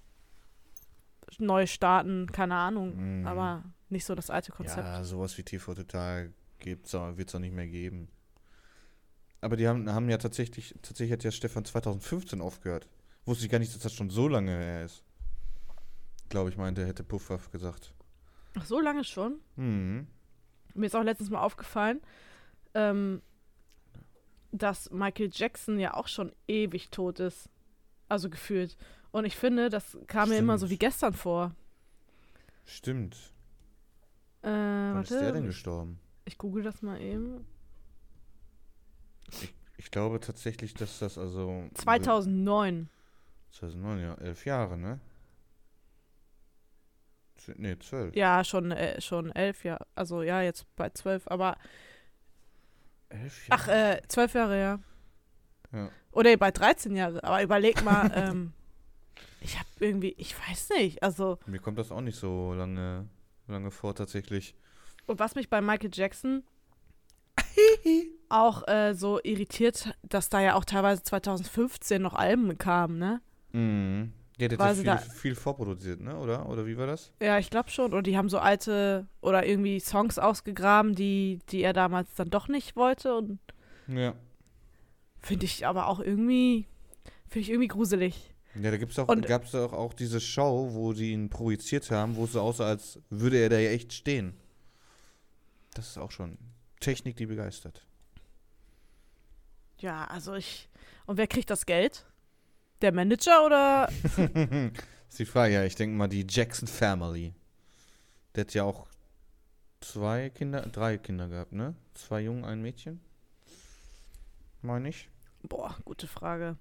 neu 1.39 1.67
starten, 1.67 2.31
keine 2.33 2.55
Ahnung. 2.55 3.21
Mhm. 3.21 3.27
Aber 3.27 3.63
nicht 3.89 4.05
so 4.07 4.15
das 4.15 4.31
alte 4.31 4.53
Konzept. 4.53 4.87
Ja, 4.87 5.05
sowas 5.05 5.37
wie 5.37 5.43
TV 5.43 5.75
Total 5.75 6.33
gibt's 6.59 6.95
auch, 6.95 7.17
wird's 7.17 7.35
auch 7.35 7.41
nicht 7.41 7.55
mehr 7.55 7.67
geben. 7.67 8.09
Aber 9.43 9.57
die 9.57 9.67
haben, 9.69 9.93
haben 9.93 10.09
ja 10.09 10.19
tatsächlich, 10.19 10.75
tatsächlich 10.83 11.13
hat 11.13 11.25
ja 11.25 11.33
Stefan 11.33 11.65
2015 11.65 12.41
aufgehört. 12.41 12.89
Wusste 13.27 13.45
ich 13.45 13.51
gar 13.51 13.59
nicht, 13.59 13.75
dass 13.75 13.83
das 13.83 13.93
schon 13.93 14.09
so 14.09 14.29
lange 14.29 14.53
her 14.53 14.85
ist. 14.85 15.05
Glaube 16.29 16.49
ich, 16.49 16.57
meinte, 16.57 16.87
hätte 16.87 17.03
Puffpuff 17.03 17.51
gesagt. 17.51 17.93
Ach, 18.55 18.65
so 18.65 18.81
lange 18.81 19.05
schon? 19.05 19.41
Mhm. 19.57 20.07
Mir 20.75 20.87
ist 20.87 20.95
auch 20.97 21.03
letztens 21.03 21.29
mal 21.29 21.43
aufgefallen, 21.43 22.01
ähm, 22.75 23.21
dass 24.53 24.91
Michael 24.91 25.31
Jackson 25.33 25.79
ja 25.79 25.95
auch 25.95 26.07
schon 26.09 26.33
ewig 26.47 26.91
tot 26.91 27.19
ist. 27.19 27.51
Also 28.09 28.31
gefühlt. 28.31 28.77
Und 29.11 29.25
ich 29.25 29.37
finde, 29.37 29.71
das 29.71 29.99
kam 30.07 30.29
mir 30.29 30.39
immer 30.39 30.57
so 30.57 30.67
Stimmt. 30.67 30.81
wie 30.81 30.87
gestern 30.87 31.13
vor. 31.15 31.55
Stimmt. 32.65 33.17
Äh, 34.43 34.49
Wann 34.49 34.95
warte. 34.95 35.15
ist 35.15 35.21
der 35.21 35.33
denn 35.33 35.47
gestorben? 35.47 35.99
Ich 36.27 36.39
google 36.39 36.63
das 36.63 36.81
mal 36.83 37.01
eben. 37.01 37.45
Ich 39.77 39.91
glaube 39.91 40.21
tatsächlich, 40.21 40.75
dass 40.75 40.99
das 41.01 41.19
also. 41.19 41.69
2009. 41.75 42.89
2009, 43.51 44.01
ja. 44.01 44.15
Elf 44.15 44.47
Jahre, 44.47 44.79
ne? 44.79 45.01
Z- 47.37 47.59
Nee, 47.59 47.79
zwölf. 47.79 48.15
Ja, 48.15 48.45
schon, 48.45 48.71
äh, 48.71 49.01
schon 49.01 49.31
elf 49.33 49.65
Jahre. 49.65 49.87
Also 49.95 50.23
ja, 50.23 50.43
jetzt 50.43 50.67
bei 50.77 50.91
zwölf, 50.91 51.27
aber. 51.27 51.57
Elf 53.09 53.49
Jahre? 53.49 53.61
Ach, 53.63 53.69
äh, 53.69 54.03
zwölf 54.09 54.35
Jahre, 54.35 54.59
ja. 54.61 54.79
Ja. 55.73 55.91
Oder 56.13 56.37
bei 56.37 56.51
13 56.51 56.95
Jahre. 56.97 57.23
Aber 57.25 57.43
überleg 57.43 57.83
mal, 57.83 58.11
ähm, 58.15 58.53
ich 59.41 59.59
hab 59.59 59.67
irgendwie, 59.81 60.15
ich 60.19 60.37
weiß 60.39 60.71
nicht. 60.79 61.03
Also, 61.03 61.39
Mir 61.47 61.59
kommt 61.61 61.79
das 61.79 61.91
auch 61.91 62.01
nicht 62.01 62.19
so 62.19 62.53
lange, 62.55 63.09
lange 63.49 63.71
vor, 63.71 63.95
tatsächlich. 63.95 64.55
und 65.07 65.19
was 65.19 65.35
mich 65.35 65.49
bei 65.51 65.61
Michael 65.61 65.91
Jackson 65.93 66.45
auch 68.29 68.67
äh, 68.69 68.95
so 68.95 69.21
irritiert, 69.23 69.95
dass 70.03 70.29
da 70.29 70.41
ja 70.41 70.55
auch 70.55 70.65
teilweise 70.65 71.03
2015 71.03 72.01
noch 72.01 72.15
Alben 72.15 72.57
kamen, 72.59 72.99
ne? 72.99 73.21
Mhm. 73.53 74.13
Ja, 74.39 74.49
der 74.49 74.59
hat 74.59 74.77
sie 74.77 74.83
viel, 74.85 74.99
viel 75.15 75.35
vorproduziert, 75.35 76.01
ne? 76.01 76.17
Oder? 76.19 76.49
Oder 76.49 76.67
wie 76.67 76.77
war 76.77 76.87
das? 76.87 77.13
Ja, 77.21 77.39
ich 77.39 77.51
glaube 77.51 77.71
schon. 77.71 77.93
Oder 77.93 78.03
die 78.03 78.17
haben 78.17 78.29
so 78.31 78.39
alte 78.39 79.07
oder 79.21 79.47
irgendwie 79.47 79.79
Songs 79.79 80.19
ausgegraben, 80.19 80.95
die, 80.95 81.39
die 81.51 81.63
er 81.63 81.73
damals 81.75 82.15
dann 82.17 82.31
doch 82.31 82.49
nicht 82.49 82.75
wollte. 82.75 83.15
Und 83.15 83.39
Ja. 83.89 84.15
finde 85.21 85.45
ich 85.45 85.67
aber 85.67 85.87
auch 85.87 86.01
irgendwie, 86.01 86.67
finde 87.29 87.41
ich 87.41 87.51
irgendwie 87.51 87.69
gruselig. 87.69 88.35
Ja, 88.61 88.71
da 88.71 88.77
gibt's 88.79 88.99
auch, 88.99 89.09
Und- 89.09 89.27
gab's 89.27 89.53
doch 89.53 89.73
auch 89.75 89.93
diese 89.95 90.21
Show, 90.21 90.71
wo 90.73 90.93
die 90.93 91.13
ihn 91.13 91.29
projiziert 91.31 91.91
haben, 91.91 92.17
wo 92.17 92.25
es 92.25 92.33
so 92.33 92.41
aussah, 92.41 92.67
als 92.67 93.01
würde 93.11 93.37
er 93.39 93.49
da 93.51 93.59
ja 93.59 93.71
echt 93.71 93.93
stehen. 93.93 94.35
Das 95.75 95.89
ist 95.89 95.99
auch 95.99 96.11
schon 96.11 96.37
Technik, 96.83 97.17
die 97.17 97.27
begeistert. 97.27 97.87
Ja, 99.79 100.05
also 100.07 100.35
ich. 100.35 100.69
Und 101.07 101.17
wer 101.17 101.27
kriegt 101.27 101.51
das 101.51 101.67
Geld? 101.67 102.05
Der 102.83 102.93
Manager 102.93 103.45
oder? 103.47 103.89
ist 105.09 105.19
die 105.19 105.25
Frage, 105.27 105.55
ja, 105.55 105.65
ich 105.65 105.75
denke 105.75 105.97
mal 105.97 106.09
die 106.09 106.27
Jackson 106.29 106.69
Family. 106.69 107.33
Der 108.35 108.45
hat 108.45 108.55
ja 108.55 108.65
auch 108.65 108.87
zwei 109.81 110.31
Kinder, 110.31 110.63
drei 110.63 110.99
Kinder 110.99 111.29
gehabt, 111.29 111.53
ne? 111.53 111.75
Zwei 111.95 112.21
Jungen, 112.23 112.45
ein 112.45 112.63
Mädchen. 112.63 113.01
Meine 114.63 114.89
ich. 114.91 115.09
Boah, 115.43 115.77
gute 115.85 116.07
Frage. 116.07 116.57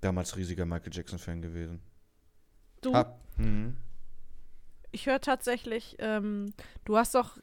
Damals 0.00 0.36
riesiger 0.36 0.64
Michael 0.66 0.92
Jackson-Fan 0.94 1.42
gewesen. 1.42 1.80
Du, 2.82 2.94
Ah, 2.94 3.18
mhm. 3.36 3.76
ich 4.92 5.06
höre 5.06 5.20
tatsächlich, 5.20 5.96
ähm, 5.98 6.52
du 6.84 6.96
hast 6.96 7.14
doch, 7.14 7.38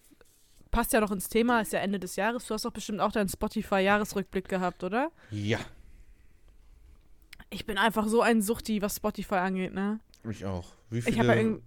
passt 0.75 0.91
ja 0.93 0.99
noch 0.99 1.11
ins 1.11 1.29
Thema, 1.29 1.61
ist 1.61 1.71
ja 1.73 1.79
Ende 1.79 1.99
des 1.99 2.15
Jahres, 2.17 2.45
du 2.47 2.53
hast 2.53 2.65
doch 2.65 2.71
bestimmt 2.71 2.99
auch 2.99 3.11
deinen 3.11 3.29
Spotify-Jahresrückblick 3.29 4.47
gehabt, 4.49 4.83
oder? 4.83 5.11
Ja, 5.31 5.59
Ich 7.49 7.65
bin 7.65 7.77
einfach 7.77 8.07
so 8.07 8.21
ein 8.21 8.41
Suchti, 8.41 8.81
was 8.81 8.97
Spotify 8.97 9.35
angeht, 9.35 9.73
ne? 9.73 9.99
ich 10.29 10.45
auch. 10.45 10.73
Wie 10.89 10.97
Ich 10.99 11.05
viele? 11.05 11.17
habe 11.19 11.27
ja 11.29 11.35
irgendwie. 11.35 11.63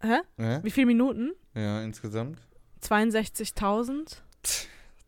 Hä? 0.00 0.18
Hä? 0.36 0.60
Wie 0.62 0.70
viele 0.70 0.86
Minuten? 0.86 1.32
Ja, 1.54 1.82
insgesamt. 1.82 2.40
62.000. 2.82 4.16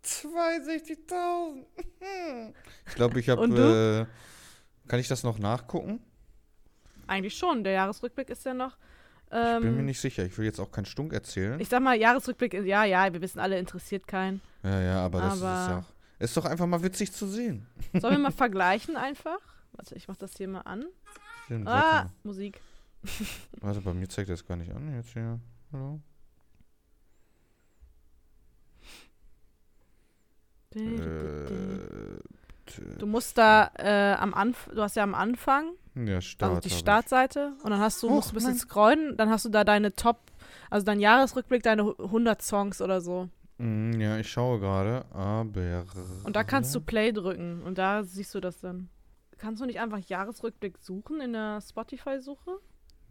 62.000. 0.04 1.64
Ich 2.86 2.94
glaube, 2.94 3.18
ich 3.20 3.28
habe. 3.28 4.06
Äh, 4.06 4.88
kann 4.88 5.00
ich 5.00 5.08
das 5.08 5.22
noch 5.22 5.38
nachgucken? 5.38 6.00
Eigentlich 7.06 7.36
schon. 7.36 7.64
Der 7.64 7.72
Jahresrückblick 7.72 8.30
ist 8.30 8.44
ja 8.44 8.54
noch. 8.54 8.76
Ich 9.32 9.36
bin 9.60 9.72
mir 9.74 9.78
Ähm, 9.78 9.84
nicht 9.84 10.00
sicher. 10.00 10.24
Ich 10.24 10.36
will 10.36 10.44
jetzt 10.44 10.58
auch 10.58 10.72
keinen 10.72 10.86
Stunk 10.86 11.12
erzählen. 11.12 11.60
ich 11.60 11.68
sag 11.68 11.80
mal, 11.82 11.96
Jahresrückblick, 11.96 12.52
ist- 12.54 12.66
ja, 12.66 12.84
ja, 12.84 13.12
wir 13.12 13.20
wissen 13.20 13.38
alle, 13.38 13.58
interessiert 13.58 14.06
keinen. 14.08 14.40
ja, 14.64 14.80
ja, 14.80 15.04
aber 15.04 15.20
das 15.20 15.40
Aber- 15.42 15.60
ist 15.62 15.70
doch. 15.88 15.94
Ist 16.18 16.36
doch 16.36 16.44
einfach 16.44 16.66
mal 16.66 16.82
witzig 16.82 17.12
zu 17.12 17.26
sehen. 17.26 17.66
Sollen 17.98 18.14
wir 18.14 18.18
mal 18.18 18.30
vergleichen 18.32 18.96
einfach? 18.96 19.38
Warte, 19.72 19.94
ich 19.94 20.06
mach 20.08 20.16
das 20.16 20.36
hier 20.36 20.48
mal 20.48 20.60
an. 20.62 20.84
Stimmt, 21.46 21.66
Ah, 21.68 21.70
warte, 22.02 22.10
Musik. 22.24 22.60
mal. 23.02 23.10
warte, 23.62 23.80
bei 23.80 23.94
mir 23.94 24.08
zeigt 24.08 24.28
das 24.30 24.44
gar 24.46 24.56
nicht 24.56 24.72
an. 24.74 24.92
Jetzt 24.96 25.12
hier. 25.12 25.38
Hallo? 25.72 26.00
Äh, 30.74 32.20
Du 32.98 33.06
musst 33.06 33.36
da 33.36 33.68
äh, 33.78 34.12
am 34.14 34.32
Anf 34.32 34.70
du 34.72 34.80
hast 34.80 34.94
ja 34.94 35.02
am 35.02 35.14
Anfang, 35.14 35.70
ja, 36.06 36.20
Start. 36.20 36.50
also 36.50 36.60
die 36.60 36.68
hab 36.68 36.74
ich. 36.74 36.78
Startseite, 36.80 37.52
und 37.62 37.70
dann 37.70 37.80
hast 37.80 38.02
du, 38.02 38.08
Och, 38.08 38.12
musst 38.12 38.28
du 38.28 38.32
ein 38.32 38.34
bisschen 38.36 38.50
nein. 38.52 38.58
scrollen, 38.58 39.16
dann 39.16 39.30
hast 39.30 39.44
du 39.44 39.48
da 39.48 39.64
deine 39.64 39.94
Top, 39.94 40.18
also 40.70 40.84
dein 40.84 41.00
Jahresrückblick, 41.00 41.62
deine 41.62 41.82
100 41.98 42.42
Songs 42.42 42.80
oder 42.80 43.00
so. 43.00 43.28
Mm, 43.58 44.00
Ja, 44.00 44.16
ich 44.18 44.30
schaue 44.30 44.58
gerade, 44.60 45.04
aber. 45.14 45.84
Und 46.24 46.36
da 46.36 46.44
kannst 46.44 46.74
du 46.74 46.80
Play 46.80 47.12
drücken 47.12 47.62
und 47.62 47.78
da 47.78 48.02
siehst 48.04 48.34
du 48.34 48.40
das 48.40 48.60
dann. 48.60 48.88
Kannst 49.38 49.60
du 49.62 49.66
nicht 49.66 49.80
einfach 49.80 49.98
Jahresrückblick 49.98 50.78
suchen 50.78 51.20
in 51.20 51.32
der 51.32 51.60
Spotify-Suche? 51.60 52.58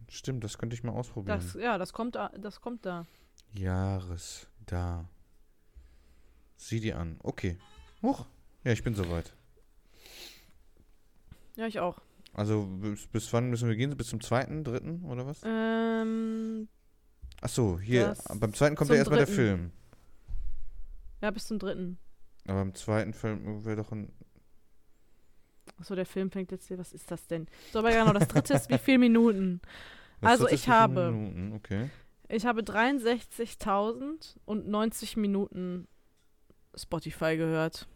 Stimmt, 0.08 0.42
das 0.44 0.58
könnte 0.58 0.74
ich 0.74 0.82
mal 0.84 0.92
ausprobieren. 0.92 1.40
Das, 1.40 1.54
ja, 1.54 1.76
das 1.78 1.92
kommt, 1.92 2.14
da- 2.16 2.30
das 2.38 2.60
kommt 2.60 2.84
da. 2.86 3.06
Jahres 3.52 4.48
da. 4.66 5.08
Sieh 6.56 6.80
die 6.80 6.92
an. 6.94 7.18
Okay. 7.22 7.58
Huch. 8.02 8.26
Ja, 8.64 8.72
ich 8.72 8.82
bin 8.84 8.94
soweit. 8.94 9.32
Ja, 11.56 11.66
ich 11.66 11.80
auch. 11.80 12.00
Also 12.32 12.66
bis, 12.66 13.06
bis 13.08 13.32
wann 13.32 13.50
müssen 13.50 13.68
wir 13.68 13.76
gehen? 13.76 13.96
Bis 13.96 14.08
zum 14.08 14.20
zweiten, 14.20 14.62
dritten 14.64 15.04
oder 15.04 15.26
was? 15.26 15.40
Ähm, 15.44 16.68
Ach 17.40 17.48
so, 17.48 17.78
hier. 17.80 18.16
Beim 18.38 18.54
zweiten 18.54 18.76
kommt 18.76 18.90
ja 18.90 18.96
erstmal 18.96 19.18
der 19.18 19.26
dritten. 19.26 19.36
Film. 19.36 19.70
ja, 21.22 21.30
bis 21.30 21.46
zum 21.46 21.58
dritten. 21.58 21.98
Aber 22.46 22.62
im 22.62 22.74
zweiten 22.74 23.12
Film 23.12 23.64
wäre 23.64 23.76
doch 23.76 23.92
ein. 23.92 24.12
Achso, 25.78 25.94
der 25.94 26.06
Film 26.06 26.30
fängt 26.30 26.52
jetzt 26.52 26.68
hier. 26.68 26.78
Was 26.78 26.92
ist 26.92 27.10
das 27.10 27.26
denn? 27.26 27.46
So, 27.72 27.78
aber 27.80 27.90
genau, 27.90 28.12
das 28.12 28.28
dritte 28.28 28.54
ist 28.54 28.68
wie 28.70 28.78
viele 28.78 28.98
Minuten? 28.98 29.60
das 30.20 30.32
Also 30.32 30.48
ich 30.48 30.68
habe- 30.68 31.10
Minuten, 31.10 31.52
Okay. 31.54 31.90
Ich 32.32 32.46
habe 32.46 32.60
63.000 32.62 34.36
und 34.44 34.68
90 34.68 35.16
Minuten 35.16 35.88
Spotify 36.76 37.36
gehört. 37.36 37.88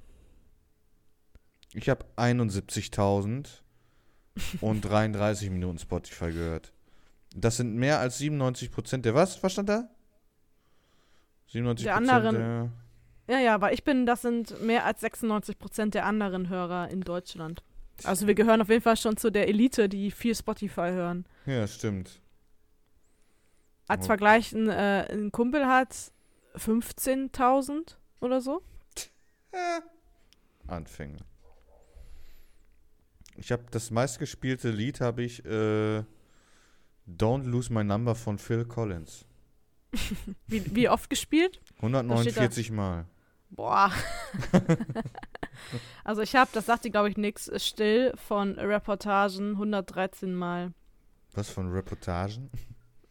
Ich 1.73 1.89
habe 1.89 2.05
71.000 2.17 3.63
und 4.61 4.81
33 4.83 5.51
Minuten 5.51 5.79
Spotify 5.79 6.33
gehört. 6.33 6.73
Das 7.37 7.57
sind 7.57 7.75
mehr 7.75 7.99
als 8.01 8.19
97 8.19 8.71
Prozent 8.71 9.05
der 9.05 9.15
was? 9.15 9.43
Was 9.43 9.53
stand 9.53 9.69
da? 9.69 9.89
97 11.49 11.85
Der 11.85 11.97
anderen- 11.97 12.35
der. 12.37 12.71
Ja, 13.27 13.39
ja, 13.41 13.55
aber 13.55 13.73
ich 13.73 13.85
bin, 13.85 14.07
das 14.07 14.23
sind 14.23 14.61
mehr 14.63 14.85
als 14.85 15.01
96 15.01 15.59
Prozent 15.59 15.95
der 15.95 16.05
anderen 16.05 16.49
Hörer 16.49 16.89
in 16.91 17.01
Deutschland. 17.01 17.63
Also 18.03 18.27
wir 18.27 18.35
gehören 18.35 18.61
auf 18.61 18.69
jeden 18.69 18.83
Fall 18.83 18.97
schon 18.97 19.17
zu 19.17 19.31
der 19.31 19.49
Elite, 19.49 19.89
die 19.89 20.11
viel 20.11 20.35
Spotify 20.35 20.91
hören. 20.91 21.25
Ja, 21.47 21.67
stimmt. 21.67 22.21
Als 23.89 24.05
Oh. 24.05 24.07
Vergleich, 24.09 24.53
ein, 24.53 24.69
äh, 24.69 25.07
ein 25.13 25.31
Kumpel 25.33 25.67
hat 25.67 25.95
15.000 26.57 27.97
oder 28.21 28.41
so. 28.41 28.63
Anfänger. 30.67 31.21
Ich 33.37 33.53
habe 33.53 33.65
das 33.71 33.91
meistgespielte 33.91 34.71
Lied 34.71 35.01
habe 35.01 35.23
ich 35.23 35.45
äh, 35.45 36.03
Don't 37.09 37.45
Lose 37.45 37.73
My 37.73 37.85
Number 37.85 38.15
von 38.15 38.39
Phil 38.39 38.65
Collins. 38.65 39.27
Wie, 40.47 40.75
wie 40.75 40.89
oft 40.89 41.09
gespielt? 41.09 41.61
149 41.77 42.71
Mal. 42.73 43.07
Boah. 43.51 43.93
also 46.05 46.23
ich 46.23 46.35
habe, 46.35 46.51
das 46.53 46.67
sagt 46.67 46.85
dir 46.85 46.91
glaube 46.91 47.09
ich 47.09 47.17
nix, 47.17 47.51
still 47.63 48.13
von 48.17 48.59
Reportagen 48.59 49.53
113 49.53 50.35
Mal. 50.35 50.73
Was 51.35 51.51
von 51.51 51.71
Reportagen? 51.71 52.51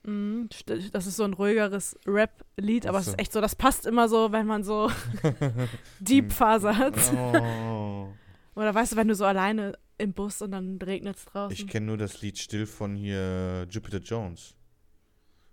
Mhm, 0.05 0.49
das 0.91 1.07
ist 1.07 1.15
so 1.15 1.23
ein 1.23 1.33
ruhigeres 1.33 1.97
Rap-Lied, 2.05 2.87
aber 2.87 2.99
es 2.99 3.05
so. 3.05 3.11
ist 3.11 3.19
echt 3.19 3.31
so, 3.31 3.39
das 3.39 3.55
passt 3.55 3.85
immer 3.85 4.09
so, 4.09 4.33
wenn 4.33 4.45
man 4.45 4.63
so 4.63 4.91
Deep-Phase 6.01 6.77
hat. 6.77 6.95
Oh. 7.15 8.09
Oder 8.55 8.73
weißt 8.73 8.93
du, 8.93 8.95
wenn 8.95 9.07
du 9.07 9.15
so 9.15 9.25
alleine 9.25 9.73
im 9.97 10.13
Bus 10.13 10.41
und 10.41 10.51
dann 10.51 10.79
regnet 10.81 11.17
es 11.17 11.25
draußen. 11.25 11.53
Ich 11.53 11.67
kenne 11.67 11.87
nur 11.87 11.97
das 11.97 12.21
Lied 12.21 12.37
Still 12.37 12.65
von 12.65 12.95
hier 12.95 13.65
Jupiter 13.69 13.99
Jones. 13.99 14.55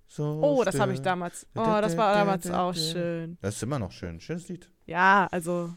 So 0.07 0.41
oh, 0.43 0.65
das 0.65 0.79
habe 0.81 0.93
ich 0.93 0.99
still. 0.99 1.05
damals. 1.05 1.47
Oh, 1.55 1.79
das 1.81 1.97
war 1.97 2.15
damals 2.15 2.51
auch 2.51 2.75
schön. 2.75 3.39
Das 3.41 3.57
ist 3.57 3.63
immer 3.63 3.79
noch 3.79 3.93
schön. 3.93 4.21
Schönes 4.21 4.49
Lied. 4.49 4.69
Ja, 4.87 5.29
also, 5.31 5.73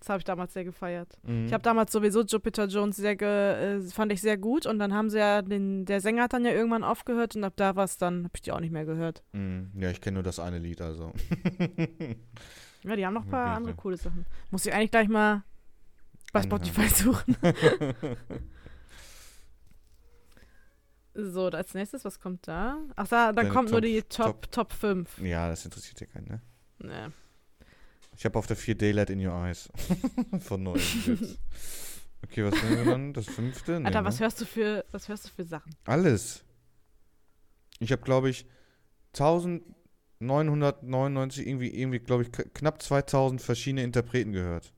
das 0.00 0.08
habe 0.08 0.18
ich 0.18 0.24
damals 0.24 0.54
sehr 0.54 0.64
gefeiert. 0.64 1.18
Mhm. 1.22 1.46
Ich 1.46 1.52
habe 1.52 1.62
damals 1.62 1.92
sowieso 1.92 2.22
Jupiter 2.24 2.66
Jones 2.66 2.96
sehr 2.96 3.14
ge 3.14 3.78
äh, 3.78 3.80
fand 3.82 4.12
ich 4.12 4.20
sehr 4.22 4.38
gut 4.38 4.66
und 4.66 4.80
dann 4.80 4.92
haben 4.92 5.08
sie 5.08 5.18
ja 5.18 5.42
den 5.42 5.84
der 5.84 6.00
Sänger 6.00 6.24
hat 6.24 6.32
dann 6.32 6.44
ja 6.44 6.50
irgendwann 6.50 6.82
aufgehört 6.82 7.36
und 7.36 7.44
ab 7.44 7.52
da 7.56 7.76
war 7.76 7.84
es 7.84 7.96
dann 7.96 8.24
habe 8.24 8.32
ich 8.34 8.42
die 8.42 8.50
auch 8.50 8.60
nicht 8.60 8.72
mehr 8.72 8.86
gehört. 8.86 9.22
Mhm. 9.32 9.70
Ja, 9.76 9.90
ich 9.90 10.00
kenne 10.00 10.14
nur 10.14 10.24
das 10.24 10.40
eine 10.40 10.58
Lied, 10.58 10.80
also. 10.80 11.12
Ja, 12.82 12.96
die 12.96 13.06
haben 13.06 13.14
noch 13.14 13.24
ein 13.24 13.30
paar 13.30 13.48
Okay, 13.48 13.56
andere 13.56 13.74
coole 13.76 13.96
Sachen. 13.98 14.26
Muss 14.50 14.66
ich 14.66 14.72
eigentlich 14.72 14.90
gleich 14.90 15.08
mal 15.08 15.44
bei. 16.32 16.42
Spotify 16.42 16.88
suchen. 16.88 17.36
so, 21.14 21.46
als 21.46 21.74
nächstes, 21.74 22.04
was 22.04 22.18
kommt 22.20 22.46
da? 22.48 22.78
Ach 22.96 23.06
da, 23.08 23.26
dann 23.26 23.36
Deine 23.36 23.48
kommt 23.50 23.70
nur 23.70 23.80
Top- 23.80 23.88
die 23.88 24.02
Top, 24.02 24.50
Top 24.52 24.72
5. 24.72 25.18
ja, 25.18 25.48
das 25.48 25.64
interessiert 25.64 26.00
ja 26.00 26.06
keinen, 26.06 26.26
ne? 26.28 26.40
Nee. 26.78 27.08
Ich 28.16 28.24
habe 28.24 28.38
auf 28.38 28.46
der 28.46 28.56
4 28.56 28.76
Daylight 28.76 29.10
in 29.10 29.26
Your 29.26 29.34
Eyes. 29.34 29.68
Von 30.40 30.66
jetzt. 30.76 31.38
Okay, 32.22 32.44
was 32.44 32.54
nehmen 32.62 32.76
wir 32.76 32.84
dann? 32.84 33.12
Das 33.14 33.26
fünfte? 33.26 33.80
Nee, 33.80 33.86
Alter, 33.86 34.02
ne? 34.02 34.08
was 34.08 34.20
hörst 34.20 34.38
du 34.40 34.44
für, 34.44 34.84
was 34.90 35.08
hörst 35.08 35.24
du 35.26 35.30
für 35.30 35.42
Sachen? 35.44 35.74
Alles. 35.84 36.44
Ich 37.78 37.92
habe, 37.92 38.02
glaube 38.02 38.28
ich, 38.28 38.44
1999, 39.14 41.46
irgendwie, 41.46 41.74
irgendwie 41.74 41.98
glaube 41.98 42.24
ich, 42.24 42.30
knapp 42.30 42.82
2000 42.82 43.40
verschiedene 43.40 43.82
Interpreten 43.84 44.32
gehört. 44.32 44.74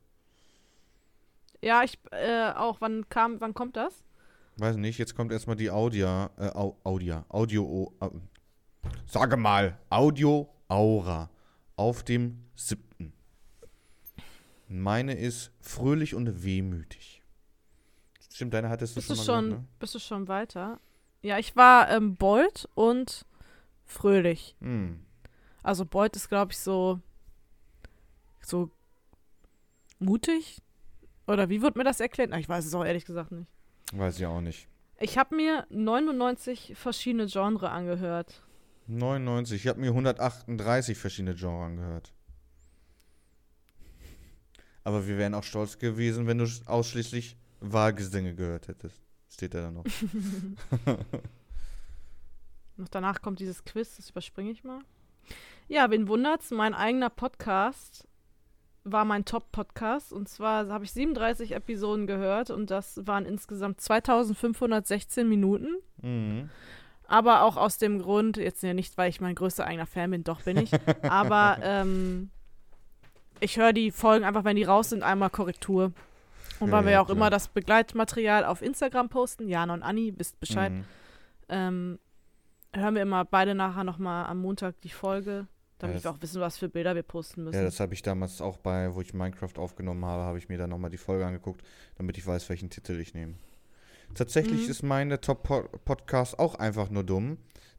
Ja, 1.63 1.83
ich 1.85 1.99
äh, 2.11 2.51
auch. 2.51 2.81
Wann 2.81 3.09
kam, 3.09 3.41
wann 3.41 3.55
kommt 3.55 3.77
das? 3.77 4.05
Weiß 4.57 4.77
nicht, 4.77 4.99
jetzt 4.99 5.15
kommt 5.15 5.33
erstmal 5.33 5.57
die 5.57 5.71
Audia, 5.71 6.31
äh, 6.37 6.49
Au, 6.49 6.77
Audia, 6.85 7.25
Audio, 7.29 7.93
au, 8.01 8.21
sage 9.07 9.37
mal, 9.37 9.79
Audio 9.89 10.49
Aura 10.69 11.31
auf 11.77 12.03
dem 12.03 12.45
siebten. 12.55 13.13
Meine 14.69 15.15
ist 15.15 15.53
fröhlich 15.61 16.15
und 16.15 16.45
wehmütig. 16.45 17.23
Stimmt, 18.31 18.55
deine 18.55 18.69
hattest 18.69 18.97
du 18.97 19.01
Bist 19.01 19.11
du 19.11 19.15
schon 19.15 19.25
schon, 19.25 19.45
mal 19.45 19.51
gehört, 19.57 19.79
bist 19.79 19.95
du 19.95 19.99
schon 19.99 20.29
weiter? 20.29 20.81
Ja, 21.23 21.39
ich 21.39 21.55
war 21.57 21.91
ähm, 21.91 22.17
Bold 22.17 22.69
und 22.75 23.25
Fröhlich. 23.85 24.57
ne? 24.61 24.69
Hm. 24.69 25.07
Also 25.63 25.85
Boyd 25.85 26.17
ist, 26.17 26.29
glaube 26.29 26.53
ich, 26.53 26.59
so 26.59 27.01
so 28.41 28.71
mutig. 29.99 30.61
Oder 31.27 31.49
wie 31.49 31.63
wird 31.63 31.77
mir 31.77 31.85
das 31.85 32.01
erklärt? 32.01 32.31
Na, 32.31 32.39
ich 32.39 32.49
weiß 32.49 32.65
es 32.65 32.75
auch 32.75 32.85
ehrlich 32.85 33.05
gesagt 33.05 33.33
nicht. 33.33 33.51
Weiß 33.93 34.19
ich 34.19 34.27
auch 34.27 34.41
nicht. 34.41 34.69
Ich 34.99 35.19
habe 35.19 35.35
mir 35.35 35.67
99 35.71 36.75
verschiedene 36.77 37.27
Genre 37.27 37.71
angehört. 37.71 38.43
99, 38.87 39.63
ich 39.63 39.69
habe 39.69 39.81
mir 39.81 39.89
138 39.89 40.99
verschiedene 40.99 41.35
Genres 41.35 41.67
angehört. 41.67 42.13
Aber 44.85 45.07
wir 45.07 45.17
wären 45.19 45.35
auch 45.35 45.45
stolz 45.45 45.79
gewesen, 45.79 46.27
wenn 46.27 46.39
du 46.39 46.47
ausschließlich 46.67 47.37
Wahlgesänge 47.61 48.35
gehört 48.35 48.69
hättest. 48.69 49.01
Steht 49.29 49.55
da 49.55 49.61
dann 49.63 49.75
noch. 49.75 49.85
Noch 52.77 52.89
danach 52.89 53.23
kommt 53.23 53.39
dieses 53.39 53.65
Quiz, 53.65 53.97
das 53.97 54.11
überspringe 54.11 54.51
ich 54.51 54.65
mal. 54.65 54.81
Ja, 55.69 55.91
wen 55.91 56.09
wundert's? 56.09 56.51
Mein 56.51 56.75
eigener 56.75 57.11
Podcast 57.11 58.09
war 58.85 59.05
mein 59.05 59.25
Top-Podcast. 59.25 60.13
Und 60.13 60.29
zwar 60.29 60.69
habe 60.69 60.85
ich 60.85 60.93
37 60.93 61.53
Episoden 61.53 62.07
gehört 62.07 62.51
und 62.51 62.71
das 62.71 63.01
waren 63.07 63.27
insgesamt 63.27 63.81
2516 63.81 65.29
Minuten. 65.29 65.69
Mhm. 66.01 66.51
Aber 67.07 67.43
auch 67.43 67.57
aus 67.57 67.79
dem 67.79 68.01
Grund, 68.01 68.37
jetzt 68.39 68.63
ja 68.63 68.75
nicht, 68.75 68.97
weil 68.97 69.11
ich 69.11 69.21
mein 69.21 69.35
größter 69.35 69.67
eigener 69.67 69.87
Fan 69.87 70.11
bin, 70.11 70.25
doch 70.25 70.43
bin 70.43 70.57
ich. 70.57 70.71
aber 71.03 71.59
ähm, 71.63 72.31
ich 73.41 73.57
höre 73.59 73.73
die 73.73 73.91
Folgen 73.91 74.25
einfach, 74.25 74.45
wenn 74.45 74.57
die 74.57 74.63
raus 74.65 74.91
sind, 74.91 75.03
einmal 75.03 75.31
Korrektur. 75.31 75.93
Und 76.61 76.69
Ja, 76.69 76.73
weil 76.73 76.85
wir 76.85 76.91
ja, 76.93 76.97
ja 76.99 77.01
auch 77.03 77.07
klar. 77.07 77.17
immer 77.17 77.31
das 77.31 77.49
Begleitmaterial 77.49 78.45
auf 78.45 78.63
Instagram 78.63 79.09
posten, 79.09 79.49
Jana 79.49 79.75
und 79.75 79.83
Anni, 79.83 80.15
wisst 80.17 80.39
Bescheid, 80.41 80.73
Mhm. 80.73 80.85
ähm, 81.49 81.99
hören 82.73 82.95
wir 82.95 83.03
immer 83.03 83.25
beide 83.25 83.55
nachher 83.55 83.85
nochmal 83.85 84.27
am 84.27 84.39
Montag 84.39 84.81
die 84.83 84.89
Folge. 84.89 85.47
Damit 85.83 85.97
das- 85.97 86.05
wir 86.05 86.11
auch 86.13 86.23
wissen, 86.23 86.41
was 86.41 86.57
für 86.57 86.69
Bilder 86.71 86.95
wir 86.95 87.03
posten 87.03 87.45
müssen. 87.45 87.57
Ja, 87.57 87.63
das 87.65 87.79
habe 87.81 87.93
ich 87.93 88.01
damals 88.03 88.41
auch 88.41 88.57
bei, 88.57 88.95
wo 88.95 89.01
ich 89.03 89.13
Minecraft 89.13 89.59
aufgenommen 89.59 90.05
habe, 90.05 90.23
habe 90.23 90.39
ich 90.39 90.49
mir 90.49 90.57
dann 90.57 90.71
nochmal 90.71 90.91
die 90.91 90.97
Folge 90.97 91.27
angeguckt, 91.27 91.63
damit 91.97 92.17
ich 92.17 92.27
weiß, 92.27 92.49
welchen 92.49 92.71
Titel 92.71 92.99
ich 93.01 93.13
nehme. 93.15 93.35
Tatsächlich 94.15 94.65
Mhm. 94.65 94.71
ist 94.71 94.83
meine 94.83 95.21
Top-Podcast 95.21 96.39
auch 96.39 96.55
einfach 96.55 96.89
nur 96.91 97.05
dumm. 97.05 97.37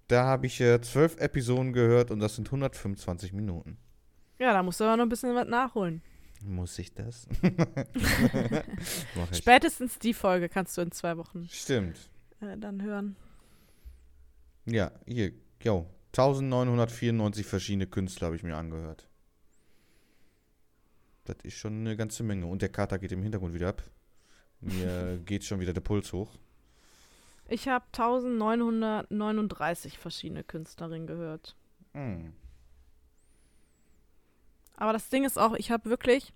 Da 0.08 0.26
habe 0.26 0.46
ich 0.48 0.60
äh, 0.62 0.82
zwölf 0.82 1.18
Episoden 1.20 1.74
gehört 1.74 2.12
und 2.12 2.20
das 2.20 2.36
sind 2.36 2.52
125 2.52 3.34
Minuten. 3.34 3.78
ja, 4.38 4.52
da 4.54 4.62
musst 4.64 4.80
du 4.80 4.84
aber 4.84 4.98
noch 4.98 5.06
ein 5.06 5.10
bisschen 5.10 5.34
was 5.34 5.48
nachholen. 5.48 6.02
Muss 6.44 6.78
ich 6.80 6.94
das? 6.94 7.26
Ich. 9.32 9.38
Spätestens 9.38 9.98
die 10.00 10.14
Folge 10.14 10.50
kannst 10.50 10.78
du 10.78 10.82
in 10.82 10.92
zwei 10.92 11.18
Wochen 11.18 11.48
Stimmt. 11.50 12.10
äh, 12.42 12.58
dann 12.58 12.82
hören. 12.82 13.16
Ja, 14.66 14.92
hier, 15.06 15.32
yo. 15.62 15.86
1994 16.16 17.46
verschiedene 17.46 17.88
Künstler 17.88 18.28
habe 18.28 18.36
ich 18.36 18.44
mir 18.44 18.56
angehört. 18.56 19.08
Das 21.26 21.38
ist 21.42 21.56
schon 21.56 21.80
eine 21.80 21.98
ganze 21.98 22.22
Menge. 22.22 22.46
Und 22.46 22.62
der 22.62 22.70
Kater 22.70 23.00
geht 23.00 23.12
im 23.12 23.24
Hintergrund 23.24 23.56
wieder 23.56 23.70
ab. 23.70 23.82
Mir 24.60 25.18
geht 25.26 25.44
schon 25.44 25.60
wieder 25.60 25.74
der 25.74 25.82
Puls 25.82 26.14
hoch. 26.14 26.30
Ich 27.48 27.68
habe 27.68 27.86
1939 27.86 29.98
verschiedene 29.98 30.44
Künstlerinnen 30.44 31.08
gehört. 31.08 31.56
Hm. 31.94 32.34
Aber 34.78 34.94
das 34.94 35.10
Ding 35.10 35.26
ist 35.26 35.40
auch, 35.40 35.54
ich 35.54 35.72
habe 35.72 35.90
wirklich, 35.90 36.32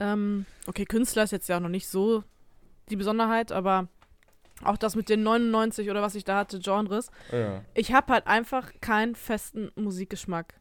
ähm, 0.00 0.46
okay, 0.66 0.86
Künstler 0.86 1.24
ist 1.24 1.32
jetzt 1.32 1.48
ja 1.48 1.58
auch 1.58 1.62
noch 1.62 1.68
nicht 1.68 1.88
so 1.88 2.24
die 2.88 2.96
Besonderheit, 2.96 3.52
aber 3.52 3.88
auch 4.62 4.76
das 4.76 4.94
mit 4.96 5.08
den 5.08 5.22
99 5.22 5.90
oder 5.90 6.00
was 6.02 6.14
ich 6.14 6.24
da 6.24 6.36
hatte, 6.38 6.58
Genres, 6.60 7.10
Ja. 7.32 7.62
ich 7.74 7.92
habe 7.92 8.12
halt 8.12 8.26
einfach 8.26 8.70
keinen 8.80 9.14
festen 9.14 9.70
Musikgeschmack. 9.74 10.54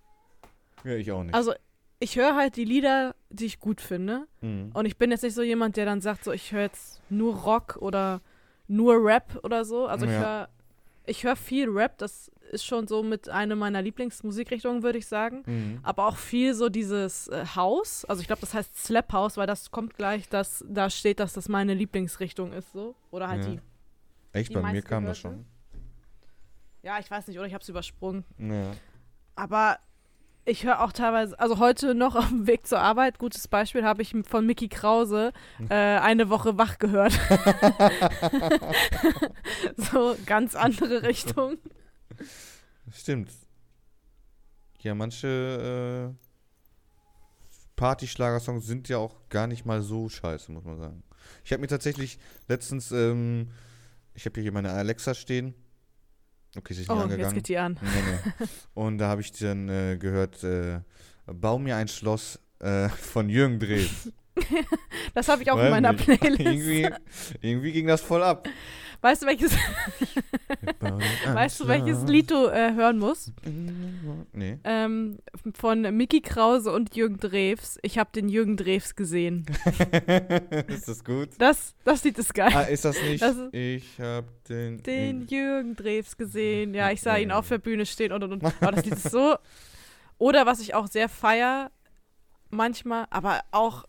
ja, 0.83 0.95
ich 0.95 1.11
auch 1.11 1.23
nicht. 1.23 1.35
Also 1.35 1.53
ich 1.99 2.17
höre 2.17 2.35
halt 2.35 2.55
die 2.57 2.65
Lieder, 2.65 3.15
die 3.29 3.45
ich 3.45 3.59
gut 3.59 3.79
finde. 3.79 4.25
Mhm. 4.41 4.71
Und 4.73 4.85
ich 4.85 4.97
bin 4.97 5.11
jetzt 5.11 5.23
nicht 5.23 5.35
so 5.35 5.41
jemand, 5.41 5.77
der 5.77 5.85
dann 5.85 6.01
sagt, 6.01 6.23
so 6.25 6.31
ich 6.33 6.51
höre 6.51 6.61
jetzt 6.63 7.01
nur 7.09 7.35
Rock 7.35 7.77
oder 7.79 8.19
nur 8.67 8.95
Rap 9.05 9.39
oder 9.43 9.63
so. 9.63 9.85
Also 9.87 10.05
ich 10.05 10.11
Ja. 10.11 10.19
höre 10.19 10.49
ich 11.05 11.23
höre 11.25 11.35
viel 11.35 11.69
Rap, 11.69 11.97
das 11.97 12.31
ist 12.51 12.63
schon 12.65 12.87
so 12.87 13.03
mit 13.03 13.27
einer 13.27 13.55
meiner 13.57 13.81
Lieblingsmusikrichtungen, 13.81 14.83
würde 14.83 14.97
ich 14.99 15.07
sagen. 15.07 15.43
Mhm. 15.45 15.79
Aber 15.83 16.07
auch 16.07 16.15
viel 16.17 16.53
so 16.53 16.69
dieses 16.69 17.27
äh, 17.27 17.45
House, 17.55 18.05
also 18.05 18.21
ich 18.21 18.27
glaube, 18.27 18.39
das 18.41 18.53
heißt 18.53 18.77
Slap 18.77 19.11
House, 19.11 19.35
weil 19.37 19.47
das 19.47 19.69
kommt 19.71 19.95
gleich, 19.97 20.29
dass 20.29 20.63
da 20.67 20.89
steht, 20.89 21.19
dass 21.19 21.33
das 21.33 21.49
meine 21.49 21.73
Lieblingsrichtung 21.73 22.53
ist 22.53 22.71
so. 22.71 22.95
Oder 23.11 23.27
halt 23.27 23.43
Ja. 23.45 23.51
die. 23.51 23.59
Echt, 24.34 24.53
bei 24.53 24.71
mir 24.71 24.81
kam 24.81 25.05
das 25.05 25.19
schon. 25.19 25.45
Ja, 26.81 26.99
ich 26.99 27.09
weiß 27.09 27.27
nicht, 27.27 27.38
oder 27.38 27.47
ich 27.47 27.53
habe 27.53 27.61
es 27.61 27.69
übersprungen. 27.69 28.25
Ja. 28.38 28.71
Aber 29.36 29.77
ich 30.45 30.65
höre 30.65 30.81
auch 30.81 30.91
teilweise, 30.91 31.39
also 31.39 31.59
heute 31.59 31.95
noch 31.95 32.15
auf 32.17 32.27
dem 32.27 32.47
Weg 32.47 32.67
zur 32.67 32.79
Arbeit, 32.79 33.19
gutes 33.19 33.47
Beispiel, 33.47 33.84
habe 33.84 34.01
ich 34.01 34.13
von 34.27 34.45
Mickey 34.45 34.67
Krause 34.67 35.31
äh, 35.69 35.75
eine 35.75 36.29
Woche 36.29 36.57
wach 36.57 36.77
gehört. 36.79 37.13
so 39.77 40.17
ganz 40.25 40.55
andere 40.55 41.03
Richtung. 41.03 41.57
Stimmt. 42.91 43.31
Ja, 44.81 44.93
manche 44.93 46.11
äh, 46.11 46.23
Party-Schlagersongs 47.77 48.65
sind 48.65 48.89
ja 48.89 48.97
auch 48.97 49.15
gar 49.29 49.47
nicht 49.47 49.65
mal 49.65 49.81
so 49.81 50.09
scheiße, 50.09 50.51
muss 50.51 50.65
man 50.65 50.77
sagen. 50.77 51.03
Ich 51.45 51.53
habe 51.53 51.61
mir 51.61 51.67
tatsächlich 51.67 52.19
letztens, 52.49 52.91
ähm, 52.91 53.49
ich 54.14 54.26
habe 54.26 54.39
hier 54.41 54.51
meine 54.51 54.72
Alexa 54.72 55.14
stehen. 55.14 55.53
Okay, 56.55 56.74
sie 56.74 56.82
ist 56.84 56.89
nicht 56.89 56.91
Oh, 56.91 57.01
jetzt 57.01 57.11
angegangen. 57.11 57.36
geht 57.36 57.47
die 57.47 57.57
an. 57.57 57.80
Nee, 57.82 57.89
nee. 58.39 58.45
Und 58.76 58.97
da 58.99 59.07
habe 59.09 59.22
ich 59.22 59.32
dann 59.32 59.70
äh, 59.70 59.97
gehört, 59.97 60.43
äh, 60.43 60.82
bau 61.26 61.57
mir 61.57 61.76
ein 61.78 61.88
Schloss 61.88 62.39
äh, 62.59 62.89
von 62.89 63.28
Jürgen 63.30 63.59
Drews. 63.59 64.11
Das 65.13 65.27
habe 65.27 65.43
ich 65.43 65.51
auch 65.51 65.57
Weiß 65.57 65.65
in 65.65 65.71
meiner 65.71 65.93
nicht. 65.93 66.05
Playlist. 66.19 66.39
irgendwie, 66.39 66.89
irgendwie 67.41 67.71
ging 67.71 67.88
das 67.88 68.01
voll 68.01 68.23
ab. 68.23 68.47
Weißt 69.01 69.21
du, 69.23 69.25
welches, 69.27 69.51
weißt 70.79 71.59
du, 71.59 71.67
welches 71.67 72.03
Lied 72.03 72.31
du 72.31 72.47
äh, 72.47 72.73
hören 72.73 72.99
musst? 72.99 73.34
Nee. 74.31 74.59
Ähm, 74.63 75.19
von 75.55 75.81
Mickey 75.97 76.21
Krause 76.21 76.71
und 76.71 76.95
Jürgen 76.95 77.17
Drews. 77.19 77.77
Ich 77.81 77.97
habe 77.97 78.11
den 78.15 78.29
Jürgen 78.29 78.55
Drews 78.55 78.95
gesehen. 78.95 79.45
ist 80.67 80.88
das 80.88 81.03
gut? 81.03 81.29
Das, 81.38 81.75
das 81.84 82.03
Lied 82.05 82.17
ist 82.17 82.34
geil. 82.34 82.51
Ah, 82.55 82.61
ist 82.61 82.86
das 82.86 83.01
nicht? 83.01 83.21
Das 83.21 83.36
ist- 83.36 83.53
ich 83.53 83.99
hab 83.99 84.25
den. 84.45 84.81
den 84.84 85.27
Jürgen 85.27 85.75
Drews 85.75 86.15
gesehen. 86.17 86.73
Ja, 86.73 86.89
ich 86.91 87.01
sah 87.01 87.17
ihn 87.17 87.31
auf 87.31 87.49
der 87.49 87.57
Bühne 87.57 87.86
stehen 87.86 88.11
und 88.13 88.23
und 88.23 88.31
und. 88.34 88.45
Aber 88.61 88.71
das 88.71 88.86
Lied 88.86 88.95
ist 88.95 89.11
so. 89.11 89.36
Oder 90.17 90.45
was 90.45 90.61
ich 90.61 90.75
auch 90.75 90.88
sehr 90.88 91.09
feier, 91.09 91.71
manchmal, 92.49 93.05
aber 93.09 93.41
auch, 93.51 93.84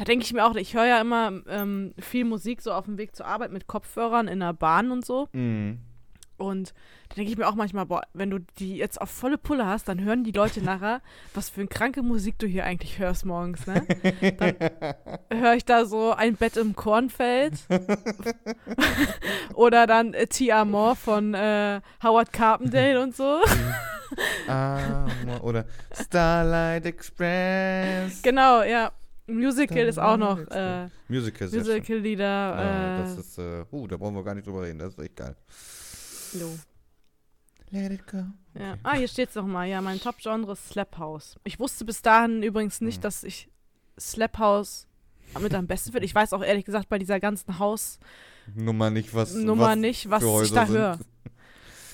da 0.00 0.04
denke 0.04 0.24
ich 0.24 0.32
mir 0.32 0.46
auch, 0.46 0.54
ich 0.54 0.72
höre 0.74 0.86
ja 0.86 0.98
immer 0.98 1.30
ähm, 1.46 1.92
viel 1.98 2.24
Musik 2.24 2.62
so 2.62 2.72
auf 2.72 2.86
dem 2.86 2.96
Weg 2.96 3.14
zur 3.14 3.26
Arbeit 3.26 3.52
mit 3.52 3.66
Kopfhörern 3.66 4.28
in 4.28 4.40
der 4.40 4.54
Bahn 4.54 4.92
und 4.92 5.04
so. 5.04 5.28
Mhm. 5.32 5.78
Und 6.38 6.72
da 7.10 7.16
denke 7.16 7.30
ich 7.30 7.36
mir 7.36 7.46
auch 7.46 7.54
manchmal, 7.54 7.84
boah, 7.84 8.00
wenn 8.14 8.30
du 8.30 8.38
die 8.58 8.78
jetzt 8.78 8.98
auf 8.98 9.10
volle 9.10 9.36
Pulle 9.36 9.66
hast, 9.66 9.88
dann 9.88 10.00
hören 10.00 10.24
die 10.24 10.32
Leute 10.32 10.64
nachher, 10.64 11.02
was 11.34 11.50
für 11.50 11.60
eine 11.60 11.68
kranke 11.68 12.02
Musik 12.02 12.38
du 12.38 12.46
hier 12.46 12.64
eigentlich 12.64 12.98
hörst 12.98 13.26
morgens, 13.26 13.66
ne? 13.66 13.86
Dann 14.38 15.38
höre 15.38 15.52
ich 15.52 15.66
da 15.66 15.84
so 15.84 16.14
ein 16.14 16.34
Bett 16.36 16.56
im 16.56 16.74
Kornfeld. 16.74 17.52
Oder 19.54 19.86
dann 19.86 20.14
äh, 20.14 20.28
Tia 20.28 20.64
Moore 20.64 20.96
von 20.96 21.34
äh, 21.34 21.82
Howard 22.02 22.32
Carpendale 22.32 23.02
und 23.02 23.14
so. 23.14 23.42
Oder 25.42 25.66
Starlight 25.92 26.86
Express. 26.86 28.22
genau, 28.22 28.62
ja. 28.62 28.92
Musical 29.34 29.86
ist 29.86 29.98
auch 29.98 30.16
noch 30.16 30.38
äh, 30.50 30.88
Musical. 31.08 31.48
Musical-Lieder. 31.48 32.24
Ja, 32.24 32.96
Äh, 32.96 33.02
das 33.02 33.18
ist, 33.18 33.38
äh, 33.38 33.64
uh, 33.72 33.86
da 33.86 33.96
brauchen 33.96 34.14
wir 34.14 34.24
gar 34.24 34.34
nicht 34.34 34.46
drüber 34.46 34.62
reden, 34.62 34.78
das 34.78 34.94
ist 34.94 34.98
echt 35.00 35.16
geil. 35.16 35.36
jo. 36.32 36.48
Let 37.72 37.92
it 37.92 38.06
go. 38.08 38.24
Ja. 38.58 38.76
Ah, 38.82 38.94
hier 38.96 39.06
steht's 39.06 39.36
nochmal. 39.36 39.68
Ja, 39.68 39.80
mein 39.80 40.00
Top-Genre 40.00 40.52
ist 40.52 40.70
Slap 40.70 40.98
House. 40.98 41.36
Ich 41.44 41.60
wusste 41.60 41.84
bis 41.84 42.02
dahin 42.02 42.42
übrigens 42.42 42.80
nicht, 42.80 42.96
Hm. 42.96 43.02
dass 43.02 43.22
ich 43.22 43.48
Slap 43.98 44.38
House 44.38 44.88
mit 45.40 45.54
am 45.54 45.68
besten 45.68 45.92
finde. 45.92 46.04
Ich 46.04 46.14
weiß 46.14 46.32
auch 46.32 46.42
ehrlich 46.42 46.64
gesagt 46.64 46.88
bei 46.88 46.98
dieser 46.98 47.20
ganzen 47.20 47.54
Nummer 48.56 48.90
nicht, 48.90 49.14
was. 49.14 49.30
Haus-Nummer 49.34 49.68
was 49.68 49.76
nicht, 49.76 50.10
was 50.10 50.24
ich 50.24 50.52
da 50.52 50.66
höre. 50.66 50.98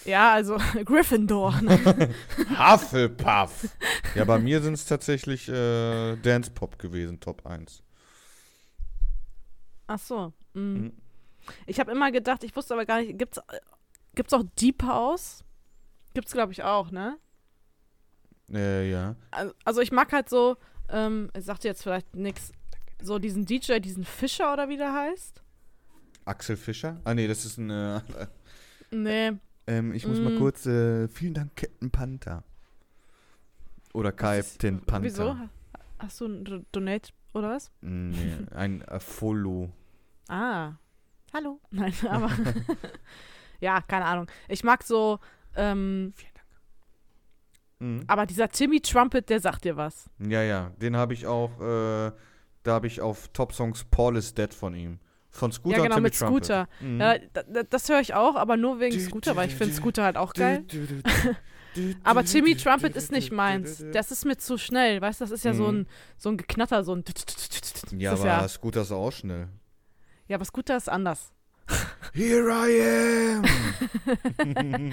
Ja, 0.07 0.33
also 0.33 0.57
Gryffindor. 0.85 1.55
Hufflepuff. 2.59 3.69
ja, 4.15 4.25
bei 4.25 4.39
mir 4.39 4.61
sind 4.63 4.75
es 4.75 4.87
tatsächlich 4.87 5.49
äh, 5.49 6.17
Dance 6.17 6.51
Pop 6.51 6.79
gewesen, 6.79 7.21
Top 7.21 7.45
1. 7.47 7.83
Ach 9.89 9.99
so. 9.99 10.33
Mm. 10.55 10.61
Mhm. 10.61 10.93
Ich 11.67 11.79
habe 11.79 11.93
immer 11.93 12.11
gedacht, 12.11 12.43
ich 12.45 12.55
wusste 12.57 12.75
aber 12.75 12.87
gar 12.87 13.01
nicht, 13.01 13.19
gibt's, 13.19 13.39
äh, 13.39 13.61
gibt's 14.15 14.33
auch 14.33 14.43
Deep 14.61 14.83
House? 14.83 15.45
Gibt's, 16.15 16.33
glaube 16.33 16.53
ich, 16.53 16.63
auch, 16.65 16.91
ne? 16.91 17.19
Äh, 18.53 18.91
ja. 18.91 19.15
Al- 19.31 19.55
Also 19.65 19.81
ich 19.81 19.93
mag 19.93 20.13
halt 20.13 20.29
so, 20.29 20.57
ähm, 20.89 21.31
ich 21.37 21.45
sagte 21.45 21.69
jetzt 21.69 21.83
vielleicht 21.83 22.15
nix, 22.17 22.53
so 23.03 23.19
diesen 23.19 23.45
DJ, 23.45 23.79
diesen 23.79 24.05
Fischer 24.05 24.53
oder 24.53 24.69
wie 24.69 24.77
der 24.77 24.93
heißt. 24.93 25.43
Axel 26.25 26.57
Fischer? 26.57 27.01
Ah, 27.05 27.15
nee, 27.15 27.29
das 27.29 27.45
ist 27.45 27.59
ein. 27.59 27.71
Äh, 27.71 28.01
Nee, 28.93 29.33
ähm, 29.67 29.93
ich 29.93 30.07
muss 30.07 30.19
mal 30.21 30.35
Mm. 30.35 30.39
kurz. 30.39 30.67
Äh, 30.67 31.09
vielen 31.09 31.35
Dank, 31.35 31.57
Captain 31.57 31.91
Panther. 31.91 32.43
Oder 33.95 34.13
Captain 34.13 34.81
Panther. 34.85 35.05
wieso? 35.05 35.37
Hast 35.99 36.21
du 36.21 36.27
ein 36.27 36.45
Do- 36.45 36.65
Donate 36.73 37.13
oder 37.33 37.51
was? 37.51 37.71
Nee, 37.81 38.37
ein 38.55 38.85
Follow. 38.99 39.71
Ah, 40.29 40.73
hallo. 41.33 41.61
Nein, 41.71 41.95
aber 42.09 42.31
ja, 43.61 43.81
keine 43.83 44.05
Ahnung. 44.05 44.27
Ich 44.49 44.63
mag 44.65 44.83
so, 44.83 45.19
ähm, 45.57 46.13
Mhm. 47.79 48.05
aber 48.07 48.25
dieser 48.25 48.49
Timmy 48.49 48.81
Trumpet, 48.81 49.29
der 49.29 49.39
sagt 49.41 49.65
dir 49.65 49.77
was. 49.77 50.09
Ja, 50.19 50.43
ja, 50.43 50.71
den 50.81 50.97
habe 50.97 51.13
ich 51.13 51.27
auch, 51.27 51.51
äh, 51.61 52.11
da 52.63 52.73
habe 52.73 52.87
ich 52.87 53.03
auf 53.03 53.29
Top 53.29 53.53
Songs 53.53 53.85
Paul 53.85 54.17
is 54.17 54.33
Dead 54.33 54.53
von 54.55 54.75
ihm. 54.75 54.99
Von 55.37 55.53
Scooter 55.53 55.77
ja, 55.77 55.83
und 55.83 55.85
genau, 55.85 55.95
Timmy 55.97 56.05
mit 56.07 56.19
Trumpet. 56.19 56.45
Scooter. 56.47 56.69
Mhm. 56.81 57.01
Ja, 57.01 57.15
da, 57.33 57.43
da, 57.43 57.63
das 57.65 57.89
höre 57.89 58.01
ich 58.01 58.15
auch, 58.15 58.37
aber 58.37 58.57
nur 58.57 58.81
wegen 58.81 58.99
Scooter, 59.01 59.37
weil 59.37 59.49
ich 59.49 59.55
finde 59.55 59.75
Scooter 59.75 60.03
halt 60.05 60.17
auch 60.17 60.33
geil. 60.33 60.65
Aber 62.05 62.25
Timmy 62.25 62.57
Trumpet 62.57 62.97
ist 62.97 63.13
nicht 63.13 63.33
meins. 63.33 63.85
Das 63.93 64.11
ist 64.11 64.25
mir 64.25 64.39
zu 64.39 64.57
schnell, 64.57 65.01
weißt 65.03 65.21
du? 65.21 65.25
Das 65.25 65.31
ist 65.31 65.45
ja 65.45 65.53
so 65.53 65.65
Mhm. 65.65 65.81
ein, 65.81 65.87
so 66.17 66.31
ein 66.31 66.37
Geknatter, 66.39 66.83
so 66.85 66.95
ein. 66.95 67.05
Ja, 67.99 68.15
ist 68.15 68.21
aber 68.21 68.29
ja, 68.29 68.49
Scooter 68.49 68.81
ist 68.83 68.93
auch 68.93 69.11
schnell. 69.13 69.49
ja, 70.27 70.37
aber 70.37 70.45
Scooter 70.47 70.77
ist 70.77 70.89
anders. 70.89 71.33
Here 72.15 72.49
I 72.49 73.37
am! 73.37 73.45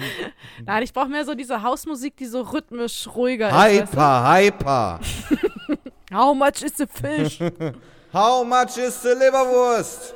Nein, 0.66 0.82
ich 0.82 0.92
brauche 0.92 1.08
mehr 1.08 1.24
so 1.24 1.34
diese 1.34 1.62
Hausmusik, 1.62 2.16
die 2.16 2.26
so 2.26 2.42
rhythmisch 2.42 3.06
ruhiger 3.14 3.48
ist. 3.48 3.54
Weißt 3.54 3.92
hyper, 3.92 4.32
hyper! 4.34 5.00
How 6.12 6.36
much 6.36 6.62
is 6.62 6.76
the 6.76 6.86
fish? 6.86 7.38
How 8.12 8.44
much 8.46 8.76
is 8.76 9.00
the 9.02 9.08
Leberwurst? 9.08 10.14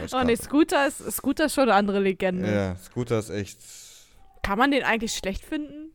Oh 0.00 0.10
Kater. 0.10 0.36
Scooter 0.36 0.86
ist, 0.86 1.10
Scooter 1.12 1.44
ist 1.46 1.54
schon 1.54 1.64
eine 1.64 1.74
andere 1.74 2.00
Legende. 2.00 2.50
Ja, 2.52 2.76
Scooter 2.76 3.18
ist 3.18 3.30
echt. 3.30 3.58
Kann 4.42 4.58
man 4.58 4.70
den 4.70 4.82
eigentlich 4.82 5.12
schlecht 5.14 5.44
finden? 5.44 5.92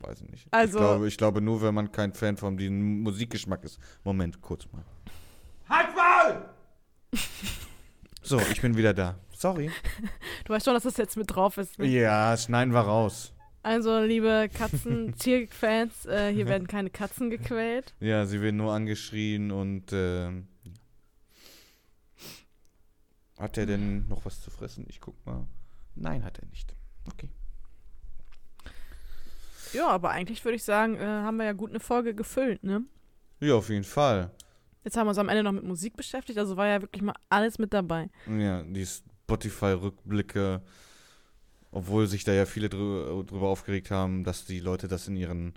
Weiß 0.00 0.20
ich 0.22 0.30
nicht. 0.30 0.46
Also- 0.50 0.78
ich, 0.78 0.84
glaube, 0.84 1.08
ich 1.08 1.16
glaube 1.18 1.40
nur, 1.42 1.60
wenn 1.62 1.74
man 1.74 1.92
kein 1.92 2.14
Fan 2.14 2.36
von 2.36 2.56
diesem 2.56 3.02
Musikgeschmack 3.02 3.64
ist. 3.64 3.78
Moment, 4.02 4.40
kurz 4.40 4.66
mal. 4.72 4.84
Halt 5.68 5.94
mal! 5.94 6.50
So, 8.22 8.38
ich 8.38 8.60
bin 8.60 8.76
wieder 8.76 8.92
da. 8.92 9.18
Sorry. 9.34 9.70
Du 10.44 10.52
weißt 10.52 10.66
schon, 10.66 10.74
dass 10.74 10.82
das 10.82 10.98
jetzt 10.98 11.16
mit 11.16 11.34
drauf 11.34 11.56
ist. 11.56 11.78
Ne? 11.78 11.86
Ja, 11.86 12.36
schneiden 12.36 12.74
wir 12.74 12.80
raus. 12.80 13.32
Also, 13.62 14.00
liebe 14.00 14.48
Katzen-Tierfans, 14.54 16.06
äh, 16.06 16.32
hier 16.32 16.46
werden 16.48 16.66
keine 16.66 16.90
Katzen 16.90 17.28
gequält. 17.28 17.94
Ja, 18.00 18.24
sie 18.24 18.40
werden 18.40 18.56
nur 18.56 18.72
angeschrien 18.72 19.50
und 19.50 19.92
ähm, 19.92 20.48
hat 23.38 23.58
er 23.58 23.66
denn 23.66 24.08
noch 24.08 24.24
was 24.24 24.40
zu 24.40 24.50
fressen? 24.50 24.86
Ich 24.88 25.00
guck 25.00 25.14
mal. 25.26 25.46
Nein, 25.94 26.24
hat 26.24 26.38
er 26.38 26.46
nicht. 26.46 26.74
Okay. 27.10 27.28
Ja, 29.72 29.88
aber 29.88 30.10
eigentlich 30.10 30.44
würde 30.44 30.56
ich 30.56 30.64
sagen, 30.64 30.96
äh, 30.96 31.04
haben 31.04 31.36
wir 31.36 31.44
ja 31.44 31.52
gut 31.52 31.70
eine 31.70 31.80
Folge 31.80 32.14
gefüllt, 32.14 32.64
ne? 32.64 32.84
Ja, 33.40 33.54
auf 33.54 33.68
jeden 33.68 33.84
Fall. 33.84 34.30
Jetzt 34.84 34.96
haben 34.96 35.06
wir 35.06 35.10
uns 35.10 35.18
am 35.18 35.28
Ende 35.28 35.42
noch 35.42 35.52
mit 35.52 35.64
Musik 35.64 35.96
beschäftigt, 35.96 36.38
also 36.38 36.56
war 36.56 36.66
ja 36.66 36.80
wirklich 36.80 37.02
mal 37.02 37.14
alles 37.28 37.58
mit 37.58 37.72
dabei. 37.72 38.08
Ja, 38.26 38.62
die 38.62 38.86
Spotify-Rückblicke, 38.86 40.62
obwohl 41.70 42.06
sich 42.06 42.24
da 42.24 42.32
ja 42.32 42.46
viele 42.46 42.68
drü 42.68 43.24
drüber 43.24 43.48
aufgeregt 43.48 43.90
haben, 43.90 44.24
dass 44.24 44.44
die 44.44 44.60
Leute 44.60 44.88
das 44.88 45.08
in 45.08 45.16
ihren 45.16 45.54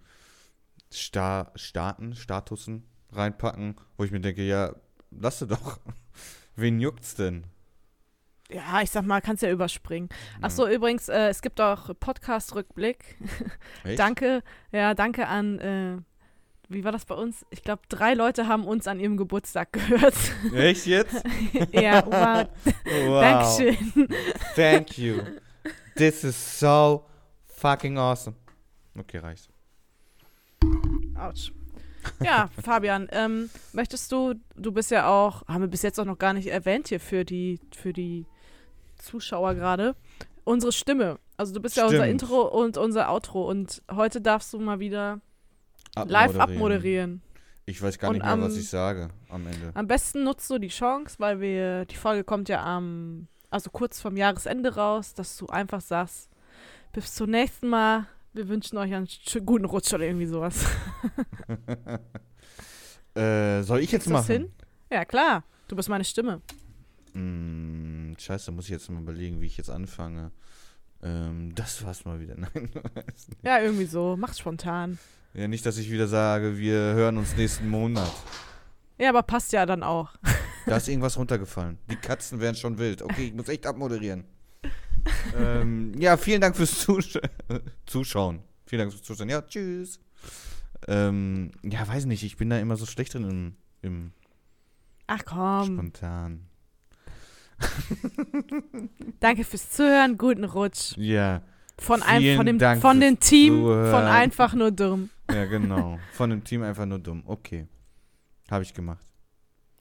Sta 0.92 1.52
Staaten, 1.56 2.16
Statussen 2.16 2.84
reinpacken, 3.12 3.76
wo 3.98 4.04
ich 4.04 4.12
mir 4.12 4.20
denke, 4.22 4.44
ja, 4.44 4.76
lass 5.12 5.40
du 5.40 5.48
doch. 5.48 5.80
Wen 6.56 6.80
juckt's 6.80 7.16
denn? 7.16 7.46
Ja, 8.52 8.82
ich 8.82 8.92
sag 8.92 9.06
mal, 9.06 9.22
kannst 9.22 9.42
ja 9.42 9.50
überspringen. 9.50 10.10
Ach 10.42 10.52
so, 10.52 10.68
übrigens, 10.68 11.10
äh, 11.10 11.30
es 11.30 11.42
gibt 11.42 11.60
auch 11.60 11.90
Podcast-Rückblick. 12.00 13.18
Danke, 13.98 14.44
ja, 14.72 14.94
danke 14.94 15.28
an, 15.28 15.60
äh, 15.60 15.98
wie 16.70 16.84
war 16.84 16.92
das 16.92 17.06
bei 17.06 17.16
uns? 17.16 17.46
Ich 17.50 17.64
glaube, 17.64 17.82
drei 17.90 18.14
Leute 18.14 18.48
haben 18.48 18.66
uns 18.66 18.88
an 18.88 19.00
ihrem 19.00 19.18
Geburtstag 19.18 19.74
gehört. 19.74 20.16
Echt 20.54 20.86
jetzt? 20.86 21.24
ja, 21.72 22.06
wow, 22.06 22.48
Wow. 23.08 23.22
Dankeschön. 23.22 24.08
Thank 24.56 24.98
you. 24.98 25.22
This 25.96 26.24
is 26.24 26.60
so 26.60 27.06
fucking 27.48 27.98
awesome. 27.98 28.36
Okay, 28.98 29.18
reicht. 29.20 29.50
Autsch. 31.18 31.52
Ja, 32.22 32.50
Fabian, 32.62 33.08
ähm, 33.12 33.50
möchtest 33.72 34.12
du, 34.12 34.34
du 34.56 34.72
bist 34.72 34.92
ja 34.92 35.08
auch, 35.10 35.48
haben 35.48 35.62
wir 35.62 35.68
bis 35.68 35.82
jetzt 35.84 36.00
auch 36.00 36.06
noch 36.06 36.18
gar 36.18 36.34
nicht 36.34 36.48
erwähnt 36.48 36.90
hier 36.90 37.00
für 37.00 37.24
die, 37.26 37.60
für 37.76 37.94
die 37.94 38.26
Zuschauer 38.98 39.56
gerade, 39.56 39.96
unsere 40.44 40.72
Stimme. 40.72 41.20
Also 41.38 41.54
du 41.54 41.62
bist 41.62 41.78
ja 41.78 41.86
unser 41.86 42.04
Stimmt. 42.04 42.22
Intro 42.24 42.42
und 42.42 42.78
unser 42.78 43.10
Outro 43.10 43.50
und 43.50 43.82
heute 43.92 44.22
darfst 44.22 44.52
du 44.54 44.60
mal 44.60 44.80
wieder 44.80 45.22
live 46.06 46.38
abmoderieren. 46.38 47.22
Ich 47.66 47.82
weiß 47.82 47.98
gar 47.98 48.10
Und 48.10 48.18
nicht 48.18 48.26
mehr, 48.26 48.38
was 48.42 48.54
am- 48.54 48.60
ich 48.60 48.70
sage 48.70 49.10
am 49.30 49.48
Ende. 49.48 49.72
Am 49.74 49.88
besten 49.88 50.24
nutzt 50.26 50.50
du 50.50 50.58
die 50.60 50.68
Chance, 50.68 51.16
weil 51.20 51.40
wir, 51.40 51.86
die 51.86 51.96
Folge 51.96 52.24
kommt 52.26 52.50
ja 52.50 52.62
am, 52.64 53.28
also 53.54 53.70
kurz 53.70 54.02
vorm 54.02 54.18
Jahresende 54.18 54.76
raus, 54.76 55.14
dass 55.14 55.38
du 55.38 55.48
einfach 55.48 55.82
sagst, 55.82 56.30
bis 56.92 57.14
zum 57.14 57.30
nächsten 57.30 57.70
Mal, 57.70 58.06
wir 58.34 58.48
wünschen 58.48 58.78
euch 58.78 58.94
einen 58.94 59.08
sch- 59.08 59.42
guten 59.42 59.66
Rutsch 59.66 59.94
oder 59.94 60.06
irgendwie 60.06 60.26
sowas. 60.28 60.66
Äh, 63.16 63.62
soll 63.62 63.80
ich 63.82 63.92
jetzt 63.92 64.08
das 64.08 64.12
machen? 64.14 64.26
hin? 64.32 64.52
Ja, 64.92 65.06
klar. 65.06 65.44
Du 65.68 65.76
bist 65.76 65.88
meine 65.88 66.04
Stimme. 66.04 66.42
Hm, 67.14 68.16
scheiße, 68.18 68.52
muss 68.52 68.66
ich 68.66 68.72
jetzt 68.72 68.90
mal 68.90 69.02
überlegen, 69.02 69.40
wie 69.40 69.46
ich 69.46 69.56
jetzt 69.58 69.70
anfange. 69.70 70.32
Ähm, 71.04 71.54
das 71.54 71.86
war's 71.86 72.06
mal 72.06 72.20
wieder. 72.20 72.36
Nein. 72.38 72.70
Ja, 73.44 73.60
irgendwie 73.60 73.86
so. 73.86 74.16
Mach's 74.18 74.40
spontan. 74.40 74.98
ja, 75.36 75.48
nicht, 75.48 75.64
dass 75.66 75.78
ich 75.78 75.92
wieder 75.92 76.08
sage, 76.08 76.58
wir 76.58 76.76
hören 76.76 77.18
uns 77.20 77.36
nächsten 77.38 77.70
Monat. 77.70 78.12
Ja, 78.98 79.10
aber 79.10 79.22
passt 79.22 79.54
ja 79.54 79.66
dann 79.68 79.84
auch. 79.84 80.10
Da 80.66 80.78
ist 80.78 80.88
irgendwas 80.88 81.18
runtergefallen. 81.18 81.78
Die 81.90 81.96
Katzen 81.96 82.40
wären 82.40 82.56
schon 82.56 82.78
wild. 82.78 83.02
Okay, 83.02 83.26
ich 83.28 83.34
muss 83.34 83.50
echt 83.50 83.66
abmoderieren. 83.66 84.24
ähm, 85.38 85.94
ja, 86.00 86.16
vielen 86.18 86.40
Dank 86.42 86.56
fürs 86.56 86.80
Zusch 86.80 87.20
Zuschauen. 87.86 88.40
Vielen 88.66 88.80
Dank 88.80 88.92
fürs 88.94 89.04
Zuschauen. 89.04 89.30
Ja, 89.30 89.42
tschüss. 89.42 90.00
Ähm, 90.88 91.52
ja, 91.64 91.88
weiß 91.88 92.06
nicht, 92.06 92.24
ich 92.24 92.38
bin 92.38 92.50
da 92.50 92.58
immer 92.60 92.76
so 92.78 92.86
schlecht 92.86 93.14
drin 93.14 93.30
im, 93.30 93.56
im 93.82 94.12
Ach 95.08 95.24
komm. 95.26 95.66
Spontan. 95.74 96.48
Danke 99.20 99.44
fürs 99.44 99.70
Zuhören. 99.72 100.18
Guten 100.18 100.44
Rutsch. 100.44 100.96
Ja, 100.98 101.42
Von, 101.80 102.02
ein, 102.02 102.22
Vielen 102.22 102.38
von 102.38 102.46
dem, 102.46 102.60
Dank 102.60 102.82
von 102.82 103.00
dem 103.00 103.20
Team 103.20 103.56
Zuhören. 103.56 103.92
von 103.92 104.04
einfach 104.04 104.54
nur 104.54 104.72
dumm. 104.72 105.10
ja, 105.30 105.46
genau. 105.46 106.00
Von 106.14 106.30
dem 106.30 106.44
Team 106.44 106.64
einfach 106.64 106.86
nur 106.86 107.00
dumm. 107.00 107.24
Okay. 107.26 107.68
Habe 108.50 108.64
ich 108.64 108.74
gemacht. 108.74 109.06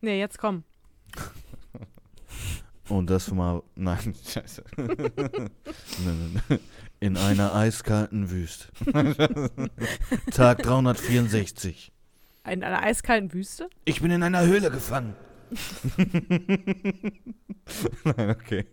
Nee, 0.01 0.19
jetzt 0.19 0.39
komm. 0.39 0.65
Und 2.89 3.09
das 3.09 3.31
mal. 3.31 3.63
Nein, 3.75 4.15
scheiße. 4.29 4.65
Nein, 4.77 5.51
nein, 6.05 6.43
nein. 6.49 6.59
In 7.01 7.17
einer 7.17 7.55
eiskalten 7.55 8.31
Wüste. 8.31 8.69
Tag 10.31 10.63
364. 10.63 11.91
In 12.49 12.63
einer 12.63 12.83
eiskalten 12.83 13.33
Wüste? 13.33 13.69
Ich 13.85 14.03
bin 14.03 14.11
in 14.11 14.23
einer 14.23 14.47
Höhle 14.47 14.71
gefangen. 14.71 15.15
Nein, 18.05 18.31
okay. 18.31 18.67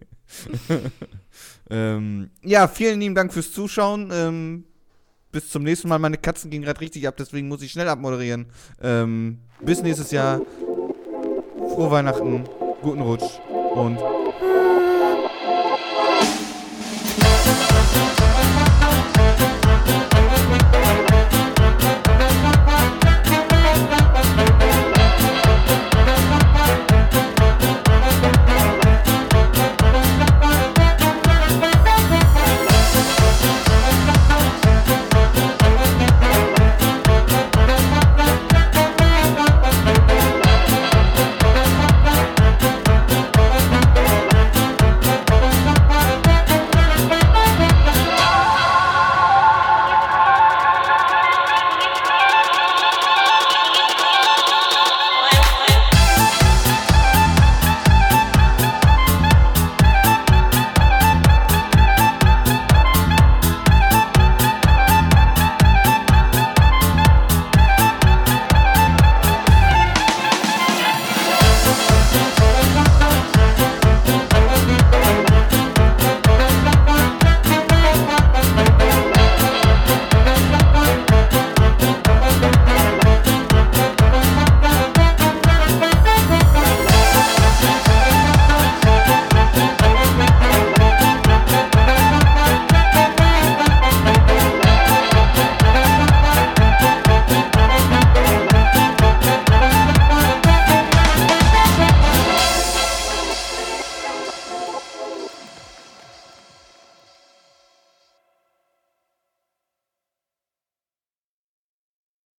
ähm, 1.69 2.29
ja, 2.43 2.67
vielen 2.67 2.99
lieben 2.99 3.15
Dank 3.15 3.33
fürs 3.33 3.51
Zuschauen. 3.51 4.09
Ähm, 4.11 4.65
bis 5.31 5.49
zum 5.49 5.63
nächsten 5.63 5.87
Mal. 5.87 5.99
Meine 5.99 6.17
Katzen 6.17 6.51
gehen 6.51 6.61
gerade 6.61 6.81
richtig 6.81 7.07
ab, 7.07 7.15
deswegen 7.17 7.47
muss 7.47 7.61
ich 7.61 7.71
schnell 7.71 7.87
abmoderieren. 7.87 8.47
Ähm, 8.81 9.39
bis 9.61 9.81
nächstes 9.81 10.11
Jahr. 10.11 10.41
Frohe 11.79 11.91
Weihnachten, 11.91 12.43
guten 12.81 12.99
Rutsch 12.99 13.39
und 13.73 13.97